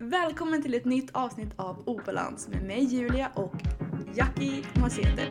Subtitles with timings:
[0.00, 3.54] Välkommen till ett nytt avsnitt av Obalans med mig Julia och
[4.14, 5.28] Jackie Maceter.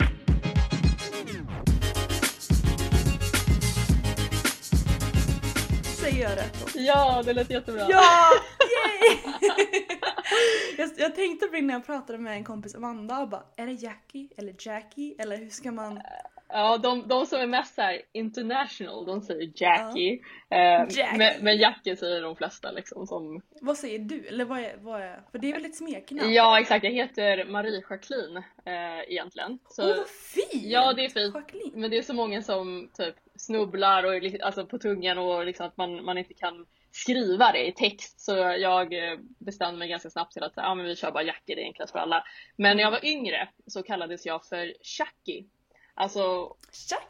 [5.84, 6.82] Säger jag rätt då?
[6.82, 7.86] Ja, det lät jättebra.
[7.90, 8.32] Ja!
[8.60, 9.18] Yay!
[10.78, 13.66] jag, jag tänkte på det när jag pratade med en kompis Amanda och bara är
[13.66, 16.02] det Jackie eller Jackie eller hur ska man?
[16.50, 20.22] Ja, de, de som är mest så här international, de säger Jackie.
[20.50, 21.18] Eh, Jackie.
[21.18, 23.42] Men, men Jackie säger de flesta liksom som...
[23.62, 24.28] Vad säger du?
[24.28, 26.34] Eller vad är, vad är för det är väl ett smeknamn?
[26.34, 26.84] Ja, exakt.
[26.84, 29.60] Jag heter Marie Jacqueline eh, egentligen.
[29.70, 30.64] Så, Åh vad fint!
[30.64, 31.36] Ja, det är fint.
[31.36, 31.82] Jacqueline.
[31.82, 35.78] Men det är så många som typ snubblar och alltså på tungan och liksom att
[35.78, 38.20] man, man inte kan skriva det i text.
[38.20, 41.56] Så jag eh, bestämde mig ganska snabbt till att ja, men vi kör bara Jackie,
[41.56, 42.24] det är enklast för alla.
[42.56, 45.46] Men när jag var yngre så kallades jag för Chucky.
[45.98, 46.54] Alltså!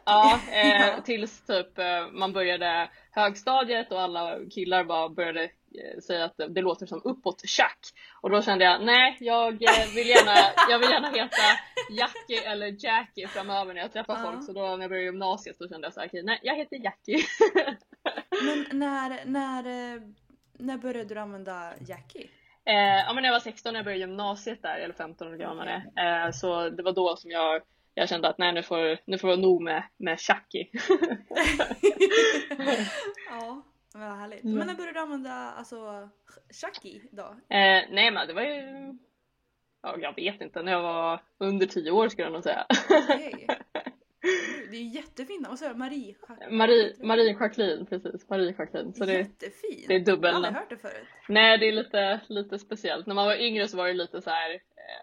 [0.06, 6.26] Ja, eh, tills typ eh, man började högstadiet och alla killar bara började eh, säga
[6.26, 7.80] att det, det låter som uppåt Chuck.
[8.22, 10.36] Och då kände jag, nej jag eh, vill gärna,
[10.70, 11.42] jag vill gärna heta
[11.90, 14.32] Jackie eller Jackie framöver när jag träffar Ja.
[14.32, 14.46] folk.
[14.46, 16.76] Så då när jag började gymnasiet så kände jag så här, okej nej jag heter
[16.84, 17.24] Jackie.
[18.44, 19.64] Men när, när,
[20.54, 22.30] när började du använda Jackie?
[22.64, 25.68] ja men när jag var 16 när jag började gymnasiet där, eller 15 år gammal
[25.68, 27.62] eh, Så det var då som jag
[27.98, 30.68] jag kände att nej nu får, nu får det vara nog med, med Chucky.
[33.30, 33.62] ja,
[33.94, 34.44] vad härligt.
[34.44, 34.58] Mm.
[34.58, 36.10] Men när började du använda alltså
[36.62, 37.24] Jackie då?
[37.24, 38.98] Eh, nej men det var ju,
[39.82, 42.66] ja, jag vet inte, när jag var under 10 år skulle jag nog säga.
[42.90, 43.48] Okej.
[44.72, 45.48] Det är jättefint.
[45.48, 45.76] Vad sa du?
[45.76, 46.16] Marie?
[46.28, 48.30] Jac- Marie, Marie Jacqueline, precis.
[48.30, 48.94] Marie Jacqueline.
[48.94, 49.88] Så det, Jättefint.
[49.88, 51.08] det är dubbel- Jag har aldrig hört det förut.
[51.30, 53.06] nej, det är lite, lite speciellt.
[53.08, 54.58] När man var yngre så var det lite så här, eh,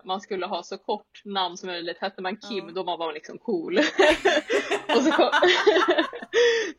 [0.06, 1.98] man skulle ha så kort namn som möjligt.
[2.00, 2.72] Hette man Kim Ja.
[2.74, 3.78] då var man liksom cool.
[4.96, 5.30] och så kom,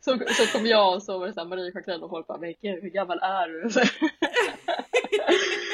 [0.00, 2.38] så, så kom jag och så var det så här Marie Jacqueline och folk bara,
[2.38, 3.70] men gud, hur gammal är du?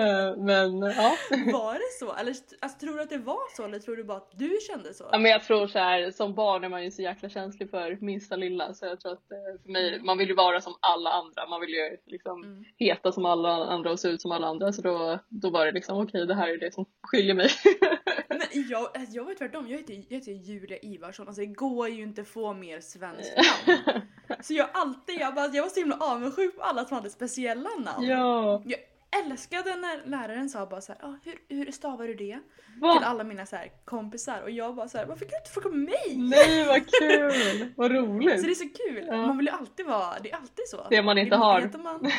[0.00, 1.16] Eh, men ja.
[1.52, 2.14] Var det så?
[2.14, 4.94] Eller alltså, tror du att det var så eller tror du bara att du kände
[4.94, 5.08] så?
[5.12, 7.98] Ja men jag tror så här, som barn är man ju så jäkla känslig för
[8.00, 11.10] minsta lilla så jag tror att eh, för mig, man vill ju vara som alla
[11.10, 12.64] andra, man vill ju liksom Mm.
[12.76, 15.72] heta som alla andra och se ut som alla andra så då, då var det
[15.72, 17.50] liksom okej det här är det som skiljer mig.
[18.28, 21.88] Men jag, alltså, jag var tvärtom, jag heter, jag heter Julia Ivarsson, alltså det går
[21.88, 23.80] ju inte få mer svenskt namn.
[24.42, 27.70] Så jag alltid, jag, bara, jag var så himla avundsjuk på alla som hade speciella
[27.78, 28.06] namn.
[28.06, 28.78] ja, Jag
[29.24, 32.38] älskade när läraren sa bara så här, ah, hur, hur stavar du det?
[32.72, 33.02] Till va?
[33.04, 35.70] alla mina så här, kompisar och jag bara så här, varför kan du inte fråga
[35.70, 36.16] mig?
[36.16, 38.40] Nej vad kul, vad roligt.
[38.40, 39.16] Så det är så kul, Ja.
[39.16, 40.86] man vill ju alltid vara, det är alltid så.
[40.90, 41.78] Det man inte Ibland har.
[41.82, 42.10] Man,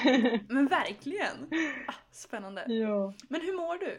[0.49, 1.49] men verkligen.
[1.87, 2.63] Ah, spännande.
[2.73, 3.13] ja.
[3.29, 3.97] Men hur mår du?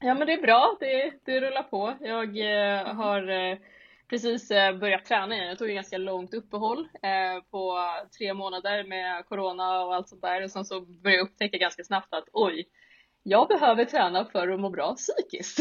[0.00, 1.94] ja men det är bra, det, det rullar på.
[2.00, 3.58] Jag eh, har eh,
[4.12, 5.48] precis eh, börjat träna igen.
[5.48, 7.78] Jag tog ett ganska långt uppehåll eh, på
[8.18, 11.84] tre månader med corona och allt sånt där och sen så började jag upptäcka ganska
[11.84, 12.68] snabbt att oj,
[13.22, 15.58] jag behöver träna för att må bra psykiskt.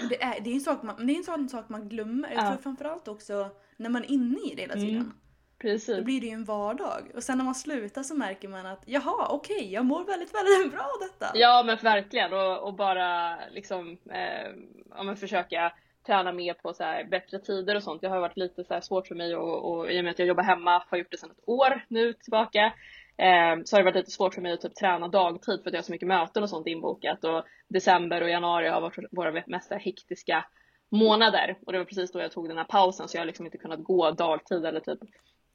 [0.00, 2.30] Men Det är, det är en sak man, det är en sån sak man glömmer.
[2.34, 2.48] Jag Ja.
[2.48, 4.88] tror framförallt också när man är inne i det hela tiden.
[4.96, 5.12] Mm.
[5.58, 6.04] Då Precis.
[6.04, 7.10] blir det ju en vardag.
[7.14, 10.72] Och sen när man slutar så märker man att jaha, okej, jag mår väldigt, väldigt
[10.72, 11.38] bra av detta.
[11.38, 14.50] Ja men verkligen och, och bara liksom eh,
[14.90, 15.72] ja, försöka
[16.10, 18.00] träna mer på så här bättre tider och sånt.
[18.00, 20.18] Det har varit lite så här svårt för mig och, och i och med att
[20.18, 22.72] jag jobbar hemma, har gjort det sedan ett år nu tillbaka.
[23.16, 25.72] Eh, så har det varit lite svårt för mig att typ träna dagtid för att
[25.72, 29.42] jag har så mycket möten och sånt inbokat och december och januari har varit våra
[29.46, 30.44] mest hektiska
[30.88, 33.46] månader och det var precis då jag tog den här pausen så jag har liksom
[33.46, 34.98] inte kunnat gå dagtid eller typ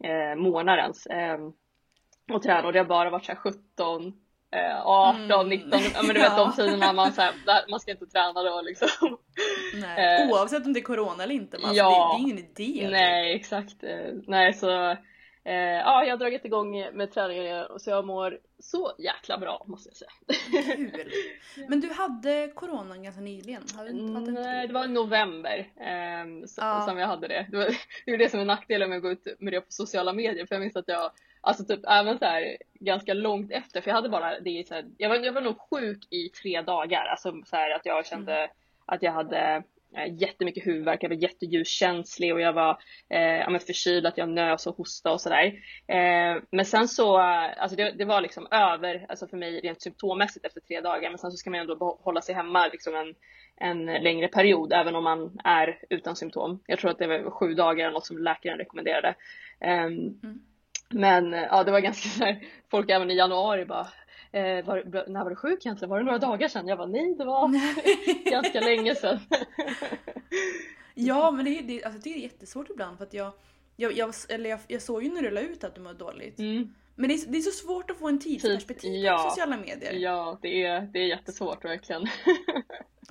[0.03, 1.37] eh, månadens eh,
[2.31, 4.13] och träna och det har bara varit så här 17
[4.57, 5.49] eh, 18, Mm.
[5.49, 8.43] 19, ja men du vet de tiderna man, så här, där, man ska inte träna
[8.43, 9.17] då liksom.
[9.81, 10.21] Nej.
[10.23, 11.57] Eh, Oavsett om det är corona eller inte.
[11.57, 11.89] Alltså, ja.
[11.89, 12.81] det, det är ingen idé.
[12.81, 12.91] typ.
[12.91, 13.83] Nej exakt.
[13.83, 14.69] Eh, nej så
[15.43, 15.53] eh,
[15.85, 19.97] ja jag har dragit igång med träningen så jag mår så jäkla bra måste jag
[19.97, 20.11] säga.
[20.75, 21.11] Kul.
[21.69, 23.63] Men du hade corona ganska nyligen?
[23.77, 24.67] Hade, hade inte Nej du?
[24.67, 26.81] det var i november ehm, så, Ja.
[26.87, 27.47] som jag hade det.
[27.51, 27.65] Det, var,
[28.05, 30.45] det är det som är nackdelen med att gå ut med det på sociala medier
[30.45, 31.11] för jag minns att jag
[31.45, 34.85] Alltså typ även så här ganska långt efter för jag hade bara det så här,
[34.97, 38.49] jag var, jag var nog sjuk i tre dagar alltså så här att jag kände
[38.85, 38.95] Mm.
[38.95, 39.63] att jag hade
[39.97, 42.77] eh, jättemycket huvudvärk, jag var jätteljuskänslig och jag var
[43.09, 45.45] eh, ja, förkyld, att jag nös och hostade och sådär.
[45.87, 50.45] Eh, men sen så, alltså det, det, var liksom över, alltså för mig rent symptommässigt
[50.45, 53.15] efter tre dagar, men sen så ska man ändå hålla sig hemma liksom en,
[53.57, 56.59] en längre period även om man är utan symptom.
[56.67, 59.15] Jag tror att det var sju dagar eller något som läkaren rekommenderade.
[59.61, 60.41] Um, mm.
[60.89, 62.35] Men ja, det var ganska så
[62.71, 63.87] folk även i januari bara
[64.31, 65.89] eh, var, när var du sjuk egentligen?
[65.89, 66.67] Var det några dagar sedan?
[66.67, 67.51] Jag var nej, det var
[68.31, 69.19] ganska länge sedan.
[70.93, 73.31] ja, men det, det, alltså, det är jättesvårt ibland för att jag,
[73.75, 76.39] jag, jag, eller jag, jag såg ju när du la ut att du mådde dåligt.
[76.39, 76.73] Mm.
[76.95, 79.57] Men det är, det är, så svårt att få en tidsperspektiv Tid, ja, på sociala
[79.57, 79.93] medier.
[79.93, 82.07] Ja, det är, det är jättesvårt verkligen.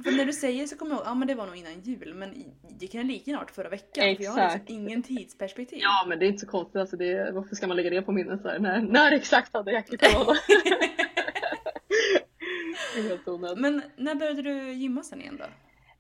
[0.03, 2.15] För när du säger så kommer jag ihåg, ja men det var nog innan jul,
[2.15, 2.35] men
[2.81, 4.05] det kan lika gärna varit förra veckan.
[4.05, 4.17] Exakt.
[4.17, 5.79] För jag har liksom ingen tidsperspektiv.
[5.83, 8.13] Ja men det är inte så konstigt, alltså det, varför ska man lägga det på
[8.13, 8.59] minnet så här?
[8.59, 10.35] När, när exakt hade jag corona?
[13.57, 15.45] men när började du gymma sen igen då?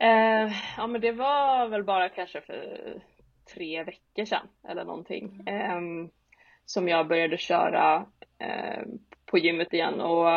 [0.05, 3.02] Eh, ja men det var väl bara kanske för
[3.55, 5.43] tre veckor sedan eller någonting.
[5.47, 5.81] Eh,
[6.67, 8.06] som jag började köra
[8.38, 8.82] eh,
[9.26, 10.29] på gymmet igen och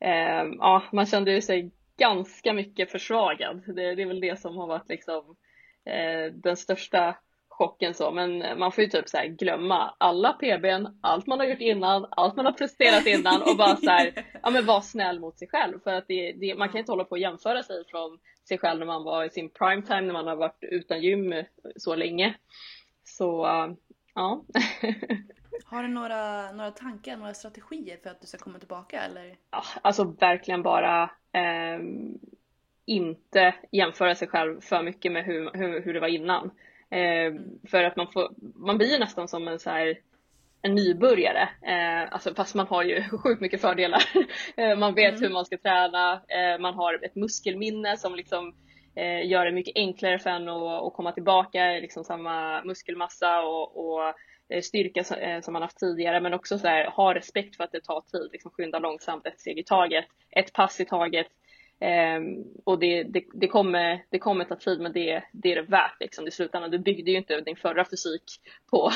[0.00, 1.70] eh, ja, man kände ju sig
[2.00, 3.62] ganska mycket försvagad.
[3.66, 5.36] Det, det är väl det som har varit liksom
[5.84, 7.16] eh, den största
[7.48, 11.38] chocken så, men eh, man får ju typ så här glömma alla PBn, allt man
[11.38, 14.12] har gjort innan, allt man har presterat innan och bara så här,
[14.42, 17.04] ja men vara snäll mot sig själv för att det, det, man kan inte hålla
[17.04, 18.18] på att jämföra sig från
[18.48, 21.34] sig själv när man var i sin prime time när man har varit utan gym
[21.76, 22.34] så länge.
[23.04, 23.72] Så eh,
[24.14, 24.44] ja.
[25.64, 29.36] Har du några, några tankar, några strategier för att du ska komma tillbaka eller?
[29.50, 31.02] Ja, alltså verkligen bara
[31.32, 31.80] eh,
[32.84, 36.50] inte jämföra sig själv för mycket med hur, hur, hur det var innan.
[36.90, 37.58] Eh, mm.
[37.70, 39.98] För att man får, man blir nästan som en så här,
[40.62, 44.02] en nybörjare, eh, alltså fast man har ju sjukt mycket fördelar.
[44.56, 45.22] eh, man vet mm.
[45.22, 48.54] hur man ska träna, eh, man har ett muskelminne som liksom
[48.94, 53.42] eh, gör det mycket enklare för en att, att komma tillbaka i liksom samma muskelmassa
[53.42, 54.14] och, och
[54.50, 57.72] Eh, styrka eh, som man haft tidigare men också så här, ha respekt för att
[57.72, 61.26] det tar tid, liksom skynda långsamt ett steg i taget, ett pass i taget.
[62.16, 65.62] Um, och det, det, det, kommer, det kommer ta tid men det, det är det
[65.62, 66.26] värt liksom.
[66.26, 68.24] I slutändan, du byggde ju inte din förra fysik
[68.70, 68.90] på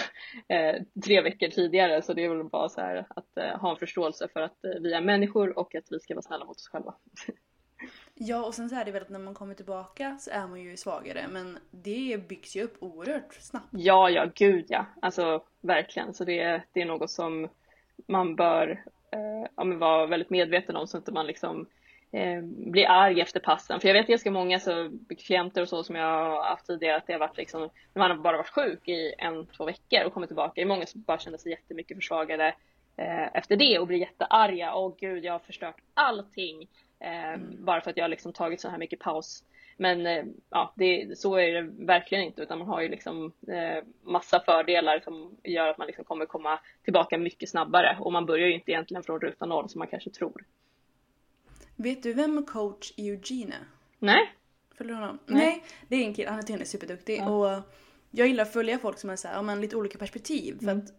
[0.55, 3.77] uh, tre veckor tidigare så det är väl bara så här att uh, ha en
[3.77, 6.69] förståelse för att uh, vi är människor och att vi ska vara snälla mot oss
[6.69, 6.95] själva.
[8.15, 10.61] Ja och sen så är det väl att när man kommer tillbaka så är man
[10.61, 13.69] ju svagare men det byggs ju upp oerhört snabbt.
[13.71, 14.87] Ja, ja, gud ja.
[15.03, 16.15] Alltså verkligen.
[16.15, 17.49] Så det, det är något som
[18.07, 21.67] man bör eh, ja, men vara väldigt medveten om så att man liksom
[22.13, 23.81] eh, blir arg efter passen.
[23.81, 27.07] För jag vet ganska många så, klienter och så som jag har haft tidigare att
[27.07, 30.29] det har varit liksom, man har bara varit sjuk i en, två veckor och kommit
[30.29, 30.53] tillbaka.
[30.55, 32.55] Det är många som bara känner sig jättemycket försvagade
[32.97, 34.75] eh, efter det och blir jättearga.
[34.75, 36.69] Åh gud, jag har förstört allting.
[37.01, 37.65] Eh, mm.
[37.65, 39.45] Bara för att jag har liksom tagit så här mycket paus.
[39.77, 43.85] Men eh, ja, det, så är det verkligen inte utan man har ju liksom eh,
[44.03, 48.47] massa fördelar som gör att man liksom kommer komma tillbaka mycket snabbare och man börjar
[48.47, 50.45] ju inte egentligen från ruta noll som man kanske tror.
[51.77, 53.65] Vet du vem coach Eugene är?
[53.99, 54.33] Nej.
[54.77, 55.19] Följer du honom?
[55.27, 55.47] Nej.
[55.47, 55.65] Nej.
[55.89, 57.31] det är en kille, han är tydligen superduktig ja.
[57.31, 57.63] och
[58.11, 60.79] jag gillar att följa folk som men lite olika perspektiv för mm.
[60.79, 60.93] att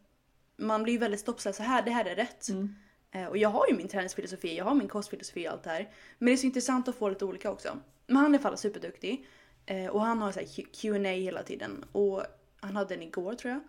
[0.57, 2.50] man blir ju väldigt stoppsad så här, det här är rätt.
[2.50, 2.75] Mm.
[3.15, 5.89] Eh, och jag har ju min träningsfilosofi, jag har min kostfilosofi och allt det här.
[6.17, 7.79] Men det är så intressant att få lite olika också.
[8.07, 9.27] Men han är i alla fall superduktig.
[9.65, 10.39] Eh, och han har så
[10.81, 11.85] Q&A hela tiden.
[11.91, 12.23] Och
[12.59, 13.62] han hade den igår tror jag.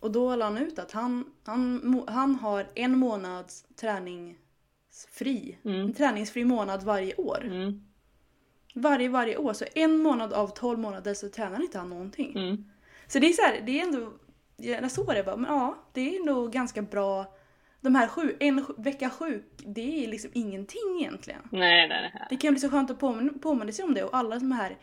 [0.00, 5.58] Och då la han ut att han, han, han har en månads träningsfri.
[5.64, 5.80] Mm.
[5.80, 7.44] En träningsfri månad varje år.
[7.44, 7.84] Mm.
[8.74, 9.52] Varje, varje år.
[9.52, 12.36] Så en månad av 12 månader så tränar inte han någonting.
[12.36, 12.70] Mm.
[13.06, 14.12] Så det är så här, det är ändå,
[14.56, 17.39] jag såg det bara, men ja, det är nog ganska bra
[17.80, 21.40] de här sju, en vecka sjuk, det är liksom ingenting egentligen.
[21.50, 22.26] Nej, nej, nej.
[22.30, 24.76] Det kan bli så skönt att påminna, påminna sig om det och alla de här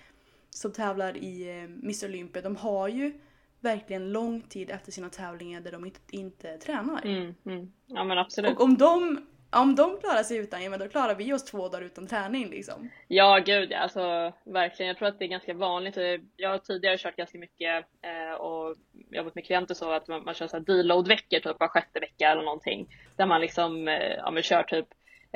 [0.50, 3.14] som tävlar i eh, Miss Olympia, de har ju
[3.60, 7.06] verkligen lång tid efter sina tävlingar där de inte, inte tränar.
[7.06, 7.72] Mm, mm.
[7.86, 8.52] Ja men absolut.
[8.52, 11.70] Och om de om de klarar sig utan, ja men då klarar vi oss två
[11.70, 12.90] dagar utan träning liksom.
[13.08, 14.88] Ja gud ja, alltså verkligen.
[14.88, 15.98] Jag tror att det är ganska vanligt.
[16.36, 18.76] Jag har tidigare kört ganska mycket eh, och
[19.12, 22.44] jobbat med klienter så att man, man kör såhär deload-veckor typ var sjätte vecka eller
[22.44, 22.96] någonting.
[23.16, 24.88] Där man liksom, eh, ja men kör typ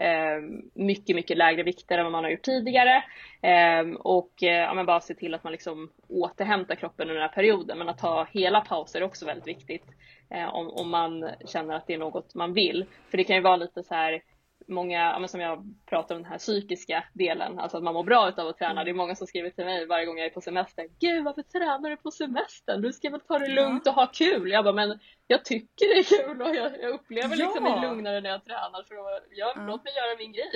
[0.01, 3.03] Ehm, mycket, mycket lägre vikter än vad man har gjort tidigare.
[3.41, 7.29] Eh, och eh, ja, men bara se till att man liksom återhämtar kroppen under den
[7.29, 7.77] här perioden.
[7.77, 9.85] Men att ta hela pauser är också väldigt viktigt
[10.29, 12.85] eh, om, om man känner att det är något man vill.
[13.09, 14.21] För det kan ju vara lite så här
[14.67, 18.47] många, som jag pratar om den här psykiska delen, alltså att man mår bra utav
[18.47, 18.71] att träna.
[18.71, 18.85] Mm.
[18.85, 20.87] Det är många som skriver till mig varje gång jag är på semester.
[20.99, 22.81] Gud varför tränar du på semestern?
[22.81, 24.51] Du ska väl ta det lugnt och ha kul?
[24.51, 27.45] Jag bara, men jag tycker det är kul och jag, jag upplever ja.
[27.45, 28.83] liksom mig lugnare när jag tränar.
[28.83, 29.53] För att, ja.
[29.67, 30.51] Låt mig göra min grej.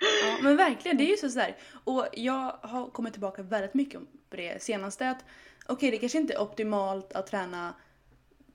[0.00, 1.56] Ja men verkligen, det är ju så, så här.
[1.84, 4.00] Och jag har kommit tillbaka väldigt mycket
[4.30, 5.24] på det senaste att
[5.62, 7.74] okej okay, det kanske inte är optimalt att träna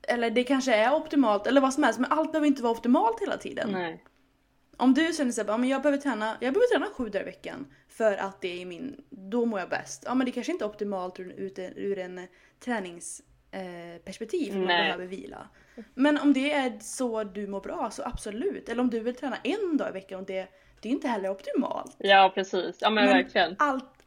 [0.07, 3.21] eller det kanske är optimalt eller vad som helst men allt behöver inte vara optimalt
[3.21, 3.71] hela tiden.
[3.71, 4.03] Nej.
[4.77, 7.25] Om du känner såhär, ja, men jag behöver träna, jag behöver träna sju dagar i
[7.25, 10.03] veckan för att det är min, då mår jag bäst.
[10.05, 12.27] Ja men det kanske inte är optimalt ur, ur, en
[12.59, 15.47] träningsperspektiv för man behöver vila.
[15.93, 18.69] Men om det är så du mår bra så absolut.
[18.69, 20.47] Eller om du vill träna en dag i veckan och det,
[20.81, 21.95] det är inte heller optimalt.
[21.97, 23.55] Ja precis, ja men, men verkligen.
[23.59, 24.05] Allt,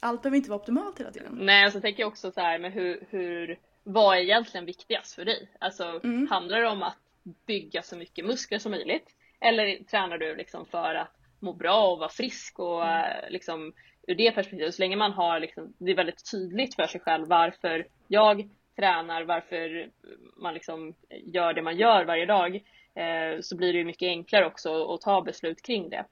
[0.00, 1.38] allt behöver inte vara optimalt hela tiden.
[1.40, 5.24] Nej, alltså tänker jag också så här med hur, hur vad är egentligen viktigast för
[5.24, 5.50] dig?
[5.58, 6.28] Alltså mm.
[6.30, 6.98] handlar det om att
[7.46, 9.14] bygga så mycket muskler som möjligt?
[9.40, 13.24] Eller tränar du liksom för att må bra och vara frisk och mm.
[13.24, 13.72] Eh, liksom
[14.06, 17.28] ur det perspektivet, så länge man har liksom, det är väldigt tydligt för sig själv
[17.28, 19.90] varför jag tränar, varför
[20.36, 22.56] man liksom gör det man gör varje dag,
[22.94, 26.04] eh, så blir det ju mycket enklare också att ta beslut kring det.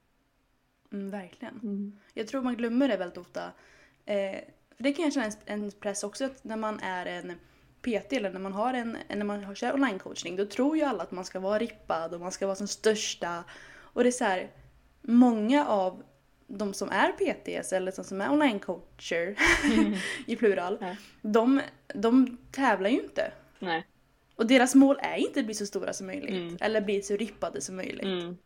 [0.92, 1.60] Mm, verkligen.
[1.62, 1.98] Mm.
[2.14, 3.42] Jag tror man glömmer det väldigt ofta.
[4.06, 4.38] Eh,
[4.76, 7.32] för det kan jag känna en, en press också när man är en
[7.82, 11.10] PT eller när man har en, när man kör online-coachning då tror ju alla att
[11.10, 13.44] man ska vara rippad och man ska vara som största.
[13.76, 14.50] Och det är så här,
[15.02, 16.02] många av
[16.46, 19.94] de som är PTs eller som är online-coacher mm.
[20.26, 20.96] i plural, ja.
[21.22, 21.60] de,
[21.94, 23.32] de tävlar ju inte.
[23.58, 23.86] Nej.
[24.36, 26.56] Och deras mål är inte att bli så stora som möjligt mm.
[26.60, 28.04] eller bli så rippade som möjligt.
[28.04, 28.36] Mm.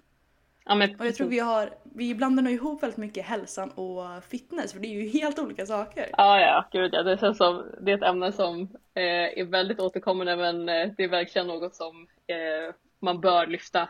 [0.64, 1.00] Ja, men...
[1.00, 4.80] Och jag tror vi har, vi blandar nog ihop väldigt mycket hälsan och fitness för
[4.80, 6.08] det är ju helt olika saker.
[6.16, 7.02] Ja, ja, gud ja.
[7.02, 8.62] Det känns som, det är ett ämne som
[8.94, 13.88] eh, är väldigt återkommande men eh, det är verkligen något som eh, man bör lyfta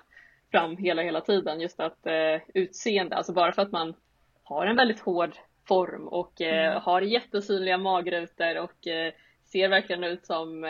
[0.50, 1.60] fram hela, hela tiden.
[1.60, 3.94] Just att eh, utseende, alltså bara för att man
[4.42, 5.36] har en väldigt hård
[5.68, 6.82] form och eh, mm.
[6.82, 9.12] har jättesynliga magrutor och eh,
[9.44, 10.64] ser verkligen ut som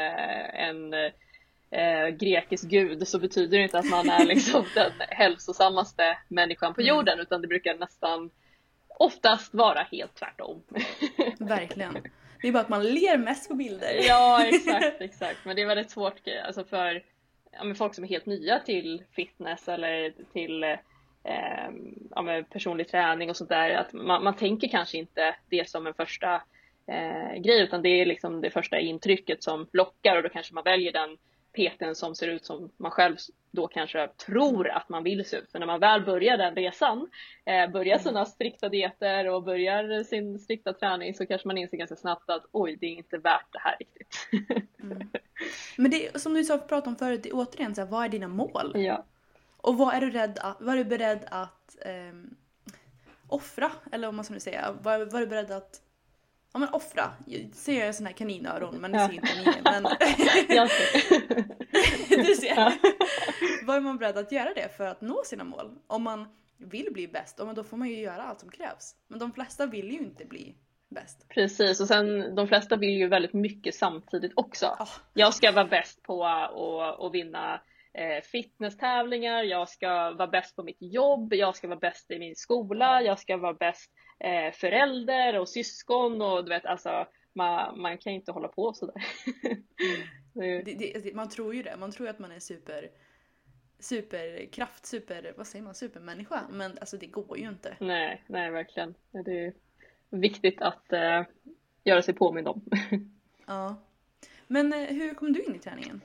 [0.54, 0.94] en
[1.72, 6.80] eh, grekisk gud så betyder det inte att man är liksom den hälsosammaste människan på
[6.80, 6.88] mm.
[6.88, 8.30] jorden utan det brukar nästan
[8.88, 10.62] oftast vara helt tvärtom.
[11.38, 11.96] Verkligen.
[12.42, 14.00] Det är bara att man ler mest på bilder.
[14.08, 15.44] Ja exakt, exakt.
[15.44, 17.02] Men det är väldigt svårt alltså för
[17.52, 21.70] ja, folk som är helt nya till fitness eller till eh,
[22.10, 23.70] ja, personlig träning och sånt där.
[23.70, 26.34] Att man, man tänker kanske inte det som en första
[26.86, 30.64] eh, grej utan det är liksom det första intrycket som lockar och då kanske man
[30.64, 31.18] väljer den
[31.52, 33.16] PTn som ser ut som man själv
[33.50, 35.52] då kanske tror att man vill se ut.
[35.52, 37.10] För när man väl börjar den resan,
[37.44, 38.04] eh, börjar mm.
[38.04, 42.44] sina strikta dieter och börjar sin strikta träning så kanske man inser ganska snabbt att
[42.52, 44.28] oj, det är inte värt det här riktigt.
[44.82, 45.08] Mm.
[45.76, 48.08] Men det som du sa pratade om förut, det är återigen så här, vad är
[48.08, 48.72] dina mål?
[48.74, 49.04] Ja.
[49.56, 52.18] Och vad är du, rädd att, vad är du beredd att eh,
[53.28, 53.70] offra?
[53.92, 55.80] Eller om man ska säga, vad, vad är du beredd att
[56.52, 57.12] Ja men offra.
[57.26, 59.62] Jag ser jag såna här kaninöron men det ser inte ni.
[59.64, 59.82] Men...
[60.48, 62.16] jag ser.
[62.26, 62.56] du ser.
[62.56, 62.72] Ja.
[63.64, 65.78] Vad är man beredd att göra det för att nå sina mål?
[65.86, 66.28] Om man
[66.58, 68.94] vill bli bäst, då får man ju göra allt som krävs.
[69.08, 70.54] Men de flesta vill ju inte bli
[70.88, 71.28] bäst.
[71.28, 74.66] Precis och sen de flesta vill ju väldigt mycket samtidigt också.
[74.66, 74.90] Oh.
[75.14, 77.60] Jag ska vara bäst på att vinna
[77.94, 82.36] eh, fitnesstävlingar, jag ska vara bäst på mitt jobb, jag ska vara bäst i min
[82.36, 83.90] skola, jag ska vara bäst
[84.24, 89.04] eh, förälder och syskon och du vet alltså man, man kan inte hålla på sådär.
[90.34, 92.90] Det, det, man tror ju det, man tror att man är super
[93.82, 96.40] superkraft, super, vad säger man, supermänniska.
[96.50, 97.76] Men alltså det går ju inte.
[97.78, 98.94] Nej, nej verkligen.
[99.10, 99.52] Det är
[100.10, 101.22] viktigt att eh,
[101.84, 102.64] göra sig påmind om.
[103.46, 103.76] ja.
[104.46, 106.00] Men eh, hur kom du in i träningen?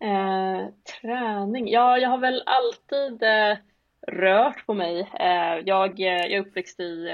[0.00, 0.68] Eh,
[1.00, 1.68] träning?
[1.68, 3.56] Ja, jag har väl alltid eh,
[4.06, 5.00] rört på mig.
[5.00, 7.08] Eh, jag, eh, jag är uppväxt i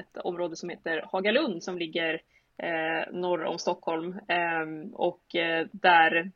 [0.00, 2.22] ett område som heter Hagalund som ligger
[2.58, 6.30] eh, norr om Stockholm ehm, och eh, där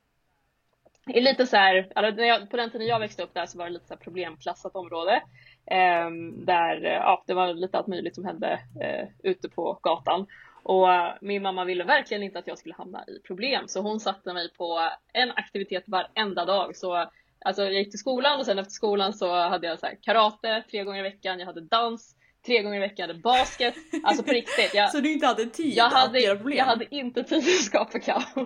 [1.06, 3.64] är lite så här, alltså jag, på den tiden jag växte upp där så var
[3.64, 5.22] det lite så problemklassat område.
[5.66, 10.26] Ehm, eh, där ja, det var lite allt möjligt som hände eh, ute på gatan.
[10.62, 14.00] Och eh, min mamma ville verkligen inte att jag skulle hamna i problem så hon
[14.00, 16.76] satte mig på en aktivitet varenda dag.
[16.76, 17.10] Så
[17.44, 20.84] alltså, jag gick till skolan och sen efter skolan så hade jag så karate tre
[20.84, 23.74] gånger i veckan, jag hade dans tre gånger i veckan, hade basket.
[24.02, 24.74] Alltså på riktigt.
[24.74, 26.58] Jag, så du inte hade tid jag hade, att göra problem?
[26.58, 28.24] Jag hade inte tid att skapa kaos.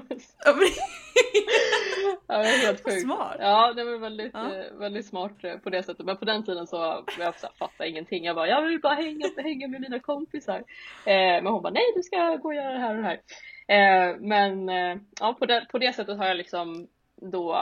[2.27, 3.03] Ja, det var helt sjukt.
[3.03, 3.37] Smart.
[3.39, 4.55] Ja, det var väldigt, ja.
[4.55, 6.07] eh, väldigt smart eh, på det sättet.
[6.07, 8.25] Men på den tiden så jag så fattade ingenting.
[8.25, 10.59] Jag bara, jag vill bara hänga, hänga med mina kompisar.
[11.05, 13.21] Eh, men hon bara, nej du ska gå och göra det här och det här.
[13.69, 17.59] Eh, men eh, ja, på det, på det sättet har jag liksom då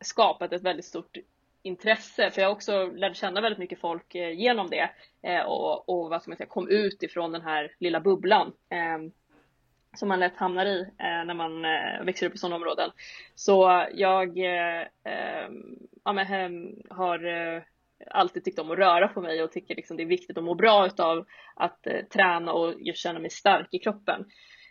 [0.00, 1.16] skapat ett väldigt stort
[1.64, 4.90] intresse för jag också lärde känna väldigt mycket folk eh, genom det
[5.22, 9.10] eh, och, och vad ska man säga, kom ut ifrån den här lilla bubblan eh,
[9.96, 12.90] som man lätt hamnar i eh, när man eh, växer upp i sådana områden.
[13.34, 15.48] Så jag eh, eh
[16.04, 16.26] ja, men,
[16.90, 17.18] har
[18.10, 20.54] alltid tyckt om att röra på mig och tycker liksom det är viktigt att må
[20.54, 24.24] bra utav att eh, träna och just känna mig stark i kroppen.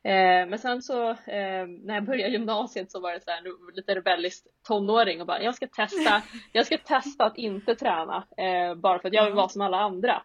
[0.03, 3.95] Eh, men sen så eh, när jag började gymnasiet så var det så här, lite
[3.95, 8.99] rebellisk tonåring och bara jag ska testa, jag ska testa att inte träna eh, bara
[8.99, 10.21] för att jag vill vara som alla andra.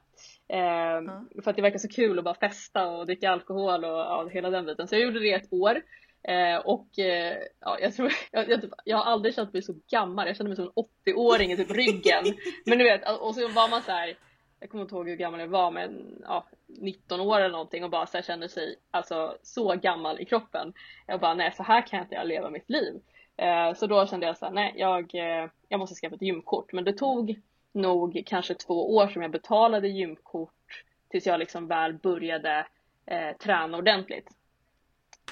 [0.49, 1.28] Mm.
[1.44, 4.50] För att det verkar så kul att bara festa och dricka alkohol och ja, hela
[4.50, 4.88] den biten.
[4.88, 5.82] Så jag gjorde det ett år
[6.28, 10.26] Eh, och eh, ja, jag, tror, jag, jag, jag, har aldrig känt mig så gammal,
[10.26, 12.25] jag kände mig som en 80-åring i typ ryggen.
[12.66, 14.16] Men du vet, och så var man så här,
[14.60, 17.90] jag kommer inte ihåg hur gammal jag var men ja, 19 år eller någonting och
[17.90, 20.72] bara så här, kände sig alltså så gammal i kroppen.
[21.06, 23.00] Jag bara nej så här kan jag inte jag leva mitt liv.
[23.36, 26.72] Eh, så då kände jag så här, nej jag, eh, jag måste skaffa ett gymkort
[26.72, 27.40] men det tog
[27.72, 32.66] nog kanske två år som jag betalade gymkort tills jag liksom väl började
[33.06, 34.28] eh, träna ordentligt.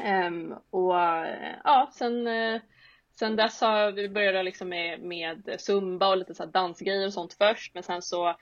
[0.04, 0.94] Um, och
[1.64, 2.60] ja, sen, eh,
[3.14, 7.34] sen dess har vi började liksom med, med zumba och lite så dansgrejer och sånt
[7.34, 8.36] först men sen så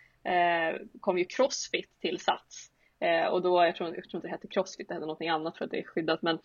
[1.01, 2.71] kom ju crossfit till Sats.
[3.05, 5.59] Uh, och då, jag tror, jag tror inte det hette crossfit, det hette någonting annat
[5.59, 6.39] för att det är skyddat men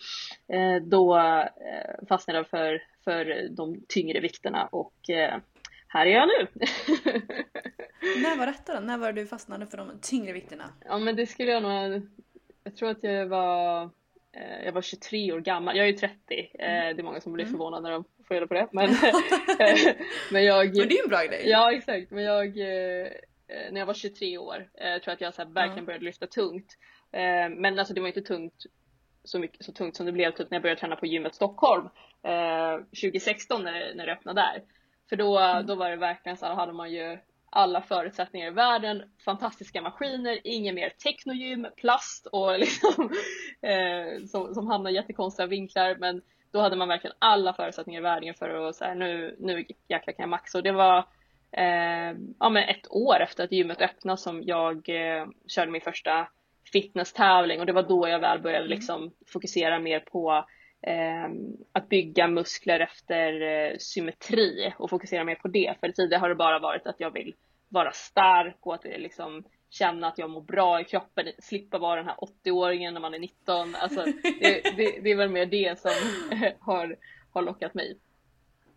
[0.90, 1.22] då
[2.10, 4.94] fastnade jag för, för de tyngre vikterna och
[5.88, 6.48] här är jag nu.
[8.22, 8.80] När var detta då?
[8.80, 10.74] När var du fastnade för de tyngre vikterna?
[10.86, 12.08] Ja men det skulle jag nog,
[12.64, 13.90] jag tror att jag var
[14.32, 16.16] Eh, jag var 23 år gammal, jag är 30,
[16.60, 16.96] eh, mm.
[16.96, 17.54] det är många som blir mm.
[17.54, 18.68] förvånade när de får reda på det.
[18.72, 18.96] Men, eh,
[20.32, 21.44] men, jag, men det är ju en bra grej.
[21.46, 22.58] Ja exakt, men jag,
[23.72, 26.77] när jag var 23 år tror jag att jag så här, verkligen började lyfta tungt.
[27.58, 28.65] Men alltså det var inte tungt
[29.24, 31.89] så, mycket, så tungt som det blev typ när jag började träna på gymmet Stockholm
[33.01, 34.63] 2016 när när det öppnade där.
[35.10, 35.65] För då, mm.
[35.65, 37.18] då var det verkligen så här, hade man ju
[37.51, 43.12] alla förutsättningar i världen, fantastiska maskiner, inget mer technogym, plast och liksom,
[43.62, 45.96] eh, som, som hamnar i jättekonstiga vinklar.
[46.00, 50.13] Men då hade man verkligen alla förutsättningar i världen för att säga nu, nu jäklar
[50.13, 50.58] kan jag maxa.
[50.58, 51.06] Och det var
[51.51, 56.27] eh, ja, men ett år efter att gymmet öppnade som jag eh, körde min första
[56.72, 58.77] fitnesstävling och det var då jag väl började mm.
[58.77, 60.46] liksom fokusera mer på
[60.82, 61.29] eh,
[61.72, 65.75] att bygga muskler efter eh, symmetri och fokusera mer på det.
[65.79, 67.36] För tidigare har det bara varit att jag vill
[67.70, 72.06] vara stark och att liksom känna att jag mår bra i kroppen, slippa vara den
[72.06, 73.76] här 80-åringen när man är 19.
[73.76, 75.91] Alltså, det, det, det är väl mer det som
[76.60, 76.95] har,
[77.32, 77.97] har lockat mig.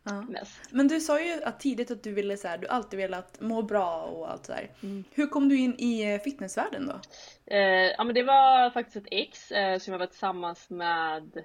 [0.04, 0.24] Ja.
[0.70, 3.62] Men du sa ju att tidigt att du ville så här, du alltid velat må
[3.62, 4.70] bra och allt sådär.
[4.82, 5.04] Mm.
[5.10, 7.00] Hur kom du in i eh, fitnessvärlden då?
[7.54, 11.44] Eh, ja men det var faktiskt ett ex eh, som jag var tillsammans med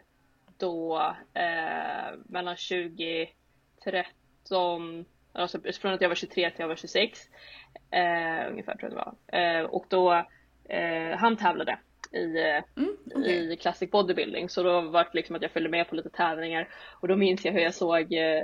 [0.58, 7.20] då eh, mellan 2013, alltså från att jag var 23 till jag var 26
[7.92, 9.16] eh, ungefär tror jag det var.
[9.40, 10.26] Eh, och då
[11.18, 11.80] han tävlade
[12.12, 13.54] i, eh, mm, okay.
[13.54, 16.70] i classic bodybuilding så då var det liksom att jag följde med på lite tävlingar
[17.00, 18.44] och då minns jag hur jag såg eh,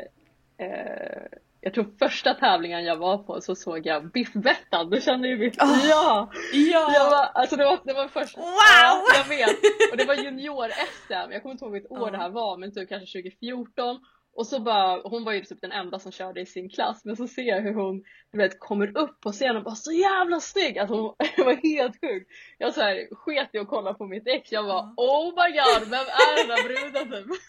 [1.64, 5.38] jag tror första tävlingen jag var på så såg jag Biff Bettan, du känner ju
[5.38, 5.54] Biff?
[5.62, 6.30] Oh, ja!
[6.54, 6.94] ja.
[6.94, 8.44] Jag var, alltså det var, det var först, wow!
[8.46, 9.58] Ja, jag vet!
[9.92, 12.12] Och det var junior-SM, jag kommer inte ihåg vilket år oh.
[12.12, 14.00] det här var men typ kanske 2014
[14.36, 17.16] och så bara, hon var ju typ den enda som körde i sin klass men
[17.16, 20.40] så ser jag hur hon du vet, kommer upp på scenen och bara så jävla
[20.40, 20.78] snygg!
[20.80, 22.28] Alltså hon var helt sjuk.
[22.58, 25.90] Jag så här, sket i att kolla på mitt ex, jag var oh my god,
[25.90, 27.38] vem är den där bruden typ?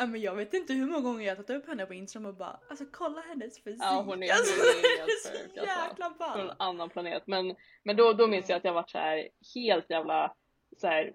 [0.00, 2.26] Ja, men jag vet inte hur många gånger jag har tagit upp henne på Instagram
[2.26, 3.82] och bara alltså kolla hennes fysik.
[3.82, 6.32] Ja hon är alltså, helt sjuk alltså.
[6.32, 7.22] Från en annan planet.
[7.26, 10.34] Men, men då, då minns jag att jag varit så här helt jävla
[10.76, 11.12] så här,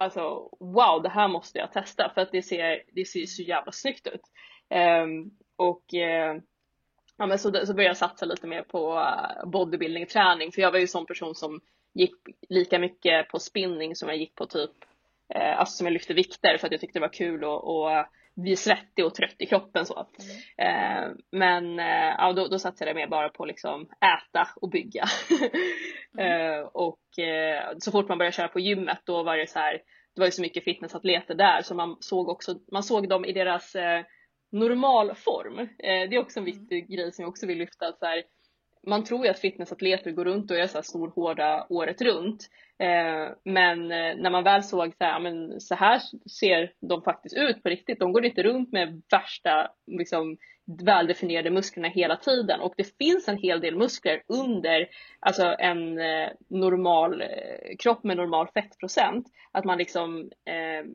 [0.00, 3.72] Alltså wow det här måste jag testa för att det ser, det ser så jävla
[3.72, 4.22] snyggt ut.
[5.04, 6.42] Um, och uh,
[7.16, 10.70] ja, men så, så började jag satsa lite mer på eh, bodybuilding träning för jag
[10.70, 11.60] var ju en sån person som
[11.94, 12.14] gick
[12.48, 14.70] lika mycket på spinning som jag gick på typ
[15.36, 18.06] uh, alltså som jag lyfte vikter för att jag tyckte det var kul och, och
[18.36, 20.06] bli svettig och trött i kroppen så.
[20.58, 21.04] Mm.
[21.04, 25.04] Eh, men eh, ja, då, då satsade jag mer bara på liksom äta och bygga.
[26.18, 26.52] mm.
[26.52, 29.72] eh, och eh, så fort man började köra på gymmet då var det så här,
[30.14, 33.32] det var ju så mycket fitnessatleter där så man såg också, man såg dem i
[33.32, 34.04] deras eh,
[34.52, 35.58] normalform.
[35.58, 36.58] Eh, det är också en mm.
[36.58, 36.96] viktig mm.
[36.96, 37.88] grej som jag också vill lyfta.
[37.88, 38.22] Att så här,
[38.86, 42.50] man tror ju att fitnessatleter går runt och är så här storhårda året runt.
[42.78, 46.00] Eh, men eh, när man väl såg så här, men så här
[46.38, 47.98] ser de faktiskt ut på riktigt.
[47.98, 50.36] De går inte runt med värsta liksom,
[50.78, 54.88] väldefinierade musklerna hela tiden och det finns en hel del muskler under
[55.20, 59.26] alltså en eh, normal eh, kropp med normal fettprocent.
[59.52, 60.90] Att man liksom eh,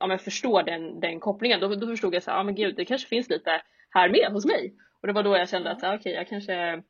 [0.00, 1.60] ja, men förstår den, den kopplingen.
[1.60, 4.32] Då, då förstod jag så här, ja men gud det kanske finns lite här med
[4.32, 4.74] hos mig.
[5.00, 6.82] Och det var då jag kände att okej okay, jag kanske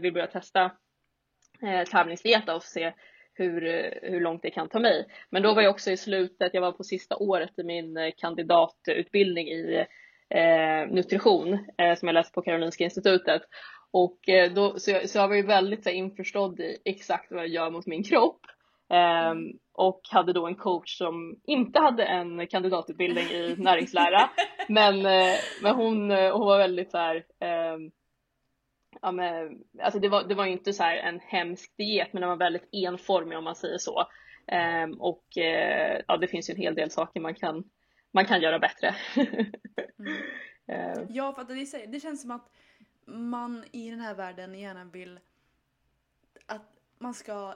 [0.00, 0.70] vill börja testa
[1.62, 2.92] eh, tävlingsdieta och se
[3.34, 3.60] hur,
[4.02, 5.06] hur långt det kan ta mig.
[5.30, 8.10] Men då var jag också i slutet, jag var på sista året i min eh,
[8.16, 9.86] kandidatutbildning i
[10.30, 13.42] eh, nutrition eh, som jag läste på Karolinska institutet.
[13.90, 17.32] Och eh, då, så, jag, så jag var ju väldigt så här, införstådd i exakt
[17.32, 18.40] vad jag gör mot min kropp.
[18.90, 24.30] Um, och hade då en coach som inte hade en kandidatutbildning i näringslära
[24.68, 25.02] men,
[25.62, 27.16] men hon, hon var väldigt så här,
[27.74, 27.90] um,
[29.02, 32.36] ja, men, alltså det var, det var inte så en hemsk diet men den var
[32.36, 34.06] väldigt enformig om man säger så.
[34.52, 37.64] Um, och uh, ja, det finns ju en hel del saker man kan,
[38.10, 38.94] man kan göra bättre.
[39.98, 40.22] mm.
[41.08, 42.50] Ja, för att det, det känns som att
[43.06, 45.20] man i den här världen gärna vill
[46.46, 47.54] att man ska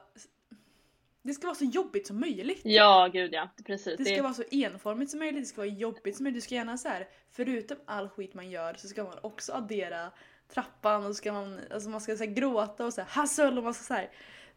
[1.23, 2.61] det ska vara så jobbigt som möjligt.
[2.65, 3.49] Ja, gud ja.
[3.67, 3.99] Precis.
[3.99, 4.23] Det ska det...
[4.23, 6.37] vara så enformigt som möjligt, det ska vara jobbigt som möjligt.
[6.37, 10.13] Du ska gärna så här, förutom all skit man gör så ska man också addera
[10.55, 13.75] trappan och ska man, alltså man ska så gråta och så här, hustle och man
[13.75, 14.11] ska så här,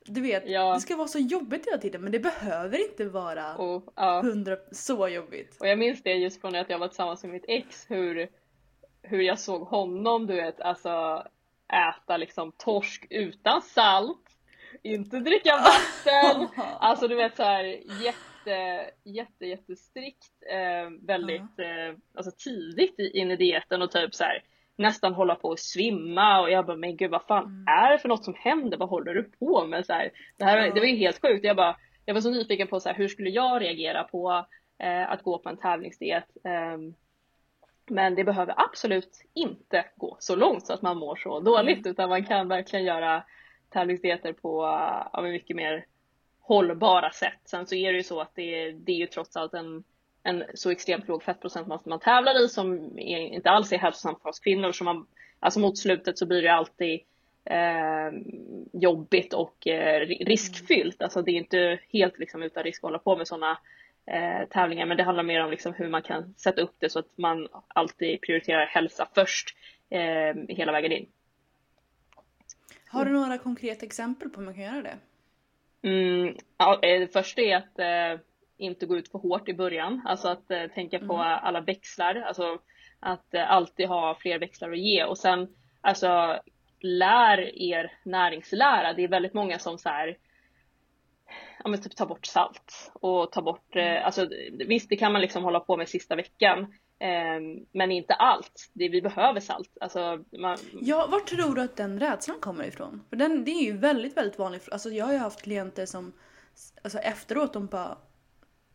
[0.05, 0.73] du vet, ja.
[0.73, 4.21] det ska vara så jobbigt hela tiden men det behöver inte vara oh, ja.
[4.21, 5.57] hundra så jobbigt.
[5.59, 8.29] Och jag minns det just från att jag var tillsammans med mitt ex hur,
[9.01, 11.23] hur jag såg honom, du vet, alltså
[11.73, 14.25] äta liksom torsk utan salt
[14.83, 16.47] inte dricka vatten.
[16.79, 17.63] Alltså du vet så här
[18.03, 24.43] jätte, jätte, jättestrikt eh, väldigt eh, alltså tidigt in i dieten och typ så här
[24.75, 27.67] nästan hålla på att svimma och jag bara men gud vad fan mm.
[27.67, 28.77] är det för något som händer?
[28.77, 29.85] Vad håller du på med?
[29.85, 31.45] Så här, det, här, det var ju helt sjukt.
[31.45, 34.45] Jag, bara, jag var så nyfiken på så här, hur skulle jag reagera på
[34.79, 36.25] eh, att gå på en tävlingsdiet?
[36.43, 36.95] Um,
[37.87, 41.91] men det behöver absolut inte gå så långt så att man mår så dåligt mm.
[41.91, 43.23] utan man kan verkligen göra
[43.69, 44.63] tävlingsdieter på
[45.13, 45.85] ja, mycket mer
[46.39, 47.39] hållbara sätt.
[47.45, 49.83] Sen så är det ju så att det, det är ju trots allt en,
[50.25, 54.21] en så extremt låg fettprocent man, man tävlar i som är, inte alls är hälsosamt
[54.21, 54.71] för oss kvinnor.
[54.71, 55.07] Så man,
[55.39, 56.99] alltså mot slutet så blir det alltid
[57.45, 58.11] eh,
[58.73, 61.01] jobbigt och eh, riskfyllt.
[61.01, 63.57] Alltså det är inte helt liksom, utan risk att hålla på med sådana
[64.05, 66.99] eh, tävlingar men det handlar mer om liksom, hur man kan sätta upp det så
[66.99, 69.57] att man alltid prioriterar hälsa först
[69.89, 71.07] eh, hela vägen in.
[72.87, 74.97] Har du några konkreta exempel på hur man kan göra det?
[75.81, 78.21] Mm, ja, eh, det första är att eh,
[78.57, 81.39] inte gå ut för hårt i början, alltså att eh, tänka på mm.
[81.41, 82.59] alla växlar, alltså
[82.99, 85.47] att eh, alltid ha fler växlar att ge och sen
[85.81, 86.39] alltså
[86.79, 88.93] lär er näringslära.
[88.93, 90.17] Det är väldigt många som så här,
[91.63, 94.03] ja men typ ta bort salt och ta bort, eh, mm.
[94.05, 94.27] alltså
[94.67, 98.69] visst det kan man liksom hålla på med sista veckan Ehm, men inte allt.
[98.73, 99.77] Det, vi behöver salt.
[99.81, 100.57] Alltså, man...
[100.81, 103.01] Ja, var tror du att den rädslan kommer ifrån?
[103.09, 104.69] För den, det är ju väldigt, väldigt vanligt.
[104.71, 106.13] Alltså, jag har ju haft klienter som
[106.83, 107.97] alltså, efteråt de bara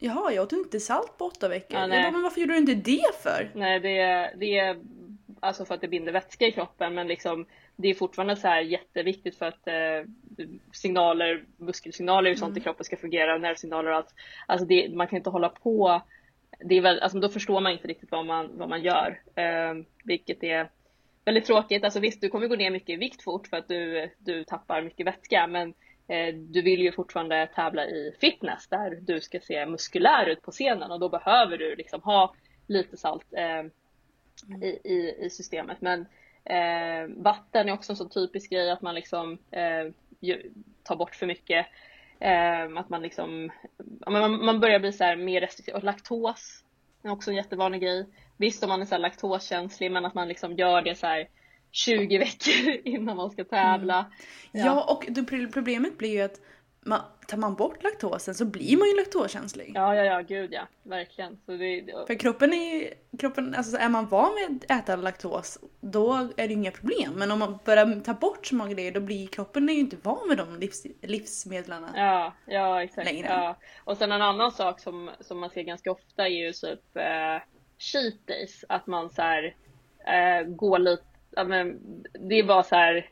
[0.02, 1.78] Jaha, jag åt inte salt på åtta veckor.
[1.78, 3.50] Ja, jag bara, men varför gjorde du inte det för?
[3.54, 4.80] Nej, det är, det är
[5.40, 8.60] alltså för att det binder vätska i kroppen men liksom det är fortfarande så här
[8.60, 12.58] jätteviktigt för att eh, signaler, muskelsignaler och sånt mm.
[12.58, 14.14] i kroppen ska fungera, nervsignaler och allt.
[14.46, 16.02] Alltså det, man kan inte hålla på
[16.64, 19.20] det är väl, alltså då förstår man inte riktigt vad man, vad man gör.
[19.34, 20.70] Eh, vilket är
[21.24, 21.84] väldigt tråkigt.
[21.84, 24.82] Alltså visst, du kommer gå ner mycket i vikt fort för att du, du tappar
[24.82, 25.74] mycket vätska men
[26.32, 30.90] du vill ju fortfarande tävla i fitness där du ska se muskulär ut på scenen
[30.90, 32.34] och då behöver du liksom ha
[32.66, 33.62] lite salt eh,
[34.62, 35.80] i, i, i, systemet.
[35.80, 36.00] Men
[36.44, 39.86] eh, vatten är också en så typisk grej att man liksom eh,
[40.82, 41.66] tar bort för mycket.
[42.20, 43.50] Eh, att man liksom,
[44.06, 45.74] man, börjar bli så här mer restriktiv.
[45.74, 46.64] Och laktos
[47.02, 48.06] är också en jättevanlig grej.
[48.36, 51.28] Visst om man är så här laktoskänslig men att man liksom gör det så här
[51.72, 53.98] 20 veckor innan man ska tävla.
[53.98, 54.10] Mm.
[54.52, 54.64] Ja.
[54.66, 56.40] ja, och det, problemet blir ju att
[56.82, 59.72] man, tar man bort laktosen så blir man ju laktoskänslig.
[59.74, 60.62] Ja, ja, ja, gud ja.
[60.82, 61.38] Verkligen.
[61.46, 62.06] Så det, det...
[62.06, 66.48] För kroppen är ju, kroppen, alltså är man van vid att äta laktos då är
[66.48, 67.12] det inga problem.
[67.16, 69.96] Men om man börjar ta bort så många grejer då blir kroppen är ju inte
[70.02, 71.84] van med de livs, livsmedlen.
[71.94, 73.12] Ja, ja exakt.
[73.12, 73.28] Längre.
[73.28, 73.56] Ja.
[73.84, 77.42] Och sen en annan sak som, som man ser ganska ofta är ju typ eh,
[77.78, 78.64] cheat days.
[78.68, 79.54] Att man så här,
[80.06, 81.80] eh, går lite, ja, men,
[82.12, 83.10] det är bara så här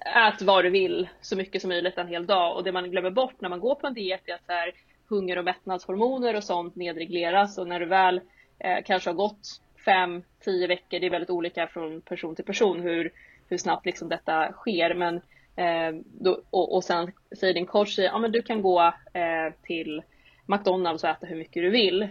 [0.00, 2.56] ät vad du vill så mycket som möjligt en hel dag.
[2.56, 4.72] Och det man glömmer bort när man går på en diet är att så här,
[5.08, 7.58] hunger och mättnadshormoner och sånt nedregleras.
[7.58, 8.20] Och när du väl
[8.58, 12.80] eh, kanske har gått fem, tio veckor, det är väldigt olika från person till person
[12.80, 13.12] hur,
[13.48, 14.94] hur snabbt liksom detta sker.
[14.94, 15.16] Men
[15.56, 18.82] eh, då, och, och sen säger din coach ja men du kan gå
[19.12, 20.02] eh, till
[20.46, 22.08] McDonalds och äta hur mycket du vill.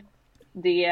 [0.51, 0.85] Det,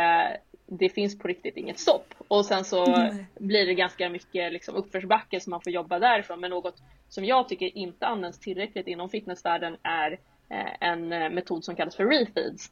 [0.67, 2.13] det finns på riktigt inget stopp.
[2.27, 3.25] Och sen så Nej.
[3.39, 6.39] blir det ganska mycket liksom uppförsbacke som man får jobba därifrån.
[6.39, 6.75] Men något
[7.09, 10.11] som jag tycker inte används tillräckligt inom fitnessvärlden är
[10.49, 12.71] eh, en eh, metod som kallas för refeeds.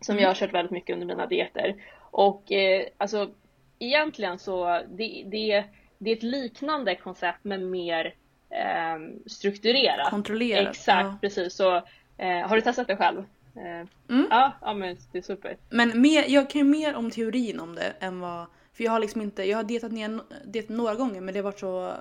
[0.00, 0.22] Som mm.
[0.22, 1.74] jag har kört väldigt mycket under mina dieter.
[2.10, 3.30] Och eh, alltså
[3.78, 5.64] egentligen så det, det,
[5.98, 8.14] det är ett liknande koncept men mer
[8.50, 10.10] eh, strukturerat.
[10.10, 10.68] Kontrollerat.
[10.70, 11.18] Exakt, ja.
[11.20, 11.54] precis.
[11.54, 11.76] Så,
[12.16, 13.24] eh, har du testat det själv?
[13.58, 14.26] Eh, mm.
[14.30, 15.56] ja, ja men det är super.
[15.70, 18.46] Men mer, jag kan ju mer om teorin om det än vad...
[18.72, 21.44] För jag har liksom inte, jag har dietat ner det några gånger men det har
[21.44, 21.94] varit så...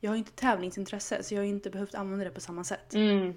[0.00, 2.94] Jag har inte tävlingsintresse så jag har inte behövt använda det på samma sätt.
[2.94, 3.34] Mm.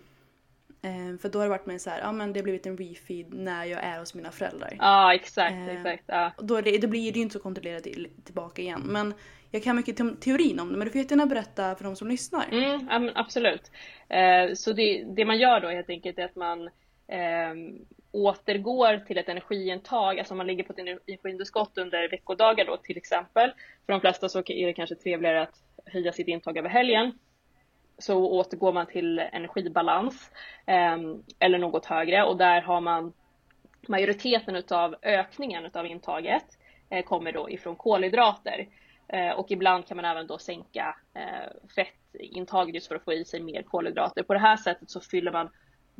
[0.82, 2.78] Eh, för då har det varit mer så här, ja men det har blivit en
[2.78, 4.76] refeed när jag är hos mina föräldrar.
[4.80, 6.04] Ja exakt, eh, exakt.
[6.08, 6.32] Ja.
[6.38, 7.84] Då, det, då blir det ju inte så kontrollerat
[8.24, 8.82] tillbaka igen.
[8.86, 9.14] Men
[9.52, 12.08] jag kan mycket te teorin om det men du får jättegärna berätta för de som
[12.08, 12.46] lyssnar.
[12.52, 13.72] Mm, absolut.
[14.10, 16.70] Eh, så det, det, man gör då helt enkelt är att man
[17.10, 17.54] eh,
[18.12, 22.98] återgår till ett energiintag, alltså om man ligger på ett energiunderskott under veckodagar då till
[22.98, 23.52] exempel.
[23.86, 27.12] För de flesta så är det kanske trevligare att höja sitt intag över helgen
[27.98, 30.32] så återgår man till energibalans
[30.66, 30.98] eh,
[31.40, 33.14] eller något högre och där har man
[33.88, 36.46] majoriteten utav ökningen utav intaget
[36.90, 38.68] eh, kommer då ifrån kolhydrater
[39.08, 43.26] eh, och ibland kan man även då sänka eh, fettintaget just för att få i
[43.26, 44.24] sig mer kolhydrater.
[44.24, 45.50] På det här sättet så fyller man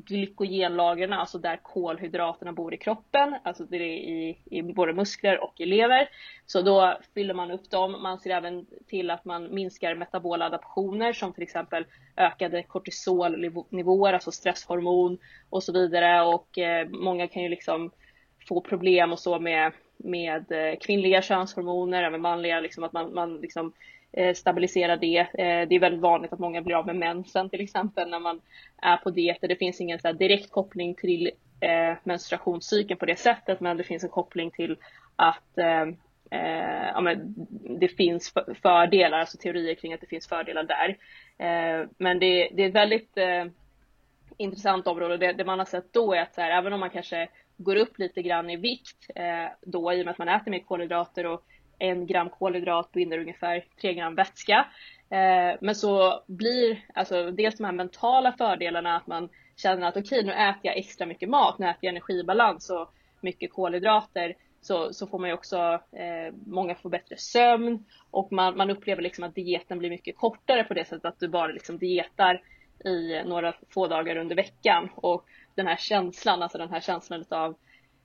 [0.06, 5.54] glykogenlagren, alltså där kolhydraterna bor i kroppen, alltså det är i, i både muskler och
[5.58, 6.10] i lever.
[6.46, 8.02] Så då fyller man upp dem.
[8.02, 11.86] Man ser även till att man minskar metabola adaptioner som till exempel
[12.18, 15.18] ökade kortisolnivåer, alltså stresshormon
[15.50, 16.22] och så vidare.
[16.22, 17.92] Och eh, många kan ju liksom
[18.48, 23.38] få problem och så med, med eh, kvinnliga könshormoner, även manliga, liksom att man, man
[23.38, 25.18] liksom Eh, Eh, stabilisera det.
[25.18, 28.42] Eh, det är väldigt vanligt att många blir av med mensen till exempel när man
[28.82, 29.48] är på dieter.
[29.48, 34.04] Det finns ingen så direkt koppling till eh, menstruationscykeln på det sättet men det finns
[34.04, 34.78] en koppling till
[35.16, 35.58] att
[36.32, 37.36] eh, ja, men
[37.80, 40.98] det finns fördelar, alltså teorier kring att det finns fördelar där.
[41.38, 43.46] Eh, men det, det, är ett väldigt eh,
[44.38, 47.28] intressant område det, det, man har sett då är att här, även om man kanske
[47.58, 49.12] går upp lite grann i vikt
[49.62, 51.44] då i och med att man äter mer kolhydrater och
[51.80, 54.66] en gram kolhydrat binder ungefär tre gram vätska.
[55.10, 60.20] Eh, men så blir alltså dels de här mentala fördelarna att man känner att okej
[60.20, 64.94] okay, nu äter jag extra mycket mat, nu äter jag energibalans och mycket kolhydrater så,
[64.94, 65.58] så får man ju också,
[65.92, 70.64] eh, många får bättre sömn och man, man upplever liksom att dieten blir mycket kortare
[70.64, 72.42] på det sättet att du bara liksom dietar
[72.86, 77.56] i några få dagar under veckan och den här känslan, alltså den här känslan av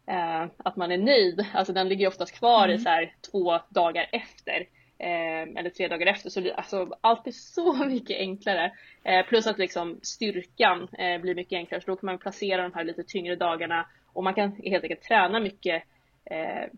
[0.07, 2.77] eh, att man är nöjd, alltså den ligger oftast kvar mm.
[2.77, 4.67] i så här två dagar efter.
[4.99, 6.31] Eh, eller tre dagar efter.
[6.31, 8.73] Så alltså, allt är så mycket enklare.
[9.05, 12.73] Eh, plus att liksom styrkan eh, blir mycket enklare så då kan man placera de
[12.75, 15.83] här lite tyngre dagarna och man kan helt enkelt träna mycket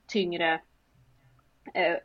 [0.07, 0.61] tyngre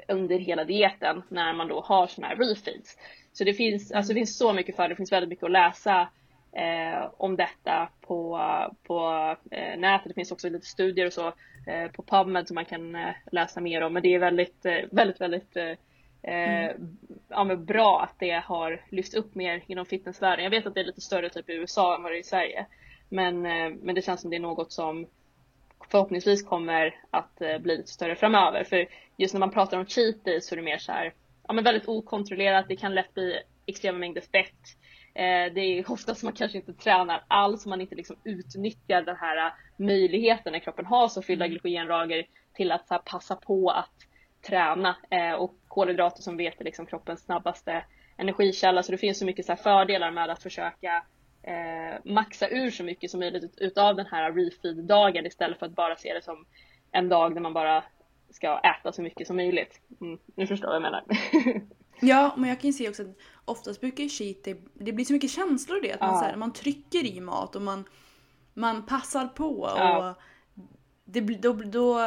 [0.08, 2.98] under hela dieten när man då har sådana här refeeds.
[3.34, 6.10] Så det finns, alltså, det finns så mycket för det finns väldigt mycket att läsa
[6.54, 8.40] eh, om detta på,
[8.84, 10.08] på eh, nätet.
[10.08, 11.28] Det finns också lite studier och så
[11.68, 13.94] eh, på PubMed som man kan eh, läsa mer om.
[13.94, 15.58] Men det är väldigt, eh, väldigt, väldigt
[16.24, 16.98] Mm.
[17.30, 20.44] ja, bra att det har lyft upp mer inom fitnessvärlden.
[20.44, 22.24] Jag vet att det är lite större typ i USA än vad det är i
[22.24, 22.66] Sverige.
[23.10, 23.42] Men,
[23.82, 25.08] men det känns som det är något som
[25.92, 28.64] förhoppningsvis kommer att bli lite större framöver.
[28.64, 28.88] För
[29.18, 31.14] just när man pratar om cheat days så är det mer så här,
[31.48, 32.66] ja men väldigt okontrollerat.
[32.68, 34.78] Det kan lätt bli extrema mängder fett.
[35.14, 39.16] Eh, det är ofta som man kanske inte tränar alls, man inte liksom utnyttjar den
[39.16, 41.52] här eh, möjligheten när kroppen har så fyllda mm.
[41.52, 43.96] glykogenlager till att här, passa på att
[44.48, 44.96] träna.
[45.10, 47.86] Eh, och kolhydrater som vet är liksom kroppens snabbaste
[48.18, 51.04] energikälla så det finns så mycket så fördelar med att försöka
[52.04, 56.14] maxa ur så mycket som möjligt utav den här refeed-dagen istället för att bara se
[56.14, 56.46] det som
[56.92, 57.84] en dag där man bara
[58.30, 59.82] ska äta så mycket som möjligt.
[60.02, 61.62] Mm, nu förstår jag vad jag menar.
[62.02, 65.14] Ja, men jag kan ju se också att oftast brukar cheat day, det blir så
[65.14, 65.94] mycket känslor i det.
[65.94, 67.84] Att man, så här, man trycker i mat och man,
[68.54, 69.60] man passar på.
[69.62, 70.22] Och
[71.06, 72.00] det, då, då,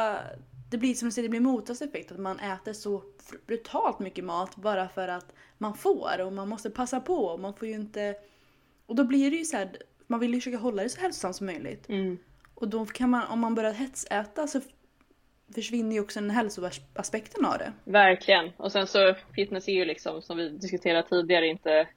[0.71, 2.11] det blir som du säger, det blir motsatt effekt.
[2.11, 3.03] Att man äter så
[3.47, 7.25] brutalt mycket mat bara för att man får och man måste passa på.
[7.25, 8.15] Och man får ju inte...
[8.85, 9.77] Och då blir det ju så här,
[10.07, 11.89] man vill ju försöka hålla det så hälsosamt som möjligt.
[11.89, 12.17] Mm.
[12.55, 14.61] Och då kan man, om man börjar hetsäta så
[15.55, 17.73] försvinner ju också den hälsoaspekten av det.
[17.83, 18.51] Verkligen.
[18.57, 21.87] Och sen så fitness är ju liksom som vi diskuterade tidigare inte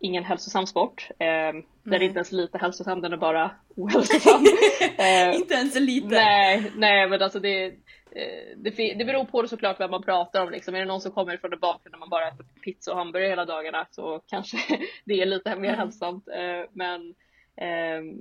[0.00, 1.08] ingen hälsosam sport.
[1.10, 4.44] Eh, den är inte ens lite hälsosam, den är bara ohälsosam.
[4.98, 6.06] eh, inte ens lite?
[6.06, 10.42] Nej, nej men alltså det, eh, det, det beror på det såklart vad man pratar
[10.42, 10.50] om.
[10.50, 10.74] Liksom.
[10.74, 13.30] Är det någon som kommer från en bakgrund där man bara äter pizza och hamburgare
[13.30, 14.56] hela dagarna så kanske
[15.04, 15.78] det är lite mer mm.
[15.78, 16.28] hälsosamt.
[16.28, 17.14] Eh, men
[17.56, 18.18] ehm,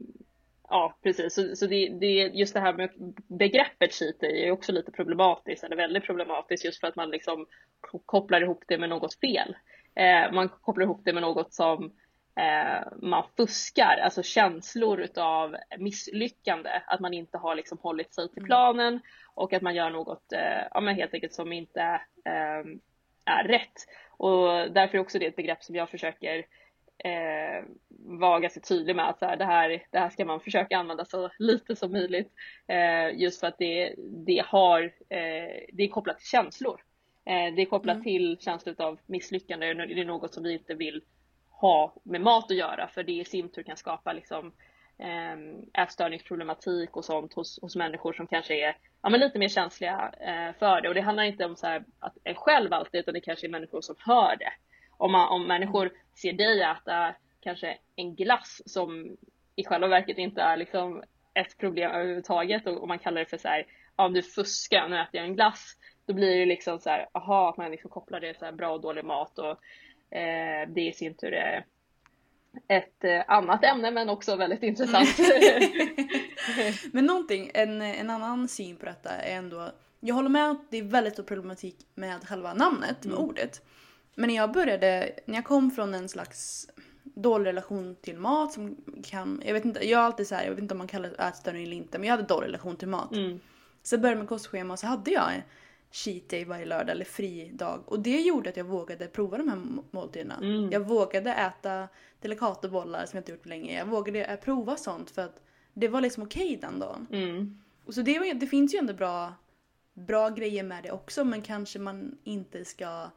[0.70, 2.90] Ja precis, så, så det, det, just det här med
[3.28, 7.46] begreppet cheat day är också lite problematiskt, eller väldigt problematiskt just för att man liksom
[8.06, 9.56] kopplar ihop det med något fel.
[9.96, 11.92] Eh, man kopplar ihop det med något som
[12.36, 18.38] eh, man fuskar, alltså känslor utav misslyckande, att man inte har liksom hållit sig till
[18.38, 18.48] mm.
[18.48, 19.00] planen
[19.34, 21.82] och att man gör något, eh, ja men helt enkelt som inte
[22.26, 22.64] eh,
[23.26, 23.86] är rätt.
[24.18, 26.46] Och därför är också det ett begrepp som jag försöker
[27.04, 27.66] eh,
[28.00, 31.06] var ganska tydlig med att så här, det, här, det här ska man försöka använda
[31.06, 32.32] så lite som möjligt.
[32.68, 36.82] Eh, just för att det, det, har, eh, det är kopplat till känslor.
[37.26, 38.04] Eh, det är kopplat mm.
[38.04, 39.74] till känslor av misslyckande.
[39.74, 41.02] Det är något som vi inte vill
[41.50, 44.52] ha med mat att göra för det i sin tur kan skapa liksom
[45.02, 50.12] Ehm, ätstörningsproblematik och sånt hos, hos människor som kanske är ja, men lite mer känsliga
[50.20, 50.88] eh, för det.
[50.88, 51.68] Och det handlar inte om så
[52.00, 54.52] att en själv alltid, utan det kanske är människor som hör det.
[55.00, 59.18] Om, man, om människor ser dig äta kanske en glass som
[59.56, 63.38] i själva verket inte är liksom ett problem överhuvudtaget och, och man kallar det för
[63.38, 63.66] så här,
[63.98, 65.76] ja du fuskar, nu äter jag en glass.
[66.06, 68.82] Då blir det liksom så här, aha, att man liksom kopplar det till bra och
[68.82, 69.52] dålig mat och
[70.18, 71.66] eh, det i sin tur är
[72.68, 75.20] ett eh, annat ämne men också väldigt intressant.
[76.94, 80.78] men någonting, en, en annan syn på detta är ändå, jag håller med att det
[80.78, 83.26] är väldigt stor problematik med själva namnet, med mm.
[83.26, 83.62] ordet.
[84.20, 86.70] Men när jag började, när jag kom från en slags
[87.04, 90.50] dålig relation till mat som kan, jag vet inte, jag är alltid så här, jag
[90.52, 92.88] vet inte om man kallar det ätstörning eller inte, men jag hade dålig relation till
[92.88, 93.12] mat.
[93.12, 93.40] Mm.
[93.84, 95.32] Så jag började med kostschema och så hade jag
[95.92, 97.84] cheat day varje lördag eller fri dag.
[97.86, 100.36] Och det gjorde att jag vågade prova de här måltiderna.
[100.36, 100.72] Mm.
[100.72, 101.88] Jag vågade äta
[102.22, 103.78] delicatobollar som jag inte gjort på länge.
[103.78, 105.42] Jag vågade eh, prova sånt för att
[105.74, 107.08] det var liksom okej okay den dagen.
[107.12, 107.62] Mm.
[107.86, 109.34] Och så det, det finns ju ändå bra,
[109.94, 113.10] bra grejer med det också men kanske man inte ska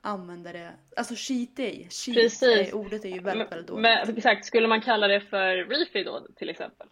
[0.00, 2.72] använda det, alltså cheat day, cheat Precis.
[2.72, 3.82] Är, ordet är ju väldigt, väldigt dåligt.
[3.82, 6.86] Men, exakt, skulle man kalla det för refeed då till exempel?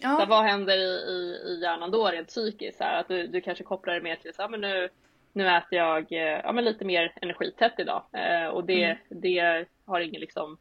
[0.00, 0.20] Ja.
[0.20, 2.78] Så vad händer i, i, i hjärnan då rent psykiskt?
[2.78, 4.88] Så här, att du, du kanske kopplar det mer till så här, men nu,
[5.32, 8.98] nu äter jag eh, ja, men lite mer energitätt idag eh, och det, mm.
[9.08, 10.58] det har ingen liksom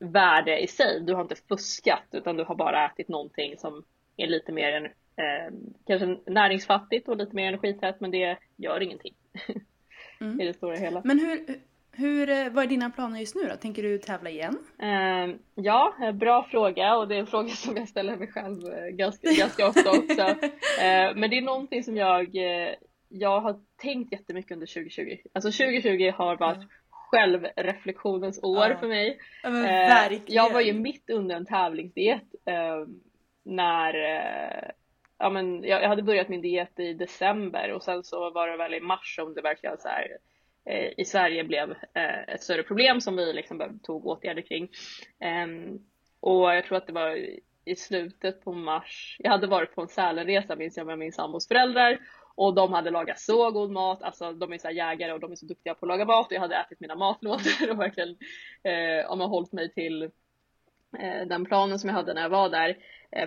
[0.00, 1.00] värde i sig.
[1.00, 3.84] Du har inte fuskat utan du har bara ätit någonting som
[4.16, 5.54] är lite mer eh,
[5.86, 9.14] kanske näringsfattigt och lite mer energitätt men det gör ingenting
[10.20, 10.40] mm.
[10.40, 11.02] i det stora hela.
[11.04, 11.58] Men hur,
[11.92, 13.56] hur, eh, vad är dina planer just nu då?
[13.56, 14.58] Tänker du tävla igen?
[14.82, 18.72] Uh, ja, eh, bra fråga och det är en fråga som jag ställer mig själv
[18.72, 20.22] eh, ganska, ganska ofta också.
[20.22, 20.36] Uh,
[21.16, 22.36] men det är någonting som jag,
[23.08, 25.16] jag har tänkt jättemycket under 2020.
[25.32, 26.68] Alltså 2020 har varit mm.
[26.90, 28.76] självreflektionens år ja.
[28.78, 29.18] för mig.
[29.46, 32.22] Uh, jag var ju mitt under en tävlingsdiet
[33.44, 33.94] när
[35.18, 38.56] ja, men jag, jag hade börjat min diet i december och sen så var det
[38.56, 40.08] väl i mars som det verkligen så här
[40.68, 44.68] Eh, i Sverige blev eh, ett större problem som vi liksom tog åtgärder kring.
[45.20, 45.78] Ehm,
[46.20, 47.16] och jag tror att det var
[47.64, 51.48] i slutet på mars, jag hade varit på en Sälenresa minns jag med min sambos
[51.48, 51.98] föräldrar
[52.34, 55.36] och de hade lagat så god mat, alltså de är så jägare och de är
[55.36, 58.16] så duktiga på att laga mat och jag hade ätit mina matlådor och verkligen
[58.62, 60.02] eh, om jag hållit mig till
[60.98, 62.68] eh, den planen som jag hade när jag var där.
[62.68, 62.76] eh,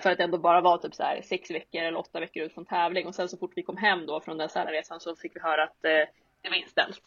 [0.02, 2.54] för att det ändå bara var typ så här sex veckor eller åtta veckor ut
[2.54, 5.36] från tävling och sen så fort vi kom hem då från den Sälenresan så fick
[5.36, 6.10] vi höra att eh,
[6.42, 7.02] det var inställt.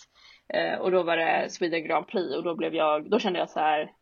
[0.48, 3.50] Eh, och då var det Sweden Grand Prix och då blev jag, då kände jag
[3.50, 3.92] så här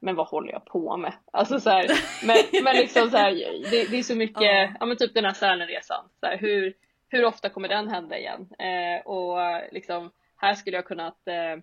[0.00, 1.12] men vad håller jag på med?
[1.32, 1.86] Alltså så här,
[2.26, 3.32] men, men liksom så här,
[3.70, 4.72] det, det, är så mycket, ja.
[4.80, 6.74] ja men typ den här Sälenresan, så här, hur,
[7.08, 8.48] hur ofta kommer den hända igen?
[8.58, 9.38] Eh, och
[9.72, 11.62] liksom här skulle jag kunnat eh,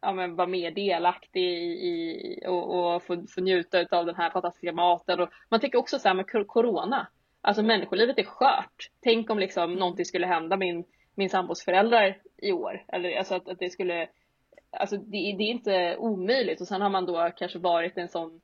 [0.00, 4.30] ja, men vara mer delaktig i, i och, och få, få njuta av den här
[4.30, 5.20] fantastiska maten.
[5.20, 7.06] Och man tycker också så här med corona,
[7.40, 8.90] alltså människolivet är skört.
[9.00, 9.78] Tänk om liksom mm.
[9.78, 12.84] någonting skulle hända min min sambos föräldrar i år.
[12.88, 14.08] Eller alltså att, att det skulle,
[14.70, 18.40] alltså det, det, är inte omöjligt och sen har man då kanske varit en sån,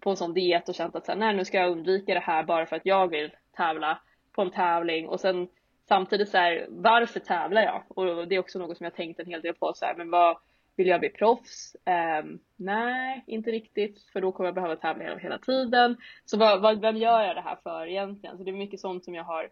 [0.00, 2.20] på en sån diet och känt att så här, nej nu ska jag undvika det
[2.20, 3.98] här bara för att jag vill tävla
[4.32, 5.48] på en tävling och sen
[5.88, 7.84] samtidigt så här, varför tävlar jag?
[7.88, 10.10] Och det är också något som jag tänkt en hel del på så här, men
[10.10, 10.36] vad
[10.76, 11.76] vill jag bli proffs?
[12.22, 15.96] Um, nej, inte riktigt, för då kommer jag behöva tävla hela tiden.
[16.24, 18.38] Så vad, vad, vem gör jag det här för egentligen?
[18.38, 19.48] Så det är mycket sånt som jag har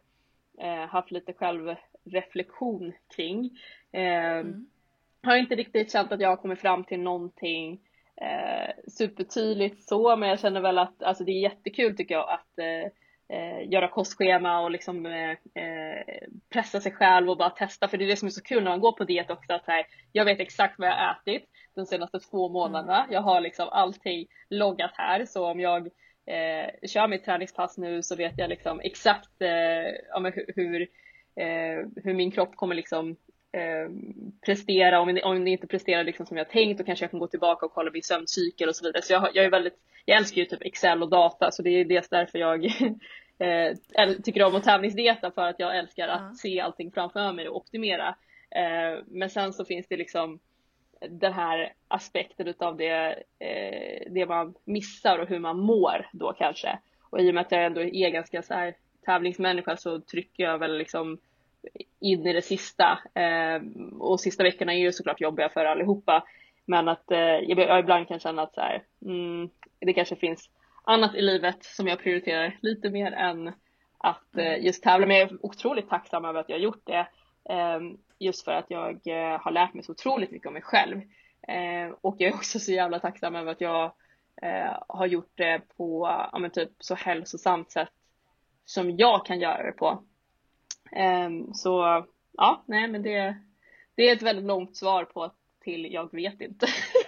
[0.61, 3.59] eh, haft lite självreflektion kring.
[3.93, 4.67] Eh, mm.
[5.23, 7.81] Har inte riktigt känt att jag har kommit fram till någonting
[8.17, 12.59] eh, supertydligt så, men jag känner väl att alltså, det är jättekul tycker jag att
[12.59, 12.93] eh,
[13.31, 16.05] eh göra kostschema och liksom eh, eh,
[16.53, 18.71] pressa sig själv och bara testa för det är det som är så kul när
[18.71, 21.87] man går på diet också att här, jag vet exakt vad jag har ätit de
[21.87, 22.99] senaste två månaderna.
[22.99, 23.13] Mm.
[23.13, 25.87] Jag har liksom allting loggat här så om jag
[26.27, 30.81] eh, kör mitt träningspass nu så vet jag liksom exakt eh, hur, hur,
[31.37, 33.17] eh, hur min kropp kommer liksom
[33.53, 33.91] eh,
[34.47, 35.01] prestera.
[35.01, 37.67] Om, om det inte presterar liksom som jag tänkt då kanske jag kan gå tillbaka
[37.67, 39.03] och kolla min sömncykel och så vidare.
[39.03, 41.85] Så jag, jag är väldigt, jag älskar ju typ Excel och data så det är
[41.85, 42.67] dels därför jag
[43.41, 43.77] eh,
[44.25, 46.35] tycker om att tävlingsdieta för att jag älskar att mm.
[46.35, 48.09] se allting framför mig och optimera.
[48.51, 50.39] Eh, men sen så finns det liksom
[51.09, 56.79] den här aspekten utav det, eh, det man missar och hur man mår då kanske.
[57.11, 58.75] Och i och med att jag ändå är ganska så här
[59.05, 61.19] tävlingsmänniska så trycker jag väl liksom
[62.01, 62.99] in i det sista.
[63.15, 63.63] Eh,
[63.99, 66.25] och sista veckorna är ju såklart jobbiga för allihopa.
[66.65, 70.51] Men att eh, jag ibland kan känna att så här, mm, det kanske finns
[70.91, 73.53] annat i livet som jag prioriterar lite mer än
[73.99, 75.07] att eh, just tävla.
[75.07, 77.09] Men jag är otroligt tacksam över att jag har gjort det.
[77.51, 81.01] Ehm, just för att jag eh, har lärt mig så otroligt mycket om mig själv.
[81.49, 83.93] Ehm, och jag är också så jävla tacksam över att jag
[84.43, 87.93] eh, har gjort det på ja, men typ så hälsosamt sätt
[88.65, 90.03] som jag kan göra det på.
[90.93, 93.37] Ehm, så ja, nej men det,
[93.95, 96.67] det är ett väldigt långt svar på till jag vet inte.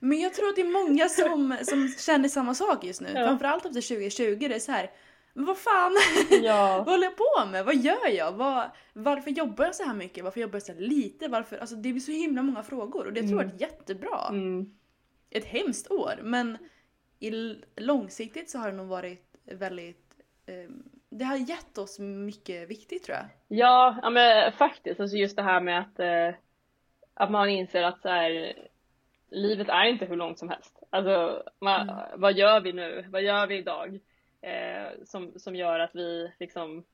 [0.00, 3.08] men jag tror att det är många som, som känner samma sak just nu.
[3.14, 3.26] Ja.
[3.26, 4.48] Framförallt efter 2020.
[4.48, 4.90] Det är så här,
[5.32, 5.96] men vad fan,
[6.42, 6.76] ja.
[6.86, 7.64] vad håller jag på med?
[7.64, 8.32] Vad gör jag?
[8.32, 10.24] Vad, varför jobbar jag så här mycket?
[10.24, 11.28] Varför jobbar jag så här lite?
[11.28, 11.58] Varför?
[11.58, 13.30] Alltså, det blir så himla många frågor och det mm.
[13.30, 14.28] tror jag är jättebra.
[14.28, 14.74] Mm.
[15.30, 16.58] Ett hemskt år men
[17.20, 17.30] i,
[17.76, 20.14] långsiktigt så har det nog varit väldigt
[20.46, 20.70] eh,
[21.10, 23.26] det har gett oss mycket viktigt tror jag.
[23.48, 25.00] Ja, ja men faktiskt.
[25.00, 26.40] Alltså just det här med att, eh,
[27.14, 28.54] att man inser att så här,
[29.30, 30.82] livet är inte hur långt som helst.
[30.90, 32.20] Alltså, man, mm.
[32.20, 33.04] vad gör vi nu?
[33.08, 34.00] Vad gör vi idag?
[34.40, 36.84] Eh, som, som gör att vi liksom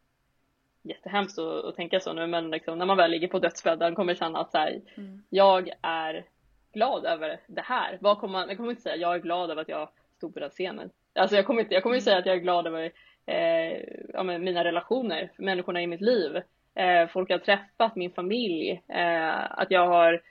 [0.82, 4.14] jättehemskt att, att tänka så nu men liksom, när man väl ligger på dödsbädden kommer
[4.14, 5.22] känna att så här, mm.
[5.30, 6.24] jag är
[6.72, 7.99] glad över det här.
[8.01, 10.41] Vad kommer man, jag kommer inte säga jag är glad över att jag stod på
[10.41, 10.91] den scenen.
[11.14, 12.93] Alltså jag kommer inte, jag kommer inte säga att jag är glad över
[13.26, 13.78] eh,
[14.12, 16.37] ja, mina relationer, människorna i mitt liv,
[16.74, 20.22] eh, folk jag har träffat, min familj, eh, att jag har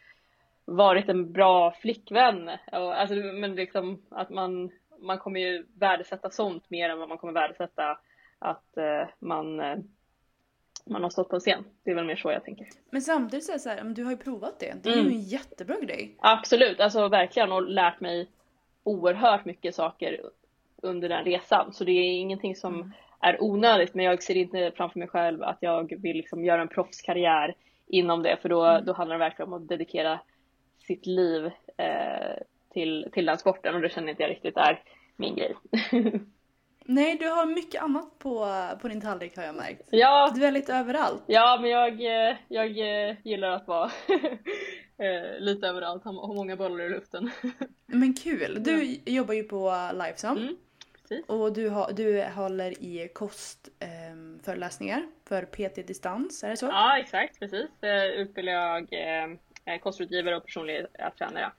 [0.66, 2.50] varit en bra flickvän.
[2.72, 7.18] Och, alltså, men liksom att man, man kommer ju värdesätta sånt mer än vad man
[7.18, 7.98] kommer värdesätta
[8.40, 9.78] att eh, man eh,
[10.86, 11.64] man har stått på scen.
[11.84, 12.68] Det är väl mer så jag tänker.
[12.90, 14.74] Men samtidigt så är det så här, du har ju provat det.
[14.84, 15.06] Det är mm.
[15.06, 16.16] ju en jättebra grej.
[16.20, 18.30] Absolut, alltså verkligen och lärt mig
[18.84, 20.22] oerhört mycket saker
[20.82, 21.74] under den resan.
[21.74, 22.92] Så det är ingenting som mm.
[23.20, 26.68] är onödigt men jag ser inte framför mig själv att jag vill liksom göra en
[26.68, 27.56] proffskarriär
[27.88, 28.86] inom det för då, mm.
[28.86, 30.20] då handlar det verkligen om att dedikera
[30.88, 31.46] sitt liv
[31.78, 32.38] eh,
[32.74, 34.84] till, till den sporten och det känner inte jag riktigt är
[35.16, 35.56] min grej.
[36.86, 38.48] Nej, du har mycket annat på,
[38.82, 39.88] på din tallrik har jag märkt.
[39.92, 40.32] Ja.
[40.36, 41.24] Du är lite överallt.
[41.28, 42.66] Ja, men jag, eh, jag
[43.10, 43.92] eh, gillar att vara
[44.98, 47.32] eh, lite överallt, ha många bollar i luften.
[47.86, 48.64] Men kul!
[48.64, 49.00] Du ja.
[49.06, 50.38] jobbar ju på Lifesum.
[50.38, 50.56] Mm,
[51.28, 56.66] och du, har, du håller i kostföreläsningar eh, för PT Distans, är det så?
[56.66, 57.70] Ja, exakt, precis.
[58.16, 59.38] Utbildar jag eh,
[59.82, 60.86] kostrådgivare och personlig
[61.18, 61.52] tränare.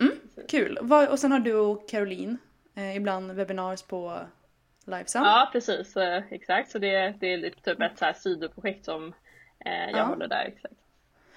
[0.00, 0.12] Mm,
[0.48, 0.78] kul!
[1.10, 2.38] Och sen har du och Caroline
[2.74, 4.18] eh, ibland webinars på
[4.86, 5.24] Livesam.
[5.24, 6.70] Ja precis, eh, exakt.
[6.70, 9.14] Så det, det är typ ett så här sidoprojekt som
[9.64, 10.04] eh, jag ja.
[10.04, 10.44] håller där.
[10.44, 10.74] Exakt.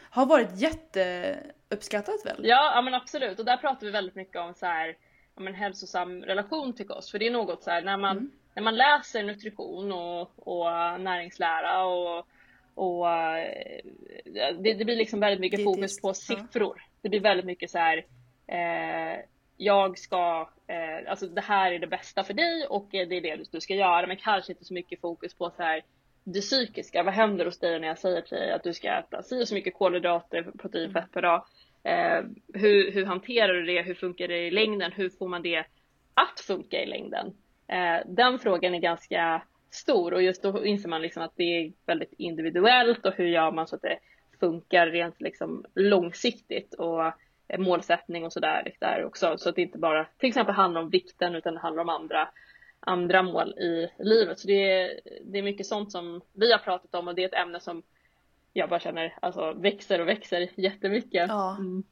[0.09, 2.41] Har varit jätteuppskattat väl?
[2.43, 4.97] Ja, ja men absolut och där pratar vi väldigt mycket om så här,
[5.35, 7.11] om en hälsosam relation till kost.
[7.11, 8.31] För det är något så här, när man, mm.
[8.53, 12.27] när man läser nutrition och, och näringslära och
[12.75, 13.81] och eh,
[14.59, 16.75] det, det, blir liksom väldigt mycket fokus på siffror.
[16.77, 16.83] Ja.
[17.01, 18.05] Det blir väldigt mycket så här,
[18.47, 19.19] eh,
[19.57, 23.51] jag ska, eh, alltså det här är det bästa för dig och det är det
[23.51, 25.83] du ska göra men kanske inte så mycket fokus på så här
[26.23, 27.03] det psykiska.
[27.03, 29.53] Vad händer hos dig när jag säger till dig att du ska äta si så
[29.53, 31.45] mycket kolhydrater, protein, fett per dag.
[31.83, 33.81] Eh, hur, hur hanterar du det?
[33.81, 34.91] Hur funkar det i längden?
[34.91, 35.65] Hur får man det
[36.13, 37.33] att funka i längden?
[37.67, 39.41] Eh, den frågan är ganska
[39.71, 43.51] stor och just då inser man liksom att det är väldigt individuellt och hur gör
[43.51, 43.99] man så att det
[44.39, 47.13] funkar rent liksom långsiktigt och
[47.57, 49.37] målsättning och sådär där också.
[49.37, 52.29] Så att det inte bara till exempel handlar om vikten utan det handlar om andra,
[52.79, 54.39] andra mål i livet.
[54.39, 57.27] Så det är, det är mycket sånt som vi har pratat om och det är
[57.27, 57.83] ett ämne som
[58.53, 61.25] jag bara känner alltså, växer och växer jättemycket.
[61.27, 61.55] Ja.
[61.55, 61.83] Mm.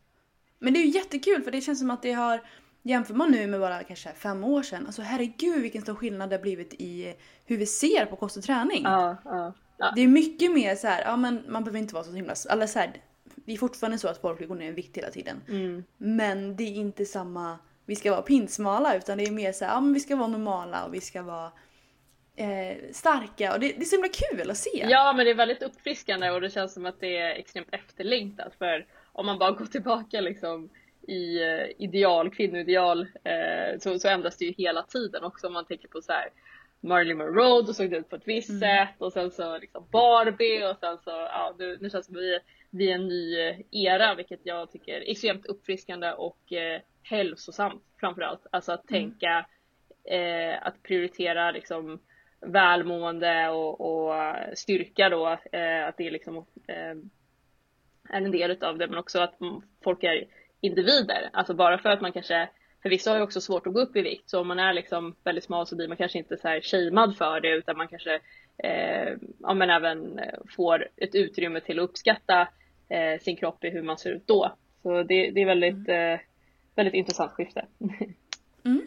[0.59, 2.41] Men det är ju jättekul för det känns som att det har
[2.81, 6.35] Jämför man nu med bara kanske fem år sedan, alltså herregud vilken stor skillnad det
[6.35, 7.15] har blivit i
[7.45, 8.83] hur vi ser på kost och träning.
[8.83, 9.91] Ja, ja, ja.
[9.95, 12.67] Det är mycket mer så här, ja men man behöver inte vara så himla, eller
[12.67, 12.91] så här,
[13.35, 15.41] det är fortfarande så att folk vill gå ner i vikt hela tiden.
[15.49, 15.83] Mm.
[15.97, 19.73] Men det är inte samma, vi ska vara pinsmala utan det är mer så här,
[19.73, 21.51] ja men vi ska vara normala och vi ska vara
[22.35, 24.85] eh, starka och det, det är så himla kul att se.
[24.89, 28.55] Ja men det är väldigt uppfriskande och det känns som att det är extremt efterlängtat
[28.57, 30.69] för om man bara går tillbaka liksom
[31.09, 35.65] i eh, ideal, kvinnoideal eh, så, så ändras det ju hela tiden också om man
[35.65, 36.29] tänker på så här
[36.81, 38.59] Marilyn Monroe, då såg det ut på ett visst mm.
[38.59, 42.15] sätt och sen så liksom Barbie och sen så, ja nu, nu känns det som
[42.15, 42.39] att vi
[42.69, 48.47] vid en ny eh, era, vilket jag tycker är extremt uppfriskande och eh, hälsosamt framförallt.
[48.51, 49.01] Alltså att mm.
[49.01, 49.45] tänka
[50.03, 51.99] eh, att prioritera liksom
[52.41, 54.13] välmående och, och
[54.53, 56.37] styrka då, eh, att det liksom
[56.67, 56.95] eh,
[58.09, 59.35] är en del utav det, men också att
[59.83, 60.27] folk är
[60.61, 61.29] individer.
[61.33, 62.49] Alltså bara för att man kanske
[62.81, 64.73] för vissa har ju också svårt att gå upp i vikt så om man är
[64.73, 67.87] liksom väldigt smal så blir man kanske inte så här shamead för det utan man
[67.87, 68.19] kanske
[68.57, 70.19] eh, ja, men även
[70.55, 72.47] får ett utrymme till att uppskatta
[72.89, 74.55] eh, sin kropp i hur man ser ut då.
[74.83, 76.13] Så det, det är väldigt, mm.
[76.13, 76.19] eh,
[76.75, 77.65] väldigt intressant skifte.
[78.65, 78.81] Mm.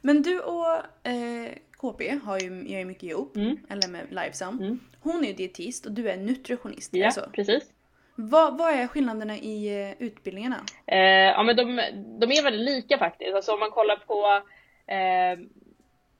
[0.00, 3.56] Men du och eh, KP har ju, gör ju mycket ihop, mm.
[3.68, 4.58] eller med Livesam.
[4.58, 4.80] Mm.
[5.00, 6.94] Hon är ju dietist och du är nutritionist.
[6.94, 7.30] Ja, alltså.
[7.32, 7.72] precis.
[8.14, 10.56] Vad, vad är skillnaderna i uh, utbildningarna?
[10.86, 11.64] Eh, ja men de,
[12.20, 13.34] de är väldigt lika faktiskt.
[13.34, 14.42] Alltså om man kollar på
[14.92, 15.38] eh,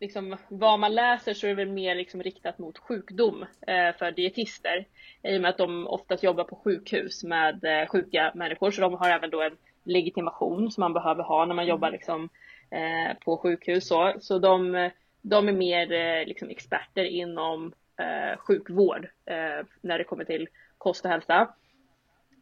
[0.01, 4.13] liksom, vad man läser så är det väl mer liksom riktat mot sjukdom eh, för
[4.13, 4.87] dietister.
[5.23, 8.95] I och med att de oftast jobbar på sjukhus med eh, sjuka människor så de
[8.95, 11.99] har även då en legitimation som man behöver ha när man jobbar mm.
[11.99, 12.29] liksom,
[12.71, 13.89] eh, på sjukhus.
[13.89, 14.91] Så, så de,
[15.23, 21.05] de är mer eh, liksom experter inom eh, sjukvård eh, när det kommer till kost
[21.05, 21.55] och hälsa.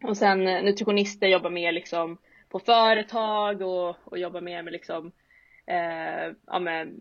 [0.03, 2.19] Och sen nutritionister jobbar mer liksom
[2.49, 5.13] på företag och, och jobbar mer med liksom
[5.67, 6.95] eh, ja, med,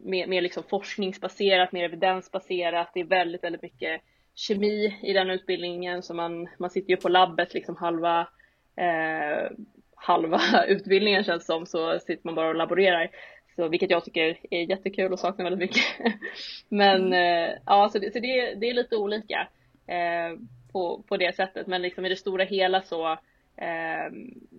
[0.00, 2.90] mer, mer liksom forskningsbaserat, mer evidensbaserat.
[2.94, 4.00] Det är väldigt, väldigt mycket
[4.34, 8.28] kemi i den utbildningen så man, man sitter ju på labbet liksom halva
[8.76, 9.50] eh,
[9.94, 13.10] halva utbildningen känns som så sitter man bara och laborerar.
[13.56, 15.84] Så, vilket jag tycker är jättekul och saknar väldigt mycket.
[16.68, 17.12] Men mm.
[17.50, 19.48] eh, ja, så, det, så det, det är lite olika
[19.86, 20.38] eh,
[20.78, 21.66] på, på det sättet.
[21.66, 23.12] Men liksom i det stora hela så
[23.56, 24.06] eh,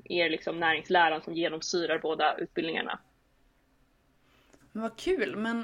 [0.04, 3.00] är det liksom näringsläran som genomsyrar båda utbildningarna.
[4.72, 5.64] Men vad kul, men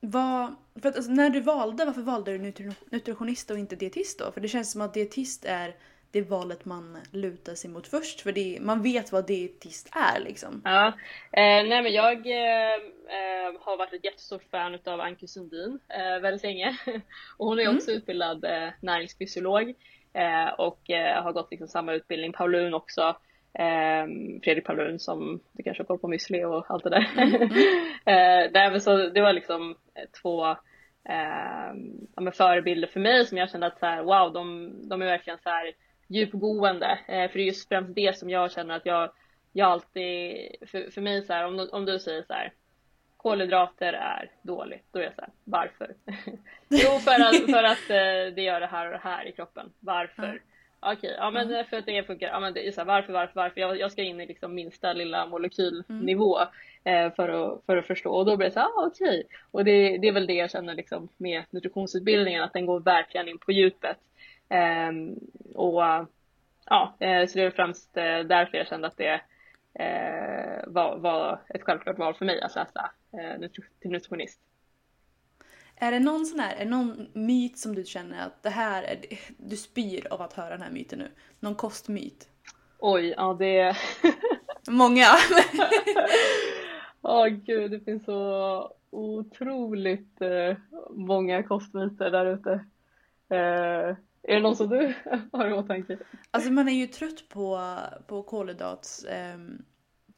[0.00, 2.54] vad, för att, alltså, när du valde, varför valde du
[2.90, 4.32] nutritionist och inte dietist då?
[4.32, 5.76] För det känns som att dietist är
[6.16, 10.62] det valet man lutar sig mot först för det, man vet vad dietist är liksom.
[10.64, 10.86] Ja,
[11.32, 12.74] eh, nej men jag eh,
[13.16, 16.76] eh har varit ett jättestort fan av Anki Sundin eh, väldigt länge
[17.36, 17.76] och hon är mm.
[17.76, 19.74] också utbildad eh, näringsfysiolog
[20.12, 23.16] eh, och eh, har gått liksom samma utbildning, Paulun också
[24.44, 27.06] Fredrik Paulun som du kanske har koll på müsli och allt det där.
[27.16, 28.52] Mm.
[28.54, 28.80] mm.
[28.84, 29.74] så det var liksom
[30.22, 30.46] två
[31.08, 35.38] eh, förebilder för mig som jag kände att så här, wow, de, de är verkligen
[35.38, 35.72] så här
[36.06, 36.98] djupgående.
[37.06, 39.10] Eh, för det är just främst det som jag känner att jag,
[39.52, 40.36] jag alltid,
[40.66, 42.52] för, för mig så här, om, om du säger så här,
[43.16, 45.94] kolhydrater är dåligt, då är jag så här, varför?
[46.68, 49.72] jo, för att, för att eh, det gör det här och det här i kroppen.
[49.80, 50.40] Varför?
[50.80, 52.28] Okej, okay, ja men för att det funkar.
[52.28, 53.60] Ja men det är så här, varför, varför, varför?
[53.60, 56.38] Jag, jag ska in i liksom minsta lilla molekylnivå
[56.84, 57.06] mm.
[57.06, 59.08] eh, för, att, för att förstå och då blir det så här, ah, okej.
[59.08, 59.24] Okay.
[59.50, 63.28] Och det, det är väl det jag känner liksom med nutritionsutbildningen, att den går verkligen
[63.28, 63.96] in på djupet.
[64.48, 65.16] Ehm,
[65.54, 65.82] och
[66.66, 69.20] ja, eh, så det är främst eh, därför jag kände att det
[69.74, 72.90] eh, var, var ett självklart val för mig att läsa
[73.80, 74.40] till nutritionist.
[75.76, 78.82] Är det någon sån här, är det någon myt som du känner att det här
[78.82, 78.98] är,
[79.36, 81.10] du spyr av att höra den här myten nu?
[81.40, 82.28] Någon kostmyt?
[82.78, 83.76] Oj, ja det
[84.68, 85.06] Många!
[87.02, 90.20] Åh oh, gud, det finns så otroligt
[90.90, 92.64] många kostmyter där ute.
[94.26, 94.94] Är det någon som du
[95.32, 95.98] har i åtanke?
[96.30, 99.04] Alltså man är ju trött på, på kolhydrats...
[99.04, 99.38] Eh,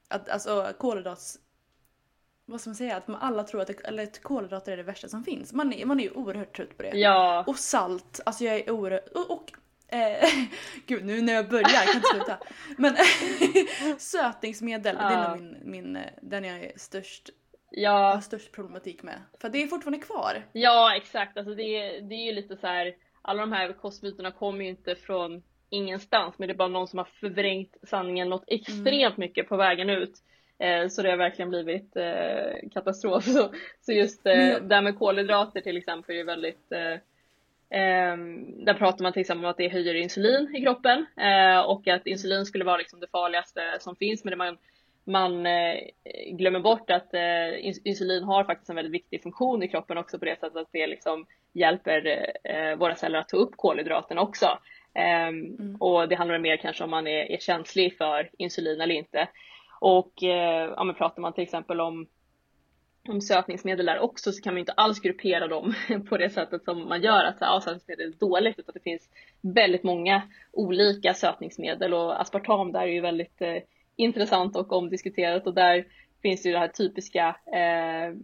[0.09, 1.39] att, alltså kolhydrats...
[2.45, 2.97] Vad ska man säga?
[2.97, 5.53] Att man alla tror att, eller att kolhydrater är det värsta som finns.
[5.53, 6.91] Man är, man är ju oerhört trött på det.
[6.95, 7.45] Ja.
[7.47, 8.21] Och salt.
[8.27, 9.09] Alltså jag är oerhört...
[9.09, 9.53] Och, och
[9.97, 10.29] eh,
[10.87, 12.39] gud nu när jag börjar, jag kan inte sluta.
[12.77, 12.97] Men
[13.99, 15.09] sötningsmedel, ja.
[15.09, 17.31] det är nog min, min, den jag är störst
[17.71, 18.15] ja.
[18.15, 19.23] har störst problematik med.
[19.41, 20.43] För det är fortfarande kvar.
[20.53, 24.65] Ja exakt, alltså det, det är ju lite så här alla de här kostmyterna kommer
[24.65, 28.89] ju inte från ingenstans men det är bara någon som har förvrängt sanningen något extremt
[28.89, 29.15] mm.
[29.17, 30.13] mycket på vägen ut.
[30.59, 33.25] Eh, så det har verkligen blivit eh, katastrof.
[33.81, 34.69] Så, just eh, mm.
[34.69, 36.99] det här med kolhydrater till exempel är väldigt eh,
[37.79, 41.07] ehm, där pratar man till exempel om att det höjer insulin i kroppen
[41.67, 44.59] och att insulin skulle vara liksom det farligaste som finns men det man
[45.09, 45.79] man eh,
[46.33, 50.25] glömmer bort att eh, insulin har faktiskt en väldigt viktig funktion i kroppen också på
[50.25, 54.59] det sättet att det liksom hjälper eh, våra celler att ta upp kolhydraterna också.
[54.95, 55.77] Ehm, mm.
[55.81, 59.29] Och det handlar mer kanske om man är, är känslig för insulin eller inte.
[59.81, 62.07] Och ja, men pratar man till exempel om
[63.09, 65.75] om sötningsmedel där också så kan man inte alls gruppera dem
[66.09, 69.83] på det sättet som man gör att ja, sötningsmedel är dåligt utan det finns väldigt
[69.83, 73.43] många olika sötningsmedel och aspartam där är ju väldigt
[73.99, 75.85] intressant och omdiskuterat och där
[76.23, 78.15] finns ju det här typiska eh,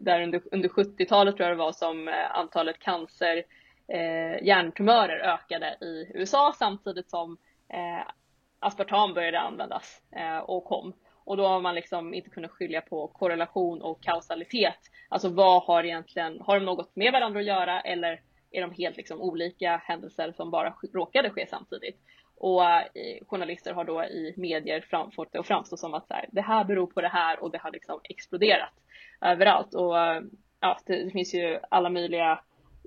[0.00, 3.42] där under, under 70-talet tror jag det var som eh, antalet cancer
[3.88, 7.36] eh, hjärntumörer ökade i USA samtidigt som
[7.68, 8.12] eh,
[8.58, 10.92] aspartam började användas eh, och kom.
[11.24, 14.78] Och då har man liksom inte kunnat skilja på korrelation och kausalitet.
[15.08, 18.20] Alltså vad har egentligen, har de något med varandra att göra eller
[18.50, 22.00] är de helt liksom olika händelser som bara råkade ske samtidigt?
[22.42, 26.26] Och eh, journalister har då i medier framfört det och framstå som att så här,
[26.32, 28.72] det här beror på det här och det har liksom exploderat
[29.20, 29.74] överallt.
[29.74, 30.22] Och eh,
[30.60, 32.40] ja, det, det finns ju alla möjliga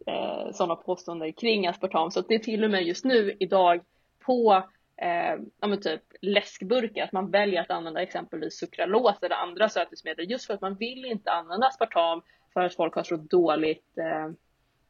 [0.08, 3.82] eh, sådana påståenden kring aspartam så att det är till och med just nu idag
[4.26, 4.64] på
[4.98, 10.32] eh, ja men typ läskburkar, att man väljer att använda exempelvis sukralos eller andra sötningsmedel
[10.32, 12.22] just för att man vill inte använda aspartam
[12.54, 14.32] för att folk har så dåligt eh,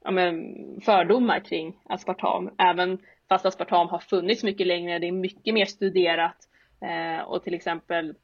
[0.04, 2.56] ja men fördomar kring aspartam.
[2.58, 3.00] Även
[3.30, 6.38] fast aspartam har funnits mycket längre, det är mycket mer studerat
[6.82, 8.16] eh, och till exempel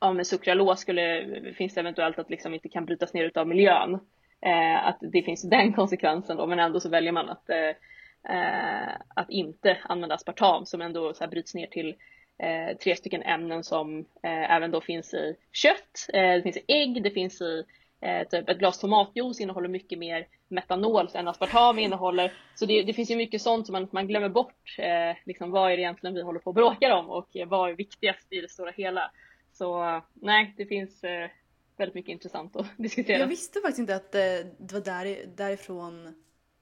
[0.00, 3.98] ja, med sukralos skulle, finns det eventuellt att liksom inte kan brytas ner utav miljön.
[4.46, 7.68] Eh, att det finns den konsekvensen då, men ändå så väljer man att, eh,
[8.36, 11.94] eh att inte använda aspartam som ändå så här bryts ner till
[12.38, 16.64] eh, tre stycken ämnen som eh, även då finns i kött, eh, det finns i
[16.68, 17.64] ägg, det finns i
[18.02, 22.32] Eh, typ ett glas tomatjuice innehåller mycket mer metanol än aspartam innehåller.
[22.54, 24.76] Så det, det, finns ju mycket sånt som man, man glömmer bort.
[24.78, 27.70] Eh, liksom, vad är det egentligen vi håller på och bråkar om och eh, vad
[27.70, 29.10] är viktigast i det stora hela?
[29.52, 31.30] Så nej, det finns eh,
[31.76, 33.18] väldigt mycket intressant att diskutera.
[33.18, 34.20] Jag visste faktiskt inte att eh,
[34.58, 36.14] det var där, därifrån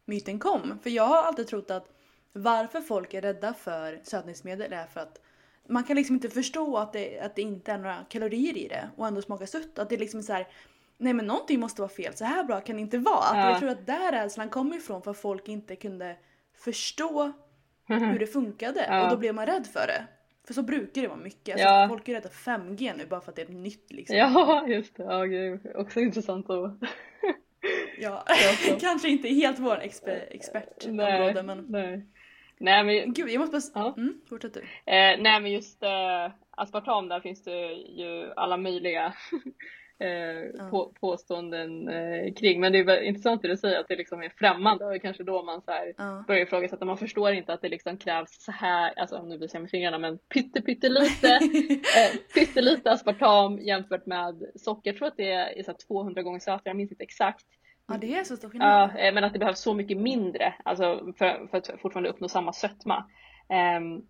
[0.05, 0.79] myten kom.
[0.83, 1.89] För jag har alltid trott att
[2.33, 5.21] varför folk är rädda för sötningsmedel är för att
[5.69, 8.91] man kan liksom inte förstå att det, att det inte är några kalorier i det
[8.97, 9.79] och ändå smaka sött.
[9.79, 10.49] Att det är liksom så här,
[11.01, 13.25] nej men någonting måste vara fel, så här bra kan det inte vara.
[13.25, 13.51] Att ja.
[13.51, 16.17] Jag tror att där rädslan kommer ifrån för att folk inte kunde
[16.55, 17.33] förstå
[17.87, 19.05] hur det funkade ja.
[19.05, 20.07] och då blev man rädd för det.
[20.47, 21.55] För så brukar det vara mycket.
[21.55, 21.87] Alltså, ja.
[21.89, 24.17] Folk är rädda för 5G nu bara för att det är nytt liksom.
[24.17, 25.03] Ja, just det.
[25.03, 25.61] Ja, gud.
[25.75, 26.73] Också intressant att...
[28.01, 28.25] ja,
[28.81, 31.67] kanske inte helt vår exper expertområde men...
[31.69, 32.07] Nej.
[32.59, 33.13] Nej men...
[33.13, 33.85] Gud, jag måste bara...
[33.85, 33.95] Ja.
[33.97, 34.61] Mm, fortsätt du.
[34.61, 39.15] Eh, nej men just eh, aspartam där finns det ju alla möjliga
[40.01, 42.61] eh, på, påståenden eh, kring.
[42.61, 45.43] Men det är intressant det du säger att det liksom är främmande och kanske då
[45.43, 46.25] man så här ja.
[46.27, 46.85] börjar ifrågasätta.
[46.85, 49.99] Man förstår inte att det liksom krävs så här, alltså nu visar jag med fingrarna
[49.99, 51.29] men pytte pyttelite,
[51.97, 54.91] eh, pyttelite aspartam jämfört med socker.
[54.91, 57.47] Jag tror att det är, är så 200 gånger sötare, jag minns inte exakt.
[57.89, 58.91] Ja det är så stor skillnad.
[58.95, 62.29] Ja, eh, men att det behövs så mycket mindre alltså för, för att fortfarande uppnå
[62.29, 63.07] samma sötma.
[63.79, 64.07] Um,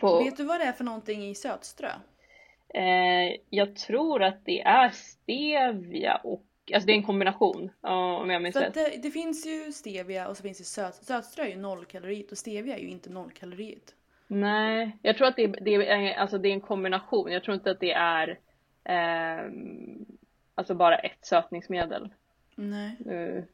[0.00, 0.18] på...
[0.18, 1.90] Vet du vad det är för någonting i sötströ?
[2.74, 6.44] Eh, jag tror att det är stevia och
[6.74, 8.74] Alltså det är en kombination om jag minns rätt.
[8.74, 12.38] Det, det, finns ju stevia och så finns det söt, sötströ är ju nollkalorigt och
[12.38, 13.94] stevia är ju inte nollkalorigt.
[14.26, 17.32] Nej, jag tror att det, det, är, alltså det är en kombination.
[17.32, 18.38] Jag tror inte att det är
[18.84, 19.50] eh,
[20.54, 22.08] alltså bara ett sötningsmedel.
[22.54, 22.96] Nej.
[23.06, 23.44] Uh.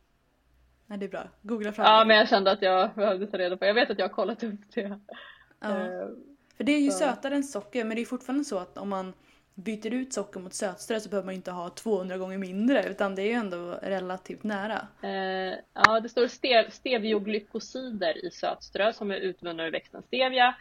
[0.86, 1.28] Nej det är bra.
[1.42, 3.64] Googla fram Ja men jag kände att jag behövde ta reda på.
[3.64, 5.00] Jag vet att jag har kollat upp det.
[5.60, 5.68] Ja.
[5.68, 6.08] Uh.
[6.56, 6.98] För det är ju så.
[6.98, 9.12] sötare än socker men det är fortfarande så att om man
[9.54, 13.22] byter ut socker mot sötströ så behöver man inte ha 200 gånger mindre utan det
[13.22, 14.88] är ju ändå relativt nära.
[15.02, 20.54] Eh, ja, det står stev stevioglykosider i sötströ som är utvunna ur växten stevia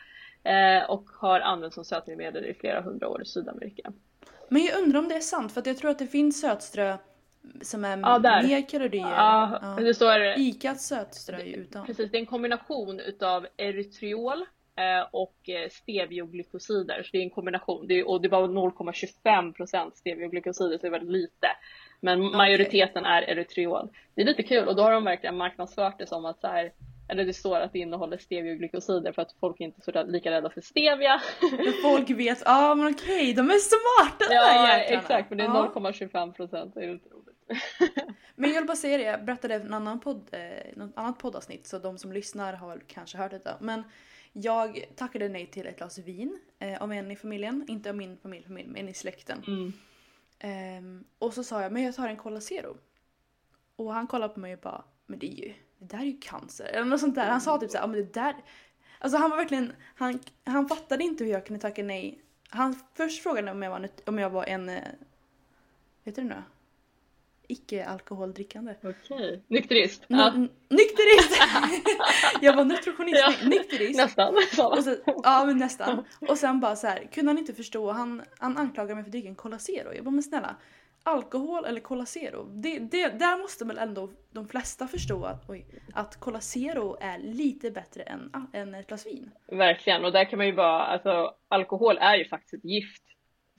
[0.43, 3.93] eh, och har använts som sötningsmedel i flera hundra år i Sydamerika.
[4.49, 6.97] Men jag undrar om det är sant för jag tror att det finns sötströ
[7.61, 9.09] som är ja, mer kalorier.
[9.09, 9.83] Ja, ja.
[9.83, 11.85] Det står, Icats sötströ är ju utan.
[11.85, 14.45] Precis, det är en kombination utav erytriol
[15.11, 17.03] och eh, stevioglykosider.
[17.03, 17.88] Så det är en kombination.
[17.88, 21.47] Det, och det var 0,25% stevioglykosider så det är väldigt lite.
[21.99, 22.38] Men okay.
[22.38, 23.89] majoriteten är erytriol.
[24.15, 26.71] Det är lite kul och då har de verkligen marknadsfört det som att så här,
[27.07, 30.61] eller det står att det innehåller stevioglykosider för att folk inte är lika rädda för
[30.61, 31.21] stevia.
[31.41, 35.01] Men folk vet, ja ah, men okej, okay, de är smarta ja, de här jäklarna.
[35.01, 36.73] exakt, för det är 0,25 procent.
[36.73, 37.36] Det är lite roligt.
[38.36, 41.19] men jag vill bara säga det, jag berättade i en annan podd, eh, något annat
[41.19, 43.55] poddavsnitt så de som lyssnar har kanske hört detta.
[43.59, 43.84] Men
[44.38, 47.65] jag tackade nej till ett glas vin eh, av en i familjen.
[47.67, 49.43] Inte av min familj, familj men i släkten.
[49.47, 49.73] Mm.
[50.77, 52.77] Um, och så sa jag, men jag tar en Cola Zero.
[53.75, 56.17] Och han kollade på mig och bara, men det är ju, det där är ju
[56.21, 56.65] cancer.
[56.65, 57.29] Eller något sånt där.
[57.29, 58.36] Han sa typ såhär, men det där.
[58.99, 62.21] Alltså han var verkligen, han, han fattade inte hur jag kunde tacka nej.
[62.49, 64.83] Han först frågade om jag var, om jag var en, eh,
[66.03, 66.43] vet du det nu?
[67.49, 68.75] Icke alkoholdrickande.
[68.79, 68.93] Okej.
[69.09, 69.39] Okay.
[69.47, 70.05] Nykterist?
[70.09, 70.31] N ja.
[70.69, 71.41] Nykterist!
[72.41, 73.47] jag var nutritionist, ja.
[73.49, 73.97] nykterist.
[73.97, 74.35] Nästan.
[74.35, 76.05] Och så, ja men nästan.
[76.29, 79.11] Och sen bara så här, kunde han inte förstå, han, han anklagade mig för att
[79.11, 79.93] dricka en Cola Zero.
[79.93, 80.55] Jag bara men snälla,
[81.05, 85.65] alkohol eller Cola Zero, det, det, där måste väl ändå de flesta förstå att, oj,
[85.93, 89.31] att Cola Zero är lite bättre än, än ett glas vin.
[89.51, 93.03] Verkligen, och där kan man ju bara, alltså alkohol är ju faktiskt ett gift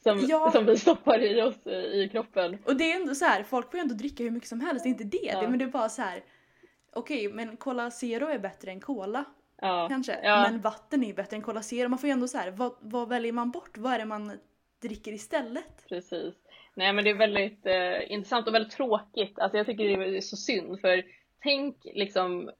[0.06, 0.50] som, ja.
[0.50, 2.58] som vi stoppar i oss i kroppen.
[2.64, 4.84] Och det är ändå så här, folk får ju ändå dricka hur mycket som helst,
[4.84, 5.30] det är inte det.
[5.32, 5.40] Ja.
[5.40, 6.24] det men det är bara så här.
[6.92, 9.24] okej okay, men Cola Zero är bättre än Cola.
[9.60, 9.88] Ja.
[9.90, 10.18] Kanske.
[10.22, 11.88] Men vatten är ju bättre än Cola Zero.
[11.88, 13.78] Man får ju ändå så här, vad, vad väljer man bort?
[13.78, 14.32] Vad är det man
[14.82, 15.88] dricker istället?
[15.88, 16.34] Precis.
[16.74, 19.38] Nej men det är väldigt eh, intressant och väldigt tråkigt.
[19.38, 21.04] Alltså jag tycker det är så synd för
[21.42, 22.50] tänk liksom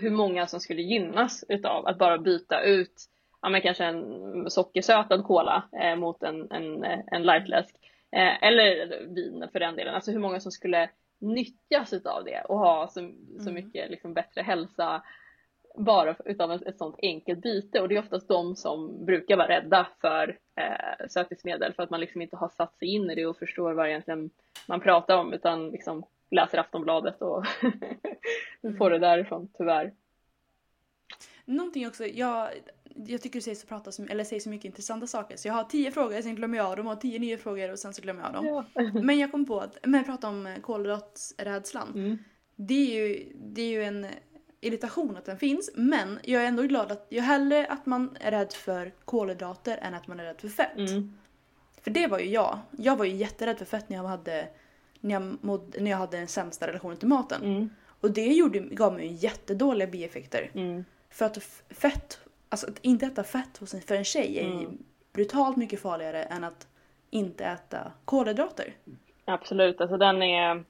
[0.00, 3.08] hur många som skulle gynnas utav att bara byta ut
[3.42, 7.76] ja, men kanske en sockersötad cola eh, mot en, en, en lightläsk.
[8.12, 9.94] Eh, eller vin för den delen.
[9.94, 13.54] Alltså hur många som skulle nyttjas utav det och ha så, så mm.
[13.54, 15.02] mycket liksom, bättre hälsa
[15.78, 19.48] bara utav ett, ett sånt enkelt byte och det är oftast de som brukar vara
[19.48, 23.26] rädda för eh, sötningsmedel för att man liksom inte har satt sig in i det
[23.26, 24.30] och förstår vad egentligen
[24.68, 27.44] man pratar om utan liksom läser Aftonbladet och
[28.78, 29.92] får det därifrån tyvärr.
[31.48, 32.48] Någonting också, jag,
[32.94, 35.54] jag tycker du säger så, pratar så, eller säger så mycket intressanta saker så jag
[35.54, 38.22] har tio frågor, sen glömmer jag dem och tio nya frågor och sen så glömmer
[38.22, 38.46] jag dem.
[38.74, 38.82] Ja.
[39.02, 41.88] Men jag kom på att, men jag pratar om kolhydratsrädslan.
[41.94, 42.18] Mm.
[42.56, 44.06] Det, är ju, det är ju en
[44.60, 48.30] irritation att den finns men jag är ändå glad att jag hellre att man är
[48.30, 50.76] rädd för kolhydrater än att man är rädd för fett.
[50.76, 51.18] Mm.
[51.82, 52.58] För det var ju jag.
[52.70, 54.48] Jag var ju jätterädd för fett när jag hade,
[55.00, 57.42] när jag, mod, när jag hade den sämsta relationen till maten.
[57.42, 57.70] Mm.
[58.00, 60.50] Och det gjorde, gav mig jättedåliga bieffekter.
[60.54, 60.84] Mm.
[61.10, 64.78] För att fett, alltså att inte äta fett för en tjej är mm.
[65.12, 66.66] brutalt mycket farligare än att
[67.10, 68.74] inte äta kolhydrater.
[69.24, 70.64] Absolut, alltså den är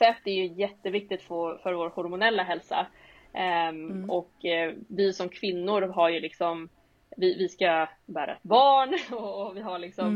[0.00, 2.86] fett är ju jätteviktigt för, för vår hormonella hälsa.
[3.32, 4.10] Um, mm.
[4.10, 6.68] Och eh, vi som kvinnor har ju liksom,
[7.16, 10.06] vi, vi ska bära ett barn och, och vi har liksom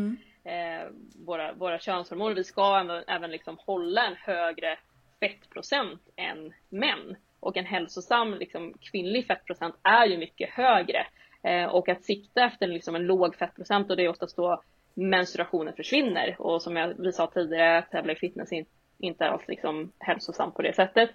[0.44, 0.80] mm.
[0.82, 0.88] eh,
[1.26, 2.34] våra, våra könshormoner.
[2.34, 4.78] Vi ska även, även liksom hålla en högre
[5.20, 7.16] fettprocent än män.
[7.44, 11.06] Och en hälsosam liksom, kvinnlig fettprocent är ju mycket högre.
[11.42, 14.62] Eh, och att sikta efter liksom, en låg fettprocent och det är oftast då
[14.94, 16.36] menstruationen försvinner.
[16.38, 18.64] Och som jag, vi sa tidigare, tävla i fitness in,
[18.98, 21.10] inte alls liksom hälsosam på det sättet.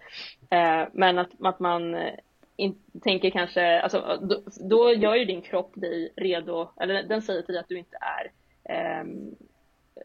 [0.50, 2.14] Eh, men att, att man eh,
[2.56, 7.42] in, tänker kanske, alltså, då, då, gör ju din kropp dig redo, eller den säger
[7.42, 8.32] till dig att du inte är
[8.74, 9.06] eh,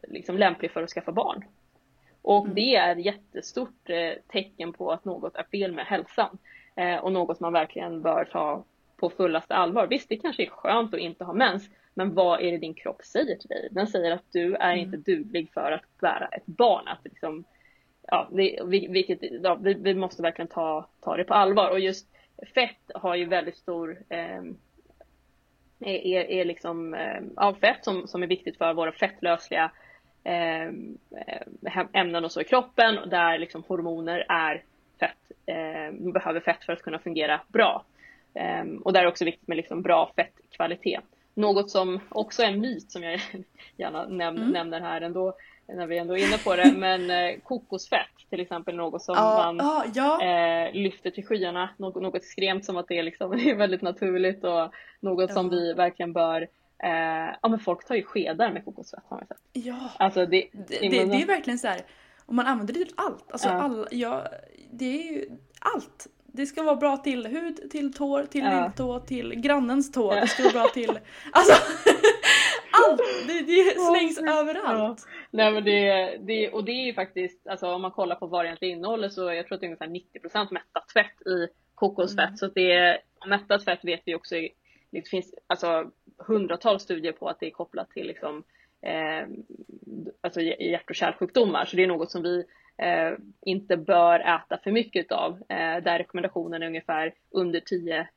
[0.07, 1.43] liksom lämplig för att skaffa barn.
[2.25, 2.55] Och mm.
[2.55, 6.37] det är ett jättestort eh, tecken på att något är fel med hälsan
[6.75, 8.63] eh, och något man verkligen bör ta
[8.97, 9.87] på fullaste allvar.
[9.87, 13.03] Visst, det kanske är skönt att inte ha mens, men vad är det din kropp
[13.03, 13.67] säger till dig?
[13.71, 14.85] Den säger att du är mm.
[14.85, 16.87] inte duglig för att bära ett barn.
[16.87, 17.43] Att liksom,
[18.07, 18.59] ja, det,
[18.89, 21.69] vilket, ja, vi, vi, måste verkligen ta, ta det på allvar.
[21.69, 22.07] Och just
[22.53, 24.43] fett har ju väldigt stor eh,
[25.79, 29.71] är, är liksom eh, ja, fett som, som är viktigt för våra fettlösliga
[31.93, 34.63] ämnen och så i kroppen där liksom hormoner är
[34.99, 37.83] fett, eh, behöver fett för att kunna fungera bra.
[38.33, 41.03] Eh, och där är det också viktigt med liksom bra fettkvalitet.
[41.33, 43.19] Något som också är en myt som jag
[43.77, 44.49] gärna näm mm.
[44.49, 45.33] nämner här ändå
[45.67, 49.37] när vi ändå är inne på det, men eh, kokosfett till exempel något som ah,
[49.37, 50.23] man ah, ja.
[50.23, 54.43] eh, lyfter till skyarna, något, något extremt som att det är, liksom, är väldigt naturligt
[54.43, 55.33] och något ja.
[55.35, 56.47] som vi verkligen bör
[56.83, 59.37] eh, ja men folk tar ju skedar med kokosfett har man sett.
[59.53, 61.81] Ja, alltså det, det, det, det är verkligen så här,
[62.25, 63.31] och man använder det till allt.
[63.31, 63.53] Alltså ja.
[63.53, 64.27] all, ja,
[64.71, 66.07] det är ju allt.
[66.25, 68.63] Det ska vara bra till hud, till tår, till ja.
[68.63, 70.13] lilltå, till grannens tå.
[70.13, 70.21] Ja.
[70.21, 70.99] Det ska vara bra till...
[71.31, 71.53] Alltså!
[72.71, 73.01] allt!
[73.27, 75.07] Det, det slängs oh, överallt.
[75.07, 75.27] Ja.
[75.31, 78.45] Nej men det, det, och det är ju faktiskt, alltså om man kollar på vad
[78.45, 82.27] det egentligen innehåller så jag tror att det är ungefär 90 mättat fett i kokosfett.
[82.27, 82.37] Mm.
[82.37, 82.97] Så det är,
[83.27, 84.35] mättat fett vet vi också,
[84.95, 88.43] det finns alltså hundratals studier på att det är kopplat till liksom,
[88.81, 89.27] eh,
[90.21, 91.65] alltså hjärt och kärlsjukdomar.
[91.65, 92.45] Så det är något som vi
[92.77, 95.31] eh, inte bör äta för mycket av.
[95.49, 98.07] Eh, där rekommendationen är ungefär under 10 eh,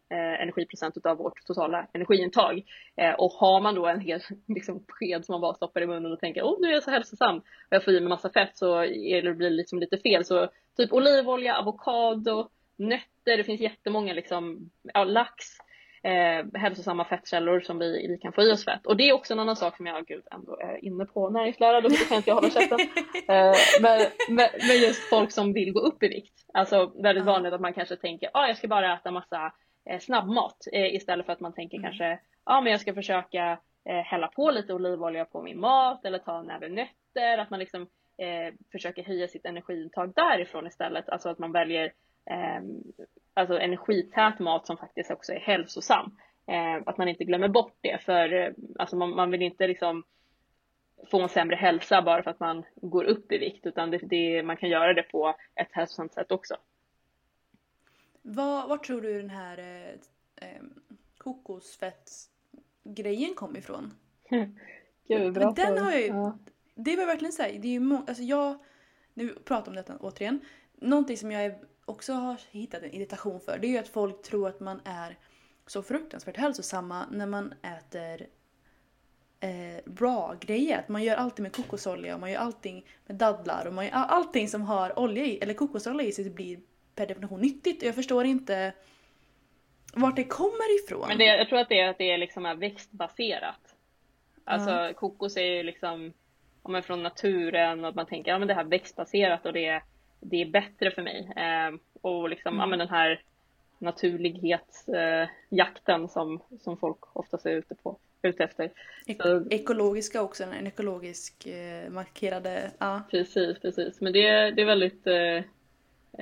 [0.42, 2.62] energiprocent av vårt totala energiintag.
[2.96, 6.12] Eh, och har man då en hel liksom, sked som man bara stoppar i munnen
[6.12, 8.56] och tänker åh nu är jag så hälsosam och jag får i mig massa fett
[8.56, 10.24] så är det, blir det liksom lite fel.
[10.24, 15.44] Så typ olivolja, avokado, nötter, det finns jättemånga liksom, ja, lax
[16.03, 18.86] eh, hälsosamma fettkällor som vi, vi kan få i oss fett.
[18.86, 21.80] Och det är också en annan sak som jag gud, ändå är inne på näringslära,
[21.80, 22.78] då kan inte jag hålla käften.
[23.28, 26.34] eh, men, men, men, just folk som vill gå upp i vikt.
[26.55, 29.53] Alltså väldigt vanligt att man kanske tänker ah, jag ska bara äta massa
[29.90, 31.90] eh, snabbmat eh, istället för att man tänker mm.
[31.90, 36.18] kanske ah, men jag ska försöka eh, hälla på lite olivolja på min mat eller
[36.18, 37.38] ta en näve nötter.
[37.38, 37.82] Att man liksom
[38.18, 41.09] eh, försöker höja sitt energiintag därifrån istället.
[41.09, 41.92] Alltså att man väljer
[42.30, 42.62] eh,
[43.34, 46.16] alltså energität mat som faktiskt också är hälsosam.
[46.46, 50.04] Eh, att man inte glömmer bort det för eh, alltså man, man, vill inte liksom
[51.10, 54.42] få en sämre hälsa bara för att man går upp i vikt utan det, det,
[54.42, 56.56] man kan göra det på ett hälsosamt sätt också.
[58.22, 59.90] Var, var tror du den här eh,
[60.48, 60.62] eh
[61.18, 63.94] kokosfettsgrejen kom ifrån?
[65.08, 66.38] Gud, bra den har ju, ja.
[66.74, 68.58] Det var verkligen så här, det är ju alltså jag,
[69.14, 70.40] nu pratar om detta återigen,
[70.74, 71.58] någonting som jag är
[71.89, 75.16] också har hittat en irritation för det är ju att folk tror att man är
[75.66, 78.26] så fruktansvärt hälsosamma när man äter
[79.41, 80.84] eh, raw-grejer.
[80.89, 84.49] man gör allting med kokosolja och man gör allting med dadlar och man gör allting
[84.49, 86.59] som har olja i, eller kokosolja i sig blir
[86.95, 87.82] per definition nyttigt.
[87.82, 88.72] Jag förstår inte
[89.95, 91.09] vart det kommer ifrån.
[91.09, 93.74] Men det, jag tror att det är att det är liksom växtbaserat.
[94.45, 94.93] Alltså uh.
[94.93, 96.12] kokos är ju liksom
[96.64, 99.82] ja, från naturen och man tänker att ja, det här är växtbaserat och det är
[100.20, 101.32] det är bättre för mig.
[101.36, 102.60] Eh, och liksom, mm.
[102.60, 103.22] ja men den här
[103.78, 108.70] naturlighetsjakten eh, som, som folk oftast är ute på ute efter.
[109.06, 113.02] Ek ekologiska också, en ekologisk eh, markerade, ja.
[113.10, 114.00] Precis, precis.
[114.00, 115.36] Men det, det är väldigt eh,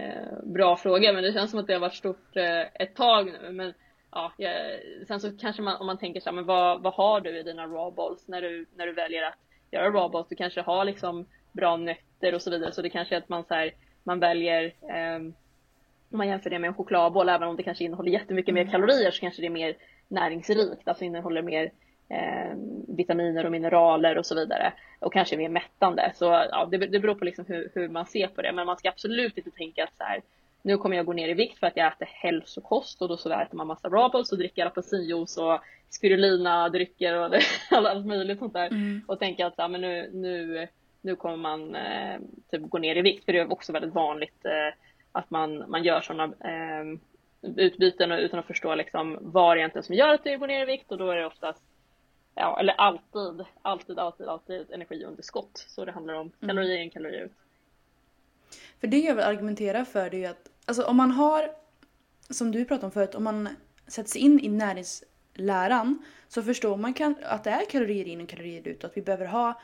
[0.04, 3.32] eh, bra fråga, men det känns som att det har varit stort eh, ett tag
[3.42, 3.52] nu.
[3.52, 3.74] Men
[4.10, 4.32] ja,
[5.08, 7.42] sen så kanske man, om man tänker så här, men vad, vad har du i
[7.42, 9.38] dina raw balls när du, när du väljer att
[9.70, 10.28] göra raw balls?
[10.28, 13.44] Du kanske har liksom bra nötter och så vidare, så det kanske är att man
[13.44, 13.72] så här,
[14.06, 15.32] man väljer eh,
[16.10, 18.72] om man jämför det med en chokladboll, även om det kanske innehåller jättemycket mer mm.
[18.72, 19.76] kalorier så kanske det är mer
[20.08, 21.70] näringsrikt, alltså innehåller mer
[22.08, 22.56] eh,
[22.88, 26.12] vitaminer och mineraler och så vidare och kanske mer mättande.
[26.14, 28.76] Så ja, det, det beror på liksom hur, hur, man ser på det, men man
[28.76, 30.22] ska absolut inte tänka att så här,
[30.62, 33.32] nu kommer jag gå ner i vikt för att jag äter hälsokost och då så
[33.32, 37.34] äter man massa rabels och dricker apelsinjuice och spirulina drycker och
[37.70, 39.02] allt möjligt sånt där mm.
[39.06, 40.68] och tänka att ja, men nu, nu,
[41.06, 44.44] nu kommer man eh, typ gå ner i vikt för det är också väldigt vanligt
[44.44, 44.74] eh,
[45.12, 46.98] att man, man gör sådana eh,
[47.56, 50.66] utbyten utan att förstå liksom vad det egentligen som gör att det går ner i
[50.66, 51.62] vikt och då är det oftast
[52.34, 55.64] ja, eller alltid, alltid, alltid, alltid energiunderskott.
[55.68, 56.48] Så det handlar om mm.
[56.48, 57.32] kalorier in, kalorier ut.
[58.80, 61.50] För det jag vill argumentera för det är ju att alltså om man har,
[62.30, 63.48] som du pratade om förut, om man
[63.86, 68.28] sätter sig in i näringsläran så förstår man kan, att det är kalorier in och
[68.28, 69.60] kalorier ut och att vi behöver ha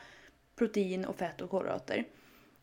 [0.55, 2.05] protein och fett och kolhydrater.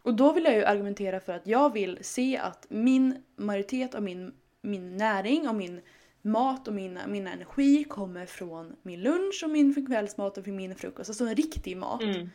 [0.03, 4.03] Och då vill jag ju argumentera för att jag vill se att min majoritet av
[4.03, 4.32] min,
[4.62, 5.80] min näring och min
[6.22, 11.11] mat och min, min energi kommer från min lunch och min kvällsmat och min frukost.
[11.11, 12.03] Alltså en riktig mat.
[12.03, 12.30] Mm.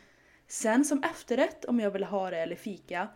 [0.48, 3.08] Sen som efterrätt om jag vill ha det eller fika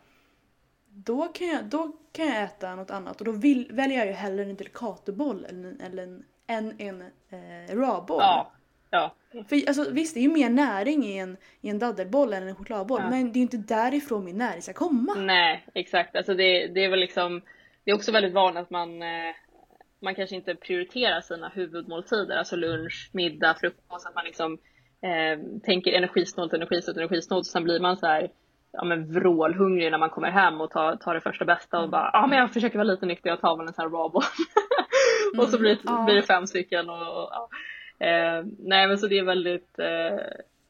[0.91, 4.13] då kan jag, då kan jag äta något annat och då vill, väljer jag ju
[4.13, 8.21] hellre en delicatoboll än, eller en, än en eh, rawboll.
[8.21, 8.51] Ja.
[8.89, 9.15] Ja.
[9.49, 12.55] För alltså, visst, det är ju mer näring i en, i en daddelboll än en
[12.55, 13.09] chokladboll ja.
[13.09, 15.13] men det är ju inte därifrån min näring ska komma.
[15.17, 16.15] Nej, exakt.
[16.15, 17.41] Alltså det, det är väl liksom
[17.83, 19.35] Det är också väldigt vanligt att man eh,
[20.01, 24.57] man kanske inte prioriterar sina huvudmåltider, alltså lunch, middag, frukost, att man liksom
[25.01, 28.29] eh, tänker energisnålt, energisnålt, energisnålt och sen blir man så här
[28.71, 31.91] ja, men vrålhungrig när man kommer hem och tar, tar det första bästa och mm.
[31.91, 34.19] bara ja men jag försöker vara lite nykter och tar väl en sån här raw
[35.37, 37.49] och så blir det, mm, blir det fem stycken och, och ja.
[37.99, 40.19] Eh, nej men så det är väldigt eh,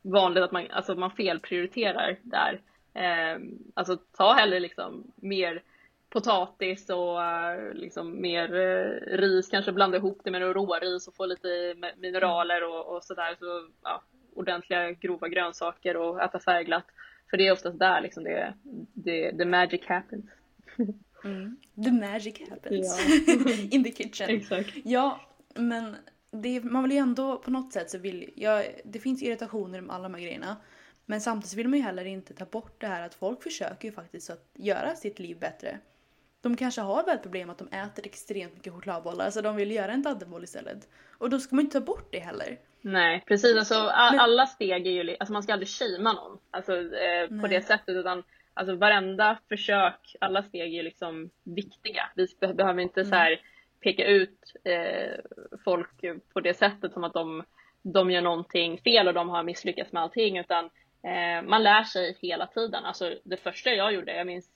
[0.01, 2.61] vanligt att man, alltså, man felprioriterar där.
[2.93, 3.39] Eh,
[3.73, 5.61] alltså ta hellre liksom mer
[6.09, 11.25] potatis och uh, liksom mer uh, ris, kanske blanda ihop det med råris och få
[11.25, 13.35] lite mineraler och, och sådär.
[13.39, 14.01] Så, ja,
[14.35, 16.85] ordentliga grova grönsaker och äta färgglatt.
[17.29, 18.53] För det är oftast där liksom det,
[18.93, 20.25] det, the magic happens.
[21.23, 21.57] Mm.
[21.83, 22.99] The magic happens.
[23.27, 23.53] Ja.
[23.71, 24.29] In the kitchen.
[24.29, 24.69] Exakt.
[24.83, 25.19] Ja,
[25.55, 25.95] men
[26.31, 29.95] det, man vill ju ändå på något sätt så vill jag, det finns irritationer med
[29.95, 30.57] alla de här grejerna.
[31.05, 33.91] Men samtidigt vill man ju heller inte ta bort det här att folk försöker ju
[33.91, 35.79] faktiskt att göra sitt liv bättre.
[36.41, 39.91] De kanske har väl problem att de äter extremt mycket chokladbollar så de vill göra
[39.91, 40.87] en daddelboll istället.
[41.17, 42.57] Och då ska man inte ta bort det heller.
[42.81, 46.73] Nej precis, alltså, all, alla steg är ju, alltså man ska aldrig shamea någon alltså,
[46.75, 48.23] eh, på det sättet utan
[48.53, 52.09] alltså, varenda försök, alla steg är liksom viktiga.
[52.15, 53.09] Vi behöver inte mm.
[53.09, 53.39] så här
[53.79, 55.19] peka ut eh,
[55.65, 57.43] folk på det sättet som att de,
[57.81, 60.65] de gör någonting fel och de har misslyckats med allting utan
[61.03, 62.85] eh, man lär sig hela tiden.
[62.85, 64.49] Alltså det första jag gjorde, jag minns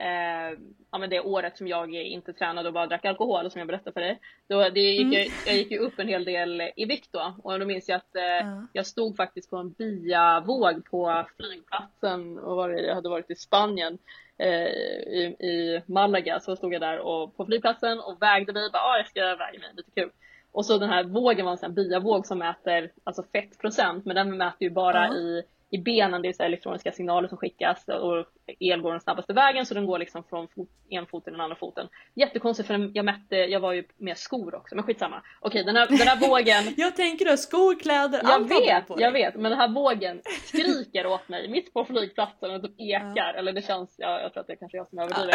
[0.00, 0.58] eh,
[0.90, 3.92] ja, men det året som jag inte tränade och bara drack alkohol som jag berättade
[3.92, 4.20] för dig.
[4.48, 5.12] Då, det gick, mm.
[5.12, 7.96] jag, jag gick ju upp en hel del i vikt då och då minns jag
[7.96, 8.68] att eh, mm.
[8.72, 13.98] jag stod faktiskt på en biavåg på flygplatsen och var, jag hade varit i Spanien
[14.40, 18.96] i, i Malaga så stod jag där och på flygplatsen och vägde mig bara ah,
[18.96, 20.10] jag ska väga mig lite kul.
[20.52, 24.16] Och så den här vågen var en sån här biavåg som mäter alltså fettprocent men
[24.16, 25.16] den mäter ju bara mm.
[25.16, 28.26] i i benen, det är så elektroniska signaler som skickas och
[28.58, 31.40] el går den snabbaste vägen så den går liksom från fot, en fot till den
[31.40, 31.88] andra foten.
[32.14, 35.22] Jättekonstigt för jag mätte, jag var ju med skor också men skitsamma.
[35.40, 36.74] Okej den här, den här vågen.
[36.76, 40.22] jag tänker då skor, kläder, jag allt vet, på Jag vet, men den här vågen
[40.44, 43.12] skriker åt mig mitt på flygplatsen och typ ekar.
[43.14, 43.32] Ja.
[43.32, 45.34] Eller det känns, ja, jag tror att det är kanske jag som överdriver.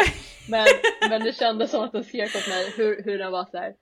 [0.50, 0.66] men,
[1.10, 3.74] men det kändes som att den skrek åt mig hur, hur den var så här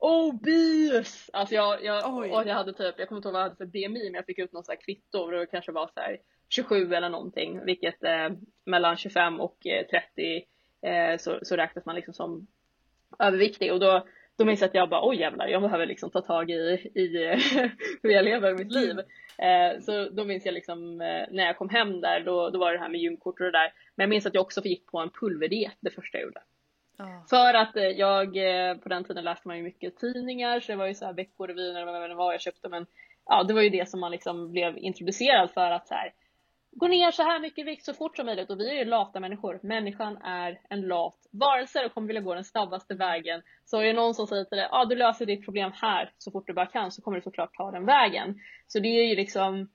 [0.00, 1.30] obese!
[1.32, 3.66] Alltså jag, jag, och jag hade typ, jag kommer inte ihåg vad jag hade för
[3.66, 6.18] BMI men jag fick ut något så här kvitto och det kanske var så här
[6.48, 8.28] 27 eller någonting vilket eh,
[8.64, 10.44] mellan 25 och eh, 30
[10.82, 12.46] eh, så, så räknas man liksom som
[13.18, 14.06] överviktig och då,
[14.38, 17.08] då minns jag att jag bara oj jävlar jag behöver liksom ta tag i, i
[18.02, 18.98] hur jag lever mitt liv.
[19.38, 22.70] Eh, så då minns jag liksom eh, när jag kom hem där då, då var
[22.70, 23.72] det det här med gymkort och det där.
[23.94, 26.40] Men jag minns att jag också gick på en pulverdiet det första jag gjorde.
[27.30, 30.76] För att eh, jag, eh, på den tiden läste man ju mycket tidningar så det
[30.76, 32.86] var ju så här Veckorevyn eller vad det var jag köpte men
[33.26, 36.12] ja det var ju det som man liksom blev introducerad för att så här,
[36.72, 38.84] gå ner så här mycket i vikt så fort som möjligt och vi är ju
[38.84, 39.60] lata människor.
[39.62, 43.42] Människan är en lat varelse och kommer vilja gå den snabbaste vägen.
[43.64, 46.12] Så är det någon som säger till dig, ja ah, du löser ditt problem här
[46.18, 48.40] så fort du bara kan så kommer du såklart ta den vägen.
[48.66, 49.68] Så det är ju liksom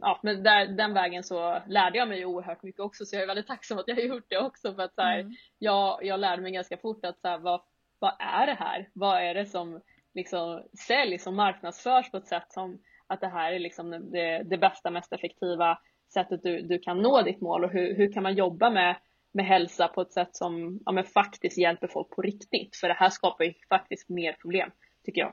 [0.00, 3.26] ja, men där, den vägen så lärde jag mig oerhört mycket också så jag är
[3.26, 5.32] väldigt tacksam att jag har gjort det också för att så här, mm.
[5.58, 7.60] jag, jag lärde mig ganska fort att så här, vad,
[7.98, 8.88] vad är det här?
[8.92, 9.80] Vad är det som
[10.14, 14.58] liksom säljs och marknadsförs på ett sätt som att det här är liksom det, det
[14.58, 15.78] bästa, mest effektiva
[16.12, 18.96] sättet du, du kan nå ditt mål och hur, hur kan man jobba med,
[19.32, 22.76] med hälsa på ett sätt som ja, men faktiskt hjälper folk på riktigt?
[22.76, 24.70] För det här skapar ju faktiskt mer problem,
[25.04, 25.32] tycker jag.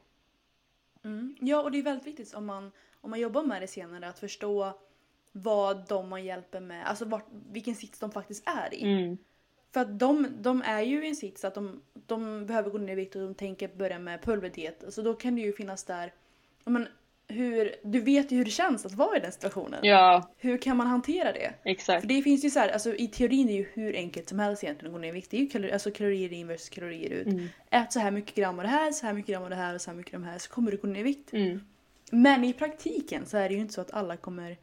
[1.03, 1.35] Mm.
[1.39, 2.71] Ja, och det är väldigt viktigt om man,
[3.01, 4.73] om man jobbar med det senare att förstå
[5.31, 8.83] vad de man hjälper med, alltså vart, vilken sits de faktiskt är i.
[8.83, 9.17] Mm.
[9.73, 12.93] För att de, de är ju i en sits att de, de behöver gå ner
[12.93, 14.83] i vikt och de tänker börja med pulverdiet.
[14.89, 16.13] Så då kan det ju finnas där,
[16.65, 16.87] men
[17.27, 19.79] hur, du vet ju hur det känns att vara i den situationen.
[19.83, 20.31] Ja.
[20.37, 21.53] Hur kan man hantera det?
[21.63, 22.01] Exakt.
[22.01, 24.39] För det finns ju så här, alltså i teorin är det ju hur enkelt som
[24.39, 25.31] helst egentligen att gå ner i vikt.
[25.31, 27.27] Det är ju kalori, alltså kalorier in versus kalorier ut.
[27.27, 27.47] Mm.
[27.69, 29.75] Ät så här mycket gram av det här, så här mycket gram av det här
[29.75, 31.33] och så här mycket av det här så kommer du gå ner i vikt.
[31.33, 31.59] Mm.
[32.11, 34.57] Men i praktiken så är det ju inte så att alla kommer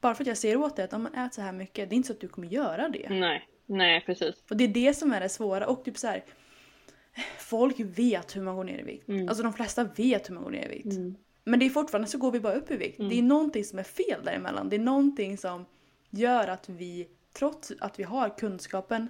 [0.00, 1.94] bara för att jag säger åt dig att om man äter så här mycket, det
[1.94, 3.06] är inte så att du kommer göra det.
[3.10, 4.34] Nej, nej precis.
[4.50, 5.66] Och det är det som är det svåra.
[5.66, 6.24] Och typ så här,
[7.38, 9.08] folk vet hur man går ner i vikt.
[9.08, 9.28] Mm.
[9.28, 10.96] Alltså de flesta vet hur man går ner i vikt.
[10.96, 11.16] Mm.
[11.44, 12.98] Men det är fortfarande så går vi bara upp i vikt.
[12.98, 13.08] Mm.
[13.10, 14.68] Det är någonting som är fel däremellan.
[14.68, 15.66] Det är någonting som
[16.10, 19.08] gör att vi, trots att vi har kunskapen,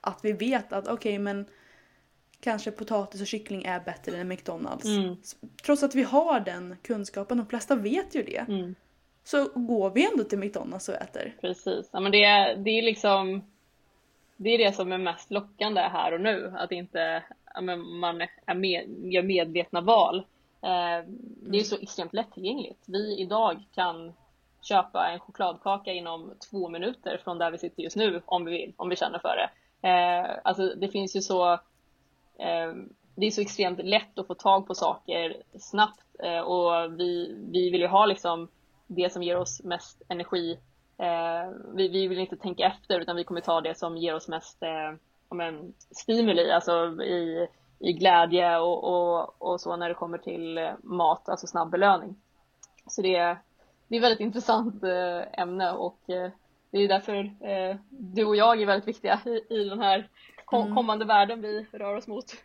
[0.00, 1.46] att vi vet att okej okay, men
[2.40, 4.84] kanske potatis och kyckling är bättre än McDonalds.
[4.84, 5.16] Mm.
[5.64, 8.44] Trots att vi har den kunskapen, de flesta vet ju det.
[8.48, 8.74] Mm.
[9.24, 11.36] Så går vi ändå till McDonalds och äter.
[11.40, 13.42] Precis, ja, men det, är, det är liksom
[14.36, 17.22] det är det som är mest lockande här och nu, att inte
[17.54, 20.16] ja, man är med, gör medvetna val.
[20.62, 21.04] Eh,
[21.50, 22.84] det är så extremt lättillgängligt.
[22.86, 24.12] Vi idag kan
[24.62, 28.72] köpa en chokladkaka inom två minuter från där vi sitter just nu om vi vill,
[28.76, 29.50] om vi känner för det.
[29.88, 31.60] Eh, alltså det finns ju så
[32.38, 32.74] Eh,
[33.14, 37.70] det är så extremt lätt att få tag på saker snabbt eh, och vi, vi
[37.70, 38.48] vill ju ha liksom
[38.86, 40.58] det som ger oss mest energi.
[40.98, 44.28] Eh, vi, vi vill inte tänka efter utan vi kommer ta det som ger oss
[44.28, 44.62] mest
[45.30, 51.28] men, stimuli, alltså i i glädje och, och, och så när det kommer till mat,
[51.28, 52.16] alltså snabb belöning.
[52.86, 53.38] Så det är,
[53.88, 54.84] det är ett väldigt intressant
[55.32, 55.98] ämne och
[56.70, 57.36] det är därför
[57.88, 60.08] du och jag är väldigt viktiga i, i den här
[60.52, 60.74] mm.
[60.74, 61.16] kommande mm.
[61.16, 62.36] världen vi rör oss mot.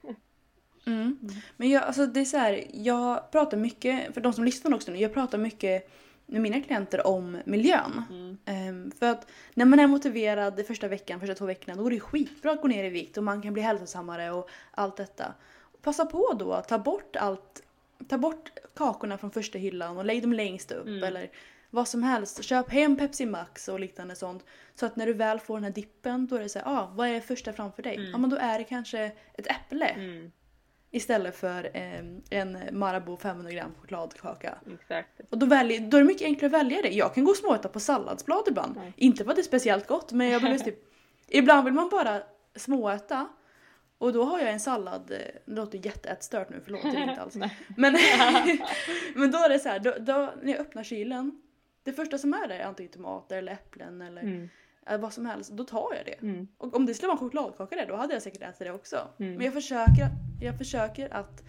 [0.85, 1.19] Mm.
[1.57, 4.91] Men jag, alltså det är så här, jag pratar mycket, för de som lyssnar också
[4.91, 5.89] nu, jag pratar mycket
[6.25, 8.03] med mina klienter om miljön.
[8.09, 8.37] Mm.
[8.69, 11.99] Um, för att när man är motiverad första veckan, första två veckorna, då är det
[11.99, 15.33] skitbra att gå ner i vikt och man kan bli hälsosammare och allt detta.
[15.81, 17.63] Passa på då att ta bort allt,
[18.07, 21.03] ta bort kakorna från första hyllan och lägg dem längst upp mm.
[21.03, 21.29] eller
[21.71, 22.43] vad som helst.
[22.43, 24.45] Köp hem Pepsi Max och liknande sånt.
[24.75, 26.91] Så att när du väl får den här dippen då är det så här, ah,
[26.95, 27.95] vad är första framför dig?
[27.95, 28.11] Mm.
[28.11, 29.85] Ja men då är det kanske ett äpple.
[29.85, 30.31] Mm.
[30.93, 31.99] Istället för eh,
[32.29, 34.57] en Marabou 500 gram chokladkaka.
[34.73, 35.21] Exakt.
[35.29, 36.89] Och då, väljer, då är det mycket enklare att välja det.
[36.89, 38.75] Jag kan gå och småäta på salladsblad ibland.
[38.75, 38.93] Nej.
[38.97, 40.79] Inte för att det är speciellt gott men jag vill typ,
[41.27, 42.23] ibland vill man bara
[42.55, 43.27] småäta.
[43.97, 47.35] Och då har jag en sallad, det låter jätteätstört nu, förlåt det är inte alls.
[47.77, 47.93] men,
[49.15, 51.41] men då är det så här, då, då, när jag öppnar kylen,
[51.83, 54.49] det första som är där är antingen tomater eller äpplen eller mm
[54.99, 56.21] vad som helst, då tar jag det.
[56.21, 56.47] Mm.
[56.57, 59.07] Och om det skulle vara en chokladkaka där, då hade jag säkert ätit det också.
[59.17, 59.33] Mm.
[59.33, 60.07] Men jag försöker,
[60.41, 61.43] jag försöker att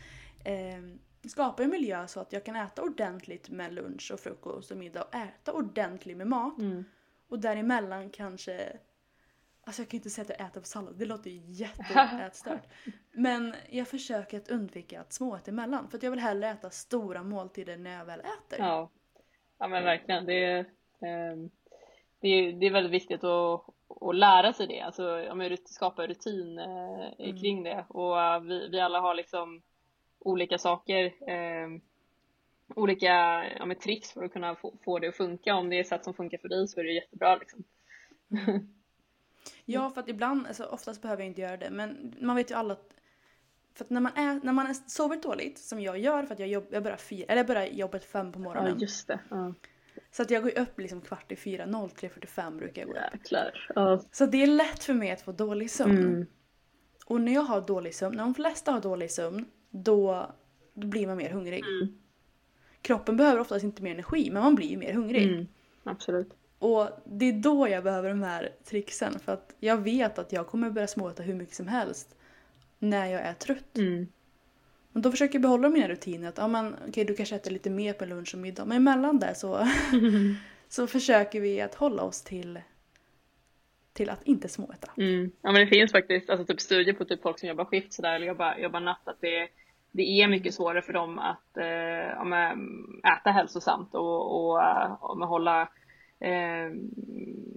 [0.44, 0.82] eh,
[1.28, 5.02] skapa en miljö så att jag kan äta ordentligt med lunch och frukost och middag
[5.02, 6.58] och äta ordentligt med mat.
[6.58, 6.84] Mm.
[7.28, 8.78] Och däremellan kanske
[9.64, 12.68] Alltså jag kan inte säga att jag äter på sallad, det låter ju jätteätstört.
[13.12, 15.88] Men jag försöker att undvika att småäta emellan.
[15.90, 18.58] För att jag vill hellre äta stora måltider när jag väl äter.
[18.58, 18.90] Ja,
[19.62, 20.26] ja men verkligen.
[20.26, 20.64] Det är,
[21.32, 21.50] um
[22.22, 23.64] det är, det är väldigt viktigt att,
[24.00, 27.38] att lära sig det, alltså ja, skapa rutin eh, mm.
[27.38, 29.62] kring det och uh, vi, vi alla har liksom
[30.18, 31.68] olika saker, eh,
[32.74, 35.54] olika ja, tricks för att kunna få, få, det att funka.
[35.54, 37.64] Om det är sätt som funkar för dig så är det jättebra liksom.
[39.64, 42.54] ja, för att ibland, alltså oftast behöver jag inte göra det, men man vet ju
[42.54, 42.94] alla att
[43.74, 46.40] för att när man, är, när man är sover dåligt, som jag gör för att
[46.40, 48.72] jag, jobb, jag börjar fyra, eller jag börjar jobbet fem på morgonen.
[48.72, 49.20] Ja, just det.
[49.30, 49.54] Ja.
[50.10, 53.00] Så att jag går upp liksom kvart i fyra, 03.45 brukar jag gå upp.
[53.12, 53.68] Jäklar.
[53.74, 54.02] Ja.
[54.12, 55.98] Så det är lätt för mig att få dålig sömn.
[55.98, 56.26] Mm.
[57.06, 60.32] Och när jag har dålig sömn, när de flesta har dålig sömn, då,
[60.74, 61.64] då blir man mer hungrig.
[61.64, 61.98] Mm.
[62.82, 65.32] Kroppen behöver oftast inte mer energi, men man blir ju mer hungrig.
[65.32, 65.46] Mm.
[65.84, 66.30] Absolut.
[66.58, 70.46] Och det är då jag behöver de här tricksen, för att jag vet att jag
[70.46, 72.16] kommer börja småäta hur mycket som helst
[72.82, 73.76] när jag är trött.
[73.76, 74.06] Mm.
[74.92, 76.28] Men då försöker jag behålla mina rutiner.
[76.28, 78.64] Att, ja, men, okay, du kanske äter lite mer på lunch och middag.
[78.64, 79.68] Men emellan där så,
[80.68, 82.60] så försöker vi att hålla oss till,
[83.92, 84.90] till att inte småäta.
[84.96, 85.30] Mm.
[85.42, 88.14] Ja men det finns faktiskt alltså, typ studier på typ folk som jobbar skift sådär
[88.14, 89.48] eller jobbar, jobbar natt att det,
[89.90, 92.56] det är mycket svårare för dem att eh, ja,
[93.16, 94.60] äta hälsosamt och, och,
[95.00, 95.62] och hålla
[96.20, 96.66] eh,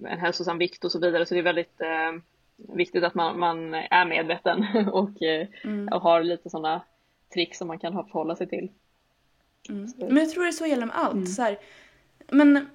[0.04, 1.26] en hälsosam vikt och så vidare.
[1.26, 2.12] Så det är väldigt eh,
[2.56, 5.88] viktigt att man, man är medveten och, eh, mm.
[5.88, 6.82] och har lite sådana
[7.34, 8.70] tricks som man kan förhålla sig till.
[9.68, 9.92] Mm.
[9.98, 11.14] Men jag tror det är så gäller med allt.
[11.14, 11.26] Mm.
[11.26, 11.58] Så här,
[12.28, 12.66] men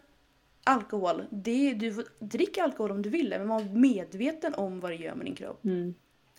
[0.64, 4.96] alkohol, det, du får dricka alkohol om du vill men var medveten om vad det
[4.96, 5.64] gör med din kropp.
[5.66, 5.94] Mm.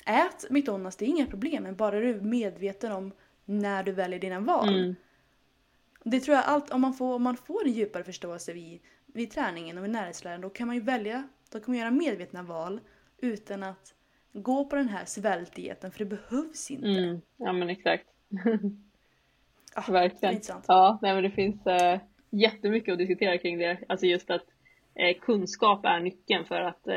[0.07, 3.13] Ät McDonalds, det är inga problem men bara du är medveten om
[3.45, 4.69] när du väljer dina val.
[4.69, 4.95] Mm.
[6.05, 9.31] Det tror jag allt, om man får, om man får en djupare förståelse vid, vid
[9.31, 12.81] träningen och vid närhetsläran då kan man ju välja, då kan man göra medvetna val
[13.23, 13.95] utan att
[14.33, 16.89] gå på den här svältdieten för det behövs inte.
[16.89, 17.21] Mm.
[17.37, 18.07] Ja men exakt.
[19.75, 20.41] ah, Verkligen.
[20.69, 22.01] Ja, nej, men det finns äh,
[22.31, 23.79] jättemycket att diskutera kring det.
[23.89, 24.45] Alltså just att
[24.95, 26.95] äh, kunskap är nyckeln för att äh,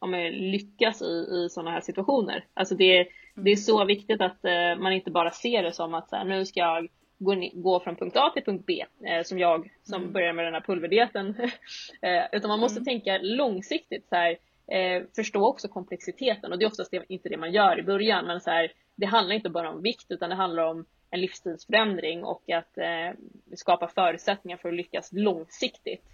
[0.00, 2.44] ja, lyckas i, i sådana här situationer.
[2.54, 3.10] Alltså det, mm.
[3.34, 4.38] det är så viktigt att
[4.78, 6.88] man inte bara ser det som att så här, nu ska jag
[7.18, 8.84] gå, gå från punkt A till punkt B
[9.24, 10.12] som jag som mm.
[10.12, 11.34] börjar med den här pulverdieten.
[12.32, 12.84] utan man måste mm.
[12.84, 14.08] tänka långsiktigt.
[14.08, 14.36] Så här,
[14.66, 18.26] eh, förstå också komplexiteten och det är oftast det, inte det man gör i början
[18.26, 22.24] men så här, det handlar inte bara om vikt utan det handlar om en livsstilsförändring
[22.24, 23.10] och att eh,
[23.56, 26.04] skapa förutsättningar för att lyckas långsiktigt.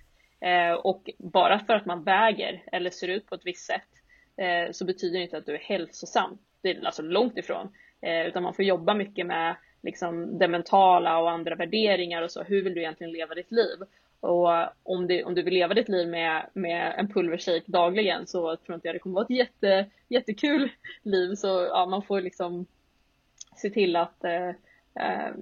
[0.40, 3.88] Eh, och bara för att man väger eller ser ut på ett visst sätt
[4.36, 6.38] eh, så betyder det inte att du är hälsosam.
[6.62, 7.68] Det är alltså långt ifrån.
[8.00, 12.42] Eh, utan man får jobba mycket med liksom, det mentala och andra värderingar och så.
[12.42, 13.78] Hur vill du egentligen leva ditt liv?
[14.22, 14.48] Och
[14.82, 18.74] om, det, om du vill leva ditt liv med, med en pulvershake dagligen så tror
[18.74, 20.70] inte jag det kommer vara ett jätte, jättekul
[21.02, 21.34] liv.
[21.34, 22.66] Så ja, man får liksom
[23.56, 24.48] se till att eh,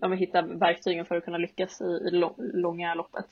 [0.03, 3.27] eh, hitta verktygen för att kunna lyckas i, i långa loppet.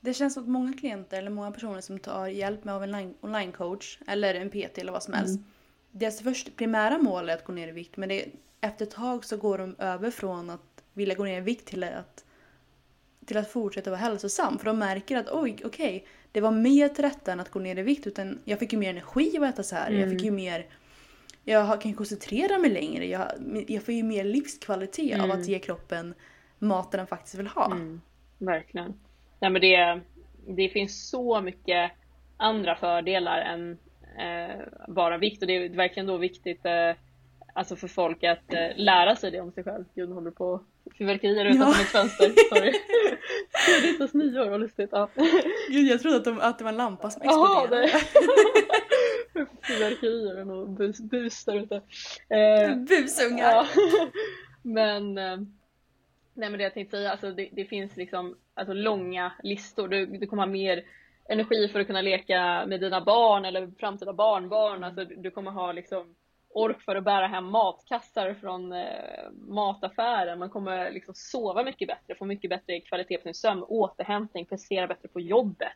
[0.00, 3.14] Det känns som att många klienter eller många personer som tar hjälp med av en
[3.20, 5.38] onlinecoach eller en PT eller vad som helst.
[5.38, 5.50] Mm.
[5.90, 8.26] Deras första primära mål är att gå ner i vikt men det,
[8.60, 11.84] efter ett tag så går de över från att vilja gå ner i vikt till
[11.84, 12.24] att
[13.30, 14.58] till att fortsätta vara hälsosam.
[14.58, 16.00] För de märker att oj, okej, okay,
[16.32, 18.06] det var mer till rätta än att gå ner i vikt.
[18.06, 19.88] Utan jag fick ju mer energi av att äta så här.
[19.88, 20.00] Mm.
[20.00, 20.44] Jag fick ju mm.
[20.44, 20.66] mer...
[21.44, 23.06] Jag kan koncentrera mig längre.
[23.06, 23.26] Jag,
[23.68, 25.24] jag får ju mer livskvalitet mm.
[25.24, 25.48] av att mm.
[25.48, 26.14] ge kroppen
[26.58, 27.66] maten den faktiskt vill ha.
[27.66, 28.00] Mm.
[28.38, 28.94] Verkligen.
[29.40, 30.00] Nej, men det,
[30.46, 31.92] det finns så mycket
[32.36, 33.78] andra fördelar än
[34.18, 36.92] eh, bara vikt och det är verkligen då viktigt eh,
[37.52, 39.84] alltså för folk att eh, lära sig det om sig själv.
[39.94, 40.64] Gud, håller på
[40.98, 41.78] fyrverkerier utanför ja.
[41.78, 42.32] mitt fönster.
[42.48, 42.68] Sorry.
[43.88, 44.88] inte ens nyår, vad lustigt.
[44.92, 45.10] Ja.
[45.68, 47.88] Gud, jag trodde att, de, att det var en lampa som exploderade.
[49.66, 51.74] Fyrverkerier och bus, bus där ute.
[52.28, 53.52] Eh, Busungar!
[53.52, 53.66] Ja.
[54.62, 55.36] men, eh,
[56.34, 59.88] nej men det jag tänkte säga, alltså det, det finns liksom alltså långa listor.
[59.88, 60.84] Du, du kommer ha mer
[61.28, 64.84] energi för att kunna leka med dina barn eller framtida barnbarn.
[64.84, 66.14] Alltså du kommer ha liksom
[66.52, 70.38] ork för att bära hem matkassar från eh, mataffären.
[70.38, 74.86] Man kommer liksom sova mycket bättre, få mycket bättre kvalitet på sin sömn, återhämtning, prestera
[74.86, 75.72] bättre på jobbet,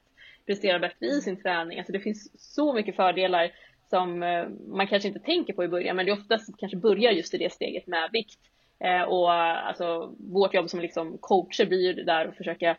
[0.46, 1.78] prestera bättre i sin träning.
[1.78, 3.52] Alltså det finns så mycket fördelar
[3.90, 7.34] som eh, man kanske inte tänker på i början, men det oftast kanske börjar just
[7.34, 8.40] i det steget med vikt.
[8.78, 12.76] Eh, och alltså vårt jobb som liksom coacher blir ju där att försöka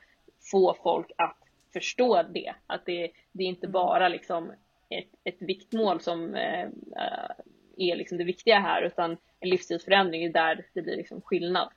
[0.51, 1.37] få folk att
[1.73, 2.53] förstå det.
[2.67, 3.71] Att det, det är inte mm.
[3.71, 4.51] bara liksom
[4.89, 6.69] ett, ett viktmål som eh,
[7.77, 11.69] är liksom det viktiga här utan en livsstilsförändring är där det blir liksom skillnad.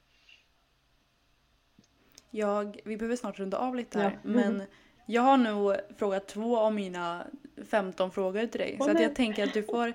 [2.30, 4.18] Jag, vi behöver snart runda av lite här ja.
[4.22, 4.62] men
[5.07, 7.26] jag har nog frågat två av mina
[7.70, 8.76] 15 frågor till dig.
[8.80, 9.92] Oh, så jag tänker att du får,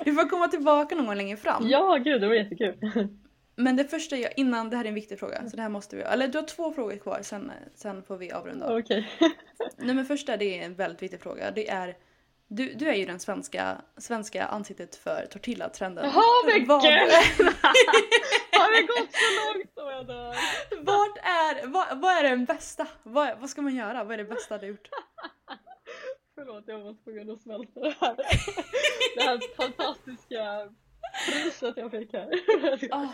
[0.04, 1.68] du får komma tillbaka någon gång längre fram.
[1.68, 2.76] Ja, gud det var jättekul.
[3.56, 5.96] Men det första jag, innan, det här är en viktig fråga så det här måste
[5.96, 8.78] vi, eller du har två frågor kvar sen, sen får vi avrunda.
[8.78, 9.08] Okej.
[9.16, 9.30] Okay.
[9.76, 11.50] Nej men första det är en väldigt viktig fråga.
[11.50, 11.96] Det är
[12.56, 16.04] du, du är ju den svenska, svenska ansiktet för tortillatrenden.
[16.04, 16.68] Jaha mycket!
[16.68, 16.82] Vad...
[18.52, 20.36] Har det gått så långt så jag dör?
[20.82, 22.86] Vart är, vad, vad är den bästa?
[23.02, 24.04] Vad, vad ska man göra?
[24.04, 24.88] Vad är det bästa du gjort?
[26.34, 28.16] Förlåt jag var tvungen att smälta det här.
[29.14, 30.68] Det här fantastiska
[31.26, 32.28] priset jag fick här.
[32.90, 33.12] Oh,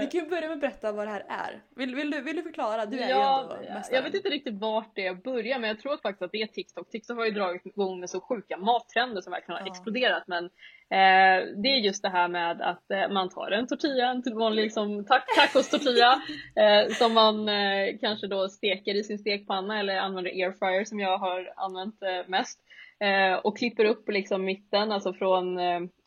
[0.00, 1.62] vi kan börja med att berätta vad det här är.
[1.76, 2.86] Vill, vill, du, vill du förklara?
[2.86, 3.96] Du är ja, ju ändå mästaren.
[3.96, 6.90] Jag vet inte riktigt vart det börjar men jag tror faktiskt att det är TikTok.
[6.90, 9.70] TikTok har ju dragit igång med så sjuka mattrender som verkligen har oh.
[9.70, 14.10] exploderat men eh, det är just det här med att eh, man tar en tortilla,
[14.10, 15.04] en vanlig liksom,
[15.36, 16.22] tacos-tortilla
[16.56, 21.18] eh, som man eh, kanske då steker i sin stekpanna eller använder airfryer som jag
[21.18, 22.60] har använt eh, mest
[23.00, 25.58] eh, och klipper upp liksom mitten, alltså från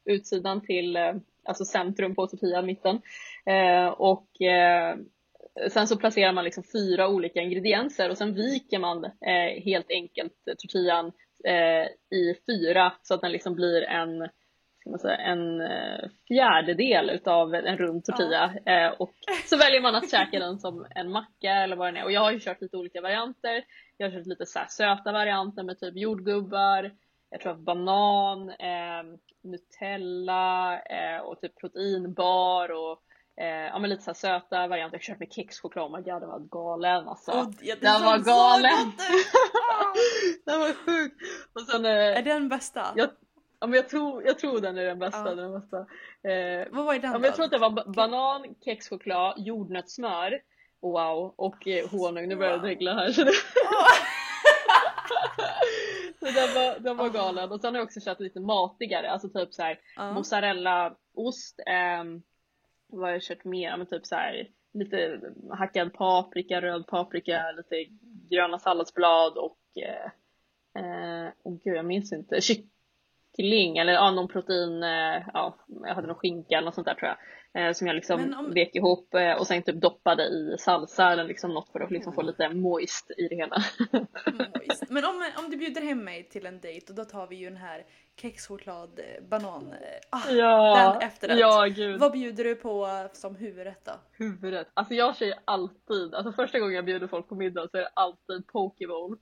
[0.05, 0.97] utsidan till
[1.43, 3.01] alltså centrum på Sofia, mitten.
[3.45, 4.95] Eh, och eh,
[5.69, 10.33] sen så placerar man liksom fyra olika ingredienser och sen viker man eh, helt enkelt
[10.57, 11.11] tortillan
[11.45, 14.29] eh, i fyra så att den liksom blir en
[15.01, 18.71] säga, en eh, fjärdedel utav en rund tortilla ja.
[18.71, 19.13] Eh, och
[19.45, 22.21] så väljer man att käka den som en macka eller vad det är och jag
[22.21, 23.63] har ju kört lite olika varianter.
[23.97, 26.91] Jag har kört lite så söta varianter med typ jordgubbar,
[27.33, 29.03] jag tror att banan, eh,
[29.41, 33.01] Nutella eh, och typ proteinbar och
[33.43, 35.01] eh, ja men lite så söta varianter.
[35.07, 37.31] Jag med kexchoklad, oh my god den var galen alltså.
[37.31, 38.91] Oh, ja, den var galen!
[40.45, 41.13] den var sjuk!
[41.53, 42.93] Och sen, eh, är den bästa?
[42.95, 43.09] Jag,
[43.59, 45.29] ja men jag tror, jag tror den är den bästa.
[45.29, 45.35] Ja.
[45.35, 45.77] Den bästa.
[46.29, 50.39] Eh, Vad var den ja, men Jag tror att det var banan, kexchoklad, jordnötssmör
[50.81, 52.27] Wow, och eh, honung.
[52.27, 53.13] Nu börjar jag dregla här.
[56.35, 57.51] Den var, den var galen.
[57.51, 60.13] Och sen har jag också kört lite matigare, alltså typ såhär uh.
[60.13, 61.59] mozzarellaost.
[61.67, 62.03] Eh,
[62.87, 63.77] vad har jag kört mer?
[63.77, 67.75] Men typ såhär lite hackad paprika, röd paprika, lite
[68.29, 70.11] gröna salladsblad och eh,
[70.83, 76.07] eh, oh gud jag minns inte, kyckling eller ja, någon protein, eh, ja jag hade
[76.07, 77.17] någon skinka eller något sånt där tror jag.
[77.57, 78.53] Eh, som jag liksom om...
[78.53, 82.13] vek ihop eh, och sen typ doppade i salsa eller liksom något för att liksom
[82.13, 82.15] mm.
[82.15, 83.63] få lite moist i det hela.
[84.55, 84.83] moist.
[84.89, 87.49] Men om, om du bjuder hem mig till en dejt och då tar vi ju
[87.49, 87.85] den här
[88.21, 89.73] kexchoklad eh, banan.
[90.09, 91.39] Ah, ja, den efterrätt.
[91.39, 91.99] Ja, gud.
[91.99, 93.91] Vad bjuder du på som huvudrätt då?
[94.11, 94.67] Huvudrätt?
[94.73, 97.91] Alltså jag säger alltid, alltså första gången jag bjuder folk på middag så är det
[97.93, 99.17] alltid pokeball.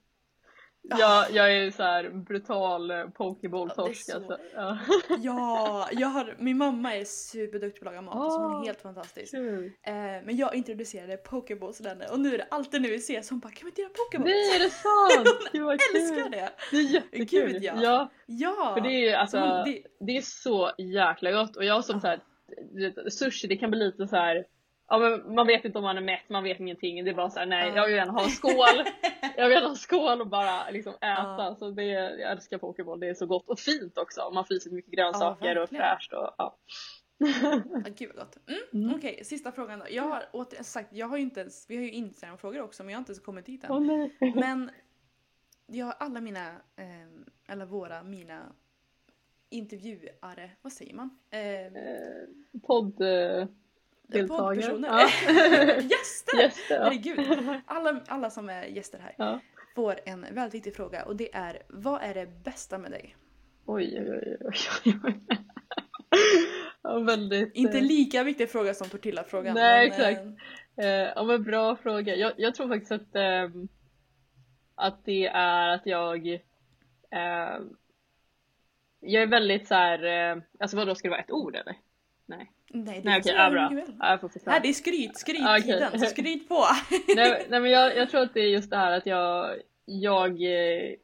[0.83, 4.37] Jag, jag är så här brutal eh, pokeball-torsk ja, alltså.
[4.55, 4.77] Ja.
[5.21, 8.65] ja, jag har, min mamma är superduktig på att laga mat, oh, så hon är
[8.65, 9.33] helt fantastisk.
[9.33, 9.93] Eh,
[10.25, 13.39] men jag introducerade pokeballs till henne och nu är det alltid nu vi ses hon
[13.39, 14.29] bara kan vi inte göra pokeballs?
[14.29, 15.49] Nej är det sant?
[15.53, 16.49] hon älskar det!
[16.71, 17.51] Det är jättekul!
[17.51, 17.73] Gud, ja.
[17.81, 18.11] ja!
[18.25, 18.73] Ja!
[18.77, 19.83] För det är alltså, det...
[19.99, 20.17] det...
[20.17, 21.99] är så jäkla gott och jag som ja.
[22.01, 24.45] så här, sushi det kan bli lite så här
[24.91, 27.03] ja, men man vet inte om man är mätt, man vet ingenting.
[27.05, 28.53] Det är bara såhär, nej jag vill gärna ha en skål.
[29.37, 31.35] jag vill gärna ha en skål och bara liksom äta.
[31.37, 31.55] Ja.
[31.59, 34.31] Så det, jag älskar Pokéboll, det är så gott och fint också.
[34.33, 36.13] Man får i sig mycket grönsaker ja, och fräscht.
[36.13, 36.57] Och, ja.
[37.97, 38.37] gud vad gott.
[38.47, 38.95] Mm, mm.
[38.95, 39.85] Okej, okay, sista frågan då.
[39.89, 42.91] Jag har åter, sagt, jag har ju inte ens, vi har ju Instagram-frågor också men
[42.91, 43.71] jag har inte ens kommit dit än.
[43.71, 44.71] Oh, men
[45.65, 48.53] jag har alla mina, eh, eller våra, mina
[49.49, 51.19] intervjuare, vad säger man?
[51.29, 52.27] Eh, eh,
[52.63, 53.01] podd...
[54.19, 54.89] Eh, poddpersoner.
[54.89, 55.01] Ja.
[55.81, 56.41] gäster!
[56.41, 56.83] gäster ja.
[56.83, 57.19] Herregud.
[57.65, 59.39] Alla, alla som är gäster här ja.
[59.75, 63.15] får en väldigt viktig fråga och det är vad är det bästa med dig?
[63.65, 65.19] Oj, oj, oj, oj.
[66.81, 69.53] ja, väldigt, Inte eh, lika viktig fråga som tortillafrågan.
[69.53, 70.25] Nej, men, exakt.
[70.77, 72.15] Eh, ja, men bra fråga.
[72.15, 73.49] Jag, jag tror faktiskt att, eh,
[74.75, 76.27] att det är att jag
[77.11, 77.59] eh,
[79.01, 81.75] jag är väldigt så här, eh, alltså vad då ska det vara ett ord eller?
[82.25, 82.51] Nej.
[82.73, 83.71] Nej, det nej, okej, ja, bra.
[83.99, 85.99] Ja, jag får Nej, det är skryt, skryttiden, okay.
[85.99, 86.65] så skryt på!
[87.15, 90.31] nej, nej, men jag, jag, tror att det är just det här att jag, jag
[90.31, 90.95] eh,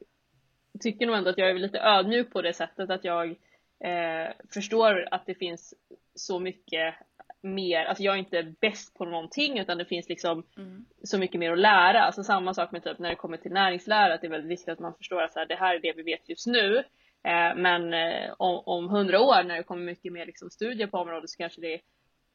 [0.79, 3.29] tycker nog ändå att jag är lite ödmjuk på det sättet att jag
[3.79, 5.73] eh, förstår att det finns
[6.15, 6.95] så mycket
[7.41, 10.85] mer, alltså jag är inte bäst på någonting utan det finns liksom mm.
[11.03, 12.01] så mycket mer att lära.
[12.01, 14.69] Alltså samma sak med typ när det kommer till näringslära, att det är väldigt viktigt
[14.69, 16.83] att man förstår att så här, det här är det vi vet just nu
[17.27, 21.29] Eh, men eh, om hundra år när det kommer mycket mer liksom studier på området
[21.29, 21.79] så kanske det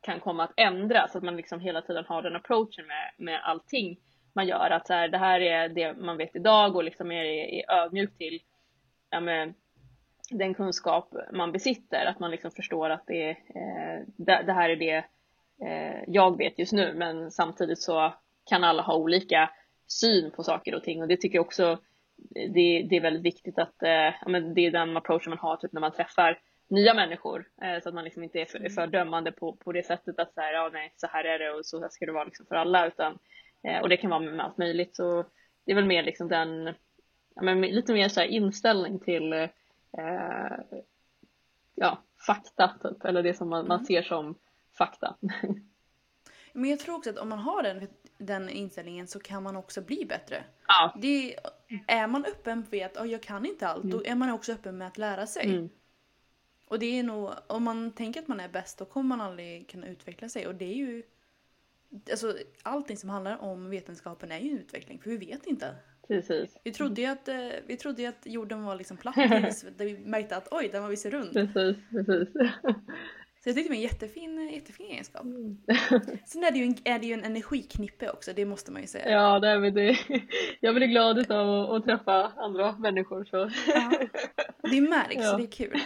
[0.00, 1.16] kan komma att ändras.
[1.16, 3.98] Att man liksom hela tiden har den approachen med, med allting
[4.32, 4.70] man gör.
[4.70, 8.18] Att så här, det här är det man vet idag och liksom är, är ödmjuk
[8.18, 8.40] till
[9.10, 9.54] ja, med
[10.30, 12.06] den kunskap man besitter.
[12.06, 15.04] Att man liksom förstår att det, eh, det, det, här är det
[15.66, 16.94] eh, jag vet just nu.
[16.94, 18.14] Men samtidigt så
[18.44, 19.50] kan alla ha olika
[19.86, 21.78] syn på saker och ting och det tycker jag också
[22.30, 25.56] det, det är väldigt viktigt att eh, ja, men det är den approachen man har
[25.56, 26.38] typ när man träffar
[26.68, 29.72] nya människor eh, så att man liksom inte är för, är för dömande på, på
[29.72, 32.06] det sättet att så här, ja, nej, så här är det och så här ska
[32.06, 33.18] det vara liksom för alla utan
[33.64, 35.24] eh, och det kan vara med allt möjligt så
[35.64, 36.74] det är väl mer liksom den
[37.34, 39.48] ja, men lite mer så här inställning till eh,
[41.74, 43.86] ja, fakta typ eller det som man, man mm.
[43.86, 44.34] ser som
[44.78, 45.16] fakta.
[46.52, 47.88] Men jag tror också att om man har den,
[48.18, 50.44] den inställningen så kan man också bli bättre.
[50.66, 50.94] Ja.
[51.02, 51.36] Det,
[51.86, 53.98] är man öppen för att oh, jag kan inte allt, mm.
[53.98, 55.44] då är man också öppen med att lära sig.
[55.44, 55.68] Mm.
[56.66, 59.68] Och det är nog, om man tänker att man är bäst då kommer man aldrig
[59.68, 60.46] kunna utveckla sig.
[60.46, 61.02] Och det är ju,
[62.10, 65.74] alltså allting som handlar om vetenskapen är ju en utveckling, för vi vet inte.
[66.08, 66.56] Precis.
[66.64, 70.36] Vi trodde ju att, eh, vi trodde att jorden var liksom platt tills vi märkte
[70.36, 71.32] att oj, den var visst rund.
[71.32, 72.28] Precis, precis.
[73.42, 75.22] Så jag tyckte det var en jättefin, jättefin egenskap.
[75.22, 75.56] Mm.
[76.26, 78.86] Sen är det, ju en, är det ju en energiknippe också, det måste man ju
[78.86, 79.10] säga.
[79.10, 79.98] Ja, det är det.
[80.60, 83.24] Jag blir glad av att, att träffa andra människor.
[83.24, 83.50] Så.
[83.66, 83.92] Ja.
[84.70, 85.36] Det märks, ja.
[85.36, 85.80] det är kul.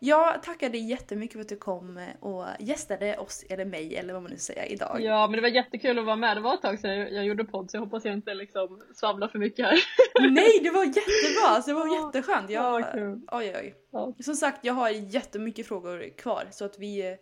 [0.00, 4.22] Jag tackar dig jättemycket för att du kom och gästade oss, eller mig, eller vad
[4.22, 5.00] man nu säger idag.
[5.00, 6.36] Ja, men det var jättekul att vara med.
[6.36, 9.28] Det var ett tag sedan jag gjorde podd så jag hoppas jag inte liksom svamlar
[9.28, 9.78] för mycket här.
[10.30, 11.48] Nej, det var jättebra!
[11.48, 12.50] Alltså, det var ja, jätteskönt.
[12.50, 13.20] Jag, ja, kul.
[13.32, 13.74] Oj, oj.
[13.90, 14.14] Ja.
[14.20, 17.16] Som sagt, jag har jättemycket frågor kvar så att vi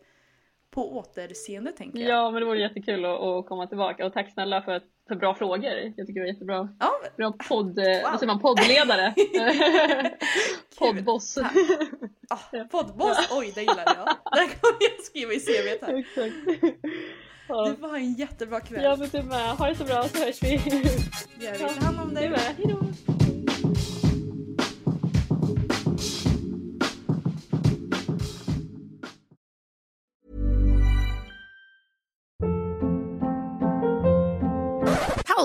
[0.76, 2.08] på återseende tänker jag.
[2.08, 5.34] Ja, men det vore jättekul att, att komma tillbaka och tack snälla för, för bra
[5.34, 5.92] frågor.
[5.96, 6.68] Jag tycker det var jättebra.
[6.80, 8.02] Ja, Bra podd, wow.
[8.02, 9.14] vad säger man, poddledare.
[10.78, 11.38] Poddboss.
[12.30, 14.06] ah, poddboss, oj det gillar jag.
[14.32, 15.98] Det kommer jag skriva i CVt här.
[15.98, 16.34] Exakt.
[17.48, 17.64] Ja.
[17.68, 18.82] Du får ha en jättebra kväll.
[18.84, 19.50] Ja men du med.
[19.50, 20.56] Ha det så bra så hörs vi.
[21.38, 21.58] Det gör vi.
[21.58, 22.24] Ta hand om dig.
[22.24, 22.40] Du med.
[22.40, 22.80] Hejdå.